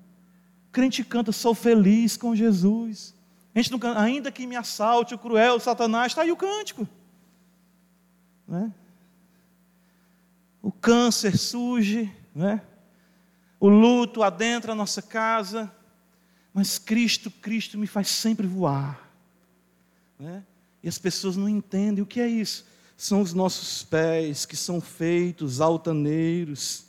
O 0.69 0.71
crente 0.71 1.03
canta, 1.03 1.31
sou 1.31 1.53
feliz 1.53 2.17
com 2.17 2.35
Jesus. 2.35 3.13
A 3.53 3.59
gente 3.59 3.71
não 3.71 3.77
canta, 3.77 3.99
ainda 3.99 4.31
que 4.31 4.47
me 4.47 4.55
assalte 4.55 5.13
o 5.13 5.19
cruel 5.19 5.59
Satanás, 5.59 6.11
está 6.11 6.23
aí 6.23 6.31
o 6.31 6.35
cântico. 6.35 6.87
Né? 8.47 8.71
O 10.63 10.71
câncer 10.71 11.37
surge, 11.37 12.11
né? 12.33 12.59
o 13.59 13.69
luto 13.69 14.23
adentra 14.23 14.71
a 14.71 14.75
nossa 14.75 15.01
casa, 15.01 15.71
mas 16.51 16.79
Cristo, 16.79 17.29
Cristo 17.29 17.77
me 17.77 17.85
faz 17.85 18.07
sempre 18.07 18.47
voar. 18.47 19.11
Né? 20.17 20.43
E 20.81 20.89
as 20.89 20.97
pessoas 20.97 21.37
não 21.37 21.47
entendem 21.47 22.01
o 22.01 22.07
que 22.07 22.19
é 22.19 22.27
isso 22.27 22.65
são 23.03 23.21
os 23.21 23.33
nossos 23.33 23.83
pés 23.83 24.45
que 24.45 24.55
são 24.55 24.79
feitos 24.79 25.59
altaneiros. 25.59 26.85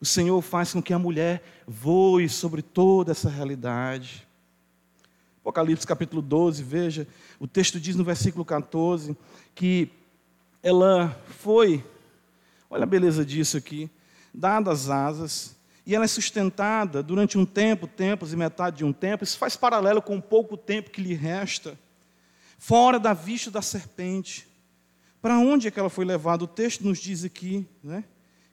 O 0.00 0.04
Senhor 0.04 0.40
faz 0.42 0.72
com 0.72 0.82
que 0.82 0.92
a 0.92 0.98
mulher 0.98 1.42
voe 1.66 2.28
sobre 2.28 2.62
toda 2.62 3.12
essa 3.12 3.28
realidade. 3.28 4.26
Apocalipse 5.40 5.86
capítulo 5.86 6.20
12, 6.20 6.62
veja, 6.62 7.06
o 7.38 7.46
texto 7.46 7.78
diz 7.78 7.96
no 7.96 8.04
versículo 8.04 8.44
14 8.44 9.16
que 9.54 9.90
ela 10.62 11.16
foi, 11.38 11.84
olha 12.70 12.84
a 12.84 12.86
beleza 12.86 13.24
disso 13.24 13.56
aqui, 13.56 13.90
dadas 14.32 14.90
asas, 14.90 15.56
e 15.86 15.94
ela 15.94 16.04
é 16.04 16.08
sustentada 16.08 17.02
durante 17.02 17.38
um 17.38 17.46
tempo, 17.46 17.86
tempos 17.86 18.32
e 18.32 18.36
metade 18.36 18.76
de 18.76 18.84
um 18.84 18.92
tempo, 18.92 19.24
isso 19.24 19.38
faz 19.38 19.56
paralelo 19.56 20.02
com 20.02 20.18
o 20.18 20.22
pouco 20.22 20.56
tempo 20.56 20.90
que 20.90 21.00
lhe 21.00 21.14
resta, 21.14 21.78
fora 22.58 22.98
da 22.98 23.14
vista 23.14 23.50
da 23.50 23.62
serpente. 23.62 24.46
Para 25.22 25.38
onde 25.38 25.66
é 25.66 25.70
que 25.70 25.80
ela 25.80 25.88
foi 25.88 26.04
levada? 26.04 26.44
O 26.44 26.48
texto 26.48 26.82
nos 26.82 26.98
diz 26.98 27.24
aqui 27.24 27.66
né, 27.82 28.04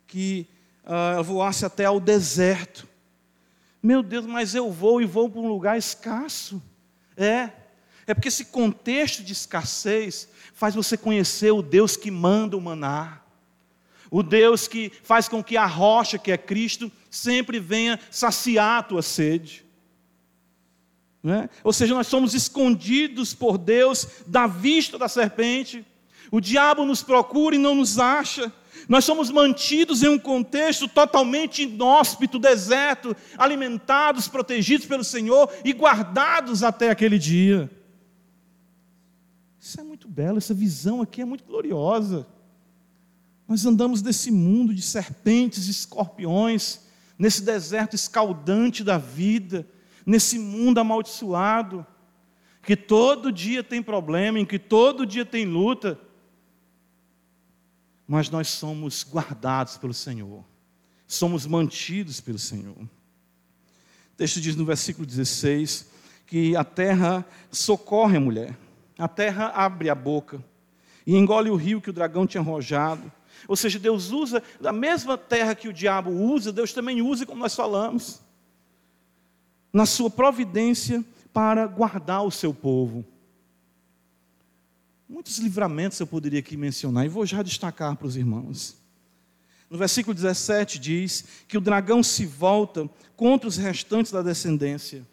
que 0.08 0.48
uh, 0.86 1.14
ela 1.14 1.24
voasse 1.24 1.66
até 1.66 1.86
ao 1.86 2.00
deserto. 2.00 2.88
Meu 3.84 4.02
Deus, 4.02 4.26
mas 4.26 4.56
eu 4.56 4.72
vou 4.72 5.02
e 5.02 5.06
vou 5.06 5.30
para 5.30 5.42
um 5.42 5.48
lugar 5.48 5.78
escasso. 5.78 6.62
É, 7.18 7.50
é 8.08 8.14
porque 8.14 8.30
esse 8.30 8.46
contexto 8.46 9.24
de 9.24 9.34
escassez 9.34 10.28
faz 10.54 10.74
você 10.74 10.98
conhecer 10.98 11.52
o 11.52 11.62
Deus 11.62 11.98
que 11.98 12.10
manda 12.10 12.56
o 12.56 12.62
maná. 12.62 13.22
O 14.12 14.22
Deus 14.24 14.68
que 14.68 14.92
faz 15.04 15.28
com 15.28 15.44
que 15.44 15.58
a 15.58 15.66
rocha, 15.66 16.18
que 16.18 16.32
é 16.32 16.38
Cristo, 16.38 16.92
sempre 17.10 17.60
venha 17.60 18.00
saciar 18.12 18.80
a 18.80 18.84
tua 18.84 19.02
sede. 19.02 19.66
Né? 21.24 21.50
Ou 21.64 21.74
seja, 21.74 21.96
nós 21.96 22.06
somos 22.06 22.36
escondidos 22.36 23.34
por 23.34 23.58
Deus 23.58 24.08
da 24.28 24.46
vista 24.46 24.98
da 24.98 25.08
serpente. 25.08 25.84
O 26.32 26.40
diabo 26.40 26.86
nos 26.86 27.02
procura 27.02 27.56
e 27.56 27.60
não 27.60 27.74
nos 27.74 27.98
acha. 27.98 28.54
Nós 28.88 29.06
somos 29.06 29.32
mantidos 29.32 30.04
em 30.04 30.10
um 30.10 30.20
contexto 30.20 30.88
totalmente 30.88 31.64
inóspito, 31.64 32.38
deserto, 32.38 33.16
alimentados, 33.38 34.28
protegidos 34.28 34.86
pelo 34.86 35.04
Senhor 35.04 35.52
e 35.64 35.74
guardados 35.74 36.62
até 36.62 36.92
aquele 36.92 37.18
dia. 37.18 37.72
Isso 39.60 39.80
é 39.80 39.84
muito 39.84 40.08
belo, 40.08 40.38
essa 40.38 40.54
visão 40.54 41.02
aqui 41.02 41.22
é 41.22 41.26
muito 41.26 41.44
gloriosa. 41.44 42.28
Nós 43.48 43.66
andamos 43.66 44.02
nesse 44.02 44.32
mundo 44.32 44.74
de 44.74 44.82
serpentes 44.82 45.68
e 45.68 45.72
escorpiões, 45.72 46.82
nesse 47.18 47.44
deserto 47.44 47.96
escaldante 47.96 48.84
da 48.84 48.98
vida, 48.98 49.68
nesse 50.06 50.40
mundo 50.40 50.80
amaldiçoado, 50.80 51.86
que 52.64 52.76
todo 52.76 53.32
dia 53.32 53.64
tem 53.64 53.82
problema, 53.82 54.40
em 54.40 54.46
que 54.46 54.58
todo 54.58 55.06
dia 55.06 55.26
tem 55.26 55.46
luta, 55.46 56.00
mas 58.08 58.30
nós 58.30 58.48
somos 58.50 59.06
guardados 59.08 59.78
pelo 59.78 59.94
Senhor, 59.94 60.44
somos 61.08 61.46
mantidos 61.46 62.20
pelo 62.20 62.40
Senhor. 62.40 62.76
O 62.78 64.18
texto 64.18 64.42
diz 64.42 64.56
no 64.56 64.66
versículo 64.66 65.06
16 65.06 65.94
que 66.26 66.56
a 66.56 66.64
terra 66.64 67.24
socorre 67.52 68.18
a 68.18 68.20
mulher, 68.20 68.58
a 68.98 69.08
terra 69.08 69.50
abre 69.50 69.90
a 69.90 69.96
boca 69.96 70.44
e 71.06 71.16
engole 71.16 71.52
o 71.52 71.56
rio 71.56 71.80
que 71.80 71.92
o 71.92 71.94
dragão 71.94 72.26
tinha 72.26 72.42
arrojado 72.42 73.12
ou 73.48 73.56
seja, 73.56 73.80
Deus 73.80 74.12
usa 74.12 74.42
da 74.60 74.72
mesma 74.72 75.18
terra 75.18 75.56
que 75.56 75.68
o 75.68 75.74
diabo 75.74 76.12
usa, 76.12 76.52
Deus 76.52 76.74
também 76.74 77.02
usa, 77.02 77.26
como 77.26 77.42
nós 77.42 77.56
falamos, 77.56 78.22
na 79.72 79.86
sua 79.86 80.10
providência 80.10 81.04
para 81.34 81.68
guardar 81.68 82.24
o 82.24 82.32
seu 82.32 82.54
povo. 82.54 83.06
Muitos 85.08 85.38
livramentos 85.38 86.00
eu 86.00 86.08
poderia 86.08 86.40
aqui 86.40 86.58
mencionar 86.58 87.06
e 87.06 87.10
vou 87.10 87.26
já 87.26 87.44
destacar 87.44 87.96
para 87.96 88.08
os 88.08 88.18
irmãos. 88.18 88.76
No 89.70 89.78
versículo 89.78 90.14
17 90.14 90.80
diz 90.80 91.26
que 91.48 91.58
o 91.58 91.62
dragão 91.62 92.02
se 92.02 92.26
volta 92.26 92.90
contra 93.16 93.48
os 93.48 93.58
restantes 93.58 94.12
da 94.12 94.22
descendência, 94.22 95.06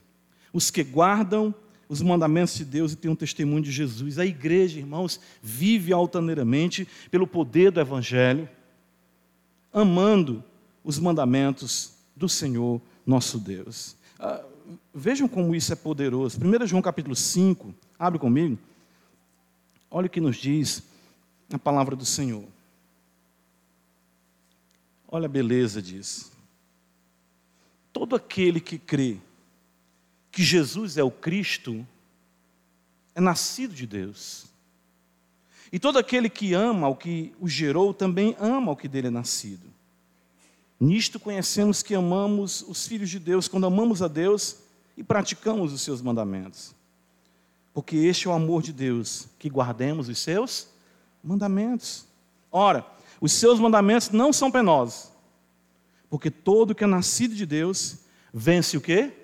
os 0.53 0.71
que 0.71 0.83
guardam 0.83 1.55
os 1.93 2.01
mandamentos 2.01 2.55
de 2.55 2.65
Deus 2.65 2.95
e 2.95 2.97
tem 2.97 3.11
um 3.11 3.15
testemunho 3.15 3.63
de 3.63 3.71
Jesus. 3.71 4.19
A 4.19 4.25
igreja, 4.25 4.79
irmãos, 4.79 5.21
vive 5.43 5.93
altaneiramente 5.93 6.89
pelo 7.11 7.27
poder 7.27 7.71
do 7.71 7.81
Evangelho, 7.81 8.49
amando 9.71 10.43
os 10.83 10.99
mandamentos 10.99 11.93
do 12.17 12.31
Senhor 12.31 12.81
nosso 13.05 13.39
Deus. 13.39 13.95
Ah, 14.19 14.43
vejam 14.95 15.29
como 15.29 15.55
isso 15.55 15.71
é 15.71 15.77
poderoso. 15.77 16.39
1 16.43 16.67
João 16.67 16.81
capítulo 16.81 17.15
5, 17.15 17.75
abre 17.99 18.19
comigo. 18.19 18.59
Olha 19.91 20.07
o 20.07 20.11
que 20.11 20.19
nos 20.19 20.37
diz 20.37 20.83
a 21.53 21.59
palavra 21.59 21.95
do 21.95 22.07
Senhor. 22.07 22.47
Olha 25.07 25.27
a 25.27 25.29
beleza 25.29 25.83
disso. 25.83 26.33
Todo 27.93 28.17
aquele 28.17 28.61
que 28.61 28.79
crê 28.79 29.19
que 30.33 30.43
Jesus 30.43 30.97
é 30.97 31.05
o 31.05 31.11
Cristo, 31.11 31.87
é 33.15 33.21
nascido 33.21 33.75
de 33.75 33.87
Deus. 33.87 34.47
E 35.71 35.79
todo 35.79 35.99
aquele 35.99 36.31
que 36.31 36.55
ama 36.55 36.89
o 36.89 36.97
que 36.97 37.35
o 37.39 37.47
gerou 37.47 37.93
também 37.93 38.35
ama 38.41 38.73
o 38.73 38.77
que 38.77 38.89
dele 38.89 39.09
é 39.09 39.11
nascido. 39.11 39.71
Nisto 40.81 41.21
conhecemos 41.21 41.83
que 41.83 41.95
amamos 41.95 42.65
os 42.67 42.87
filhos 42.87 43.11
de 43.11 43.19
Deus 43.19 43.47
quando 43.47 43.67
amamos 43.67 44.03
a 44.03 44.09
Deus 44.09 44.57
e 44.97 45.05
praticamos 45.05 45.73
os 45.73 45.83
seus 45.83 46.01
mandamentos. 46.01 46.75
Porque 47.75 47.97
este 47.97 48.27
é 48.27 48.31
o 48.31 48.35
amor 48.35 48.63
de 48.63 48.73
Deus, 48.73 49.29
que 49.39 49.49
guardemos 49.49 50.09
os 50.09 50.19
seus 50.19 50.69
mandamentos. 51.23 52.07
Ora, 52.51 52.87
os 53.21 53.33
seus 53.33 53.61
mandamentos 53.61 54.11
não 54.11 54.33
são 54.33 54.51
penosos, 54.51 55.11
porque 56.11 56.31
todo 56.31 56.75
que 56.75 56.85
é 56.85 56.87
nascido 56.87 57.35
de 57.35 57.47
Deus 57.47 57.99
vence 58.33 58.77
o 58.77 58.81
quê? 58.81 59.22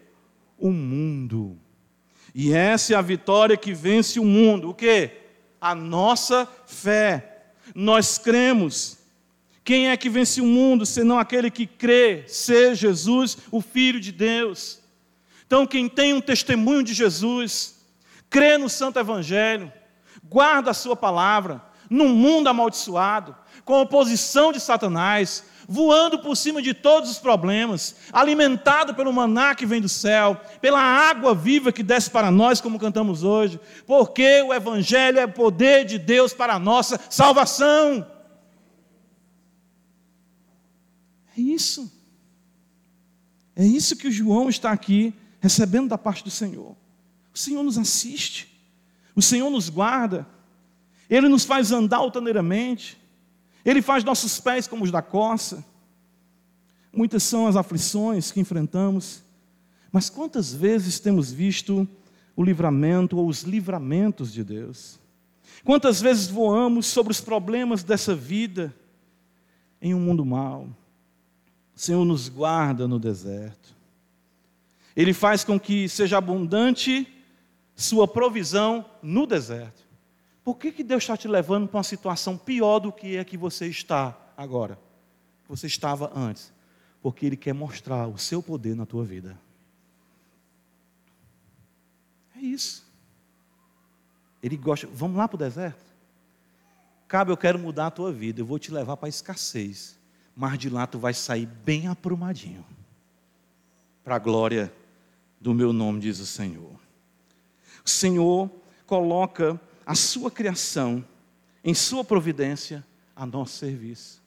O 0.58 0.70
mundo. 0.70 1.58
E 2.34 2.52
essa 2.52 2.92
é 2.92 2.96
a 2.96 3.02
vitória 3.02 3.56
que 3.56 3.72
vence 3.72 4.20
o 4.20 4.24
mundo. 4.24 4.70
O 4.70 4.74
que? 4.74 5.10
A 5.60 5.74
nossa 5.74 6.48
fé. 6.66 7.52
Nós 7.74 8.18
cremos. 8.18 8.98
Quem 9.64 9.90
é 9.90 9.96
que 9.96 10.08
vence 10.08 10.40
o 10.40 10.46
mundo, 10.46 10.86
senão 10.86 11.18
aquele 11.18 11.50
que 11.50 11.66
crê 11.66 12.24
ser 12.26 12.74
Jesus, 12.74 13.36
o 13.50 13.60
Filho 13.60 14.00
de 14.00 14.10
Deus? 14.12 14.80
Então, 15.46 15.66
quem 15.66 15.88
tem 15.88 16.14
um 16.14 16.20
testemunho 16.20 16.82
de 16.82 16.94
Jesus, 16.94 17.76
crê 18.30 18.56
no 18.56 18.68
Santo 18.68 18.98
Evangelho, 18.98 19.72
guarda 20.24 20.70
a 20.70 20.74
Sua 20.74 20.96
palavra, 20.96 21.62
num 21.90 22.08
mundo 22.08 22.48
amaldiçoado, 22.48 23.36
com 23.64 23.74
a 23.74 23.80
oposição 23.80 24.52
de 24.52 24.60
Satanás, 24.60 25.44
voando 25.70 26.18
por 26.18 26.34
cima 26.34 26.62
de 26.62 26.72
todos 26.72 27.10
os 27.10 27.18
problemas, 27.18 27.94
alimentado 28.10 28.94
pelo 28.94 29.12
maná 29.12 29.54
que 29.54 29.66
vem 29.66 29.82
do 29.82 29.88
céu, 29.88 30.40
pela 30.62 30.80
água 30.80 31.34
viva 31.34 31.70
que 31.70 31.82
desce 31.82 32.10
para 32.10 32.30
nós, 32.30 32.58
como 32.58 32.78
cantamos 32.78 33.22
hoje, 33.22 33.60
porque 33.86 34.40
o 34.40 34.54
Evangelho 34.54 35.18
é 35.18 35.26
o 35.26 35.32
poder 35.32 35.84
de 35.84 35.98
Deus 35.98 36.32
para 36.32 36.54
a 36.54 36.58
nossa 36.58 36.98
salvação. 37.10 38.10
É 41.36 41.40
isso. 41.40 41.92
É 43.54 43.64
isso 43.64 43.96
que 43.96 44.08
o 44.08 44.12
João 44.12 44.48
está 44.48 44.72
aqui 44.72 45.12
recebendo 45.38 45.88
da 45.90 45.98
parte 45.98 46.24
do 46.24 46.30
Senhor. 46.30 46.74
O 47.34 47.38
Senhor 47.38 47.62
nos 47.62 47.76
assiste, 47.76 48.48
o 49.14 49.20
Senhor 49.20 49.50
nos 49.50 49.68
guarda, 49.68 50.26
Ele 51.10 51.28
nos 51.28 51.44
faz 51.44 51.72
andar 51.72 51.98
altaneiramente. 51.98 52.96
Ele 53.68 53.82
faz 53.82 54.02
nossos 54.02 54.40
pés 54.40 54.66
como 54.66 54.82
os 54.82 54.90
da 54.90 55.02
coça. 55.02 55.62
Muitas 56.90 57.22
são 57.22 57.46
as 57.46 57.54
aflições 57.54 58.32
que 58.32 58.40
enfrentamos, 58.40 59.22
mas 59.92 60.08
quantas 60.08 60.54
vezes 60.54 60.98
temos 60.98 61.30
visto 61.30 61.86
o 62.34 62.42
livramento 62.42 63.18
ou 63.18 63.28
os 63.28 63.42
livramentos 63.42 64.32
de 64.32 64.42
Deus? 64.42 64.98
Quantas 65.66 66.00
vezes 66.00 66.28
voamos 66.28 66.86
sobre 66.86 67.10
os 67.10 67.20
problemas 67.20 67.82
dessa 67.82 68.14
vida 68.14 68.74
em 69.82 69.94
um 69.94 70.00
mundo 70.00 70.24
mau? 70.24 70.66
O 71.76 71.78
Senhor 71.78 72.06
nos 72.06 72.30
guarda 72.30 72.88
no 72.88 72.98
deserto. 72.98 73.76
Ele 74.96 75.12
faz 75.12 75.44
com 75.44 75.60
que 75.60 75.90
seja 75.90 76.16
abundante 76.16 77.06
sua 77.76 78.08
provisão 78.08 78.82
no 79.02 79.26
deserto. 79.26 79.87
Por 80.48 80.56
que, 80.56 80.72
que 80.72 80.82
Deus 80.82 81.02
está 81.02 81.14
te 81.14 81.28
levando 81.28 81.68
para 81.68 81.76
uma 81.76 81.84
situação 81.84 82.38
pior 82.38 82.78
do 82.78 82.90
que 82.90 83.18
é 83.18 83.22
que 83.22 83.36
você 83.36 83.66
está 83.66 84.16
agora? 84.34 84.78
Que 85.44 85.50
você 85.50 85.66
estava 85.66 86.10
antes? 86.18 86.50
Porque 87.02 87.26
Ele 87.26 87.36
quer 87.36 87.52
mostrar 87.52 88.08
o 88.08 88.16
seu 88.16 88.42
poder 88.42 88.74
na 88.74 88.86
tua 88.86 89.04
vida. 89.04 89.38
É 92.34 92.40
isso. 92.40 92.82
Ele 94.42 94.56
gosta. 94.56 94.88
Vamos 94.90 95.18
lá 95.18 95.28
para 95.28 95.36
o 95.36 95.38
deserto? 95.38 95.84
Cabe, 97.06 97.30
eu 97.30 97.36
quero 97.36 97.58
mudar 97.58 97.88
a 97.88 97.90
tua 97.90 98.10
vida. 98.10 98.40
Eu 98.40 98.46
vou 98.46 98.58
te 98.58 98.72
levar 98.72 98.96
para 98.96 99.06
a 99.06 99.10
escassez. 99.10 99.98
Mas 100.34 100.58
de 100.58 100.70
lá 100.70 100.86
tu 100.86 100.98
vai 100.98 101.12
sair 101.12 101.44
bem 101.44 101.88
aprumadinho. 101.88 102.64
Para 104.02 104.16
a 104.16 104.18
glória 104.18 104.72
do 105.38 105.52
meu 105.52 105.74
nome, 105.74 106.00
diz 106.00 106.18
o 106.20 106.26
Senhor. 106.26 106.72
O 107.84 107.90
Senhor 107.90 108.50
coloca 108.86 109.60
a 109.88 109.94
sua 109.94 110.30
criação, 110.30 111.02
em 111.64 111.72
sua 111.72 112.04
providência, 112.04 112.84
a 113.16 113.24
nosso 113.24 113.56
serviço. 113.56 114.22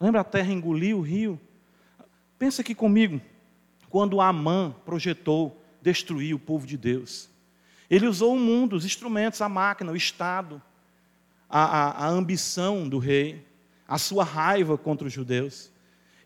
Lembra 0.00 0.22
a 0.22 0.24
terra 0.24 0.52
engoliu 0.52 0.98
o 0.98 1.00
rio? 1.00 1.40
Pensa 2.36 2.60
aqui 2.60 2.74
comigo, 2.74 3.20
quando 3.88 4.20
Amã 4.20 4.74
projetou 4.84 5.62
destruir 5.80 6.34
o 6.34 6.40
povo 6.40 6.66
de 6.66 6.76
Deus. 6.76 7.30
Ele 7.88 8.08
usou 8.08 8.34
o 8.34 8.38
mundo, 8.38 8.74
os 8.74 8.84
instrumentos, 8.84 9.40
a 9.40 9.48
máquina, 9.48 9.92
o 9.92 9.96
Estado, 9.96 10.60
a, 11.48 11.62
a, 11.62 12.06
a 12.06 12.08
ambição 12.08 12.88
do 12.88 12.98
rei, 12.98 13.46
a 13.86 13.96
sua 13.96 14.24
raiva 14.24 14.76
contra 14.76 15.06
os 15.06 15.12
judeus. 15.12 15.70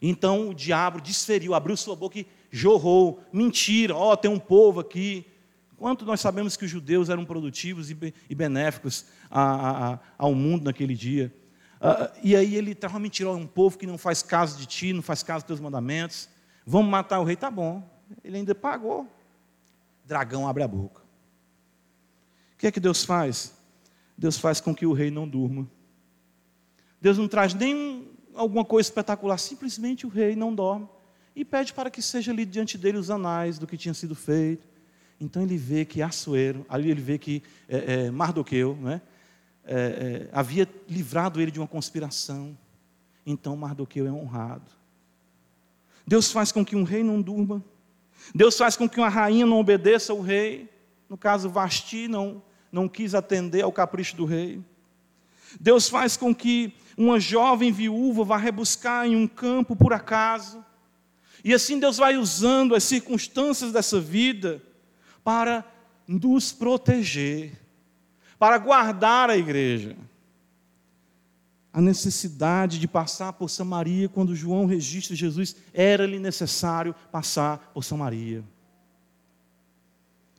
Então 0.01 0.49
o 0.49 0.55
diabo 0.55 1.03
desferiu, 1.03 1.53
abriu 1.53 1.77
sua 1.77 1.95
boca 1.95 2.19
e 2.19 2.27
jorrou. 2.51 3.23
Mentira, 3.31 3.95
ó, 3.95 4.15
oh, 4.15 4.17
tem 4.17 4.31
um 4.31 4.39
povo 4.39 4.81
aqui. 4.81 5.27
Quanto 5.79 6.05
nós 6.05 6.21
sabemos 6.21 6.57
que 6.57 6.65
os 6.65 6.71
judeus 6.71 7.09
eram 7.09 7.25
produtivos 7.25 7.89
e 7.89 8.35
benéficos 8.35 9.07
a, 9.31 9.93
a, 9.93 9.99
ao 10.19 10.35
mundo 10.35 10.65
naquele 10.65 10.95
dia. 10.95 11.33
Uh, 11.81 12.19
e 12.23 12.35
aí 12.35 12.57
ele 12.57 12.73
estava 12.73 12.99
mentiroso, 12.99 13.39
um 13.39 13.47
povo 13.47 13.79
que 13.79 13.87
não 13.87 13.97
faz 13.97 14.21
caso 14.21 14.59
de 14.59 14.67
ti, 14.67 14.93
não 14.93 15.03
faz 15.03 15.23
caso 15.23 15.45
dos 15.45 15.47
teus 15.47 15.61
mandamentos. 15.61 16.29
Vamos 16.67 16.91
matar 16.91 17.21
o 17.21 17.25
rei, 17.25 17.37
tá 17.37 17.49
bom. 17.49 17.89
Ele 18.25 18.39
ainda 18.39 18.55
pagou. 18.57 19.07
Dragão 20.05 20.49
abre 20.49 20.65
a 20.65 20.69
boca. 20.69 21.01
O 22.55 22.59
que 22.59 22.67
é 22.67 22.73
que 22.73 22.81
Deus 22.81 23.05
faz? 23.05 23.55
Deus 24.17 24.37
faz 24.37 24.61
com 24.61 24.75
que 24.75 24.85
o 24.85 24.93
rei 24.93 25.13
não 25.13 25.29
durma. 25.29 25.71
Deus 27.01 27.17
não 27.17 27.29
traz 27.29 27.55
nem 27.55 28.11
alguma 28.35 28.65
coisa 28.65 28.89
espetacular, 28.89 29.39
simplesmente 29.39 30.05
o 30.05 30.09
rei 30.09 30.35
não 30.35 30.53
dorme 30.53 30.89
e 31.37 31.45
pede 31.45 31.73
para 31.73 31.89
que 31.89 32.03
seja 32.03 32.33
lido 32.33 32.51
diante 32.51 32.77
dele 32.77 32.99
os 32.99 33.11
anais 33.11 33.61
do 33.61 33.67
que 33.67 33.77
tinha 33.77 33.95
sido 33.95 34.17
feito. 34.17 34.67
Então 35.21 35.43
ele 35.43 35.57
vê 35.57 35.85
que 35.85 36.01
Assuero, 36.01 36.65
ali 36.69 36.91
ele 36.91 37.01
vê 37.01 37.19
que 37.19 37.43
é, 37.69 38.07
é, 38.07 38.11
Mardoqueu 38.11 38.77
né, 38.77 39.03
é, 39.65 39.75
é, 39.75 40.29
havia 40.33 40.69
livrado 40.89 41.41
ele 41.41 41.51
de 41.51 41.59
uma 41.59 41.67
conspiração. 41.67 42.57
Então 43.27 43.57
Mardoqueu 43.57 44.07
é 44.07 44.13
honrado. 44.13 44.71
Deus 46.07 46.31
faz 46.31 46.53
com 46.53 46.65
que 46.65 46.77
um 46.77 46.85
rei 46.85 47.03
não 47.03 47.21
durma. 47.21 47.63
Deus 48.35 48.57
faz 48.57 48.77
com 48.77 48.89
que 48.89 48.99
uma 48.99 49.09
rainha 49.09 49.45
não 49.45 49.59
obedeça 49.59 50.13
ao 50.13 50.21
rei. 50.21 50.71
No 51.09 51.19
caso, 51.19 51.51
Vasti 51.51 52.09
não, 52.09 52.43
não 52.71 52.89
quis 52.89 53.15
atender 53.15 53.63
ao 53.63 53.73
capricho 53.73 54.17
do 54.17 54.25
rei. 54.25 54.63
Deus 55.61 55.89
faz 55.89 56.17
com 56.17 56.35
que 56.35 56.73
uma 56.97 57.19
jovem 57.19 57.73
viúva 57.73 58.25
vá 58.25 58.37
rebuscar 58.37 59.07
em 59.07 59.17
um 59.17 59.27
campo 59.27 59.75
por 59.75 59.93
acaso. 59.93 60.65
E 61.45 61.53
assim 61.53 61.79
Deus 61.79 61.97
vai 61.97 62.17
usando 62.17 62.75
as 62.75 62.85
circunstâncias 62.85 63.73
dessa 63.73 64.01
vida 64.01 64.63
para 65.29 65.63
nos 66.07 66.53
proteger, 66.53 67.53
para 68.39 68.57
guardar 68.57 69.29
a 69.29 69.37
igreja. 69.37 69.95
A 71.71 71.83
necessidade 71.83 72.79
de 72.79 72.89
passar 72.89 73.35
por 73.35 73.51
Samaria, 73.51 74.09
quando 74.09 74.35
João 74.35 74.65
registra 74.65 75.15
Jesus, 75.15 75.55
era-lhe 75.75 76.19
necessário 76.19 76.95
passar 77.13 77.73
por 77.75 77.85
Samaria. 77.85 78.43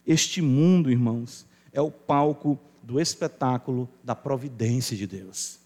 Este 0.07 0.41
mundo, 0.41 0.89
irmãos, 0.89 1.45
é 1.71 1.79
o 1.79 1.91
palco 1.91 2.59
do 2.81 2.99
espetáculo 2.99 3.87
da 4.03 4.15
providência 4.15 4.97
de 4.97 5.05
Deus. 5.05 5.59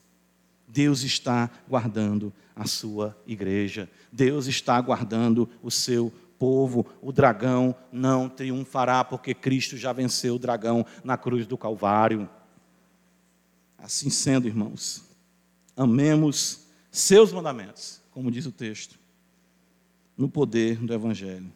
Deus 0.68 1.02
está 1.04 1.50
guardando 1.70 2.34
a 2.54 2.66
sua 2.66 3.18
igreja. 3.26 3.90
Deus 4.12 4.48
está 4.48 4.82
guardando 4.82 5.50
o 5.62 5.72
seu 5.72 6.12
povo. 6.44 6.86
O 7.02 7.14
dragão 7.14 7.74
não 7.90 8.28
triunfará, 8.28 9.02
porque 9.06 9.34
Cristo 9.34 9.78
já 9.78 9.94
venceu 9.94 10.36
o 10.36 10.40
dragão 10.40 10.86
na 11.02 11.18
cruz 11.18 11.48
do 11.48 11.58
Calvário. 11.58 12.30
Assim 13.78 14.10
sendo, 14.10 14.46
irmãos, 14.46 15.06
amemos 15.74 16.66
seus 16.92 17.32
mandamentos, 17.32 18.02
como 18.12 18.30
diz 18.30 18.46
o 18.46 18.52
texto, 18.52 19.00
no 20.18 20.28
poder 20.28 20.76
do 20.80 20.94
Evangelho, 20.94 21.50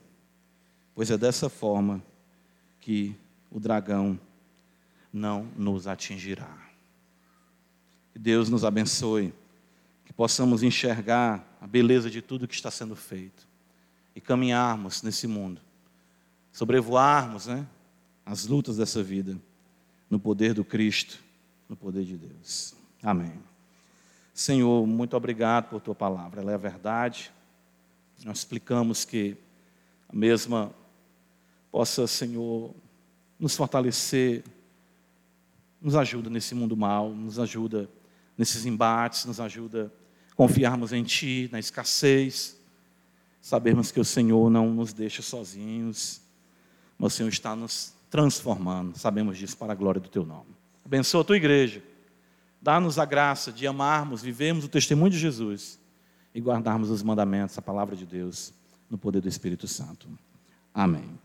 pois 0.96 1.12
é 1.12 1.18
dessa 1.18 1.50
forma 1.50 2.02
que 2.80 3.14
o 3.52 3.60
dragão 3.60 4.18
não 5.12 5.50
nos 5.58 5.86
atingirá. 5.86 6.58
Que 8.14 8.20
Deus 8.20 8.48
nos 8.48 8.64
abençoe, 8.64 9.34
que 10.06 10.14
possamos 10.14 10.64
enxergar 10.64 11.58
a 11.60 11.68
beleza 11.68 12.10
de 12.10 12.22
tudo 12.22 12.48
que 12.48 12.56
está 12.56 12.72
sendo 12.72 12.96
feito 12.96 13.47
e 14.18 14.20
caminharmos 14.20 15.04
nesse 15.04 15.28
mundo, 15.28 15.62
sobrevoarmos 16.52 17.46
né, 17.46 17.68
as 18.26 18.48
lutas 18.48 18.78
dessa 18.78 19.04
vida 19.04 19.38
no 20.10 20.20
poder 20.20 20.56
do 20.56 20.66
Cristo, 20.66 21.20
no 21.70 21.76
poder 21.76 22.04
de 22.04 22.18
Deus. 22.18 22.74
Amém. 23.04 23.34
Senhor, 24.34 24.88
muito 24.88 25.16
obrigado 25.16 25.70
por 25.70 25.82
tua 25.82 25.94
palavra, 25.94 26.42
ela 26.42 26.52
é 26.52 26.56
a 26.56 26.58
verdade. 26.58 27.32
Nós 28.26 28.40
explicamos 28.40 29.06
que 29.06 29.38
a 30.10 30.16
mesma 30.16 30.74
possa, 31.72 32.08
Senhor, 32.08 32.74
nos 33.40 33.56
fortalecer, 33.56 34.44
nos 35.80 35.96
ajuda 35.96 36.28
nesse 36.28 36.56
mundo 36.56 36.76
mal, 36.76 37.12
nos 37.12 37.38
ajuda 37.38 37.88
nesses 38.36 38.66
embates, 38.66 39.26
nos 39.26 39.40
ajuda 39.40 39.94
a 40.32 40.36
confiarmos 40.36 40.92
em 40.92 41.04
Ti, 41.04 41.50
na 41.52 41.60
escassez, 41.60 42.57
sabermos 43.48 43.94
que 43.94 44.00
o 44.00 44.04
Senhor 44.04 44.50
não 44.50 44.74
nos 44.74 44.92
deixa 44.92 45.22
sozinhos, 45.22 46.20
mas 47.00 47.14
o 47.14 47.16
Senhor 47.16 47.30
está 47.30 47.56
nos 47.56 47.94
transformando, 48.10 48.98
sabemos 48.98 49.38
disso 49.38 49.56
para 49.56 49.72
a 49.72 49.76
glória 49.76 50.02
do 50.02 50.10
Teu 50.10 50.26
nome. 50.26 50.50
Abençoa 50.86 51.22
a 51.22 51.24
Tua 51.24 51.38
igreja, 51.38 51.82
dá-nos 52.62 53.00
a 53.00 53.06
graça 53.06 53.50
de 53.50 53.66
amarmos, 53.66 54.22
vivermos 54.22 54.66
o 54.66 54.68
testemunho 54.68 55.12
de 55.12 55.18
Jesus 55.18 55.80
e 56.36 56.42
guardarmos 56.42 56.90
os 56.90 57.02
mandamentos, 57.02 57.58
a 57.58 57.62
palavra 57.62 57.96
de 57.96 58.06
Deus, 58.06 58.54
no 58.90 58.98
poder 58.98 59.22
do 59.22 59.30
Espírito 59.30 59.66
Santo. 59.66 60.10
Amém. 60.74 61.18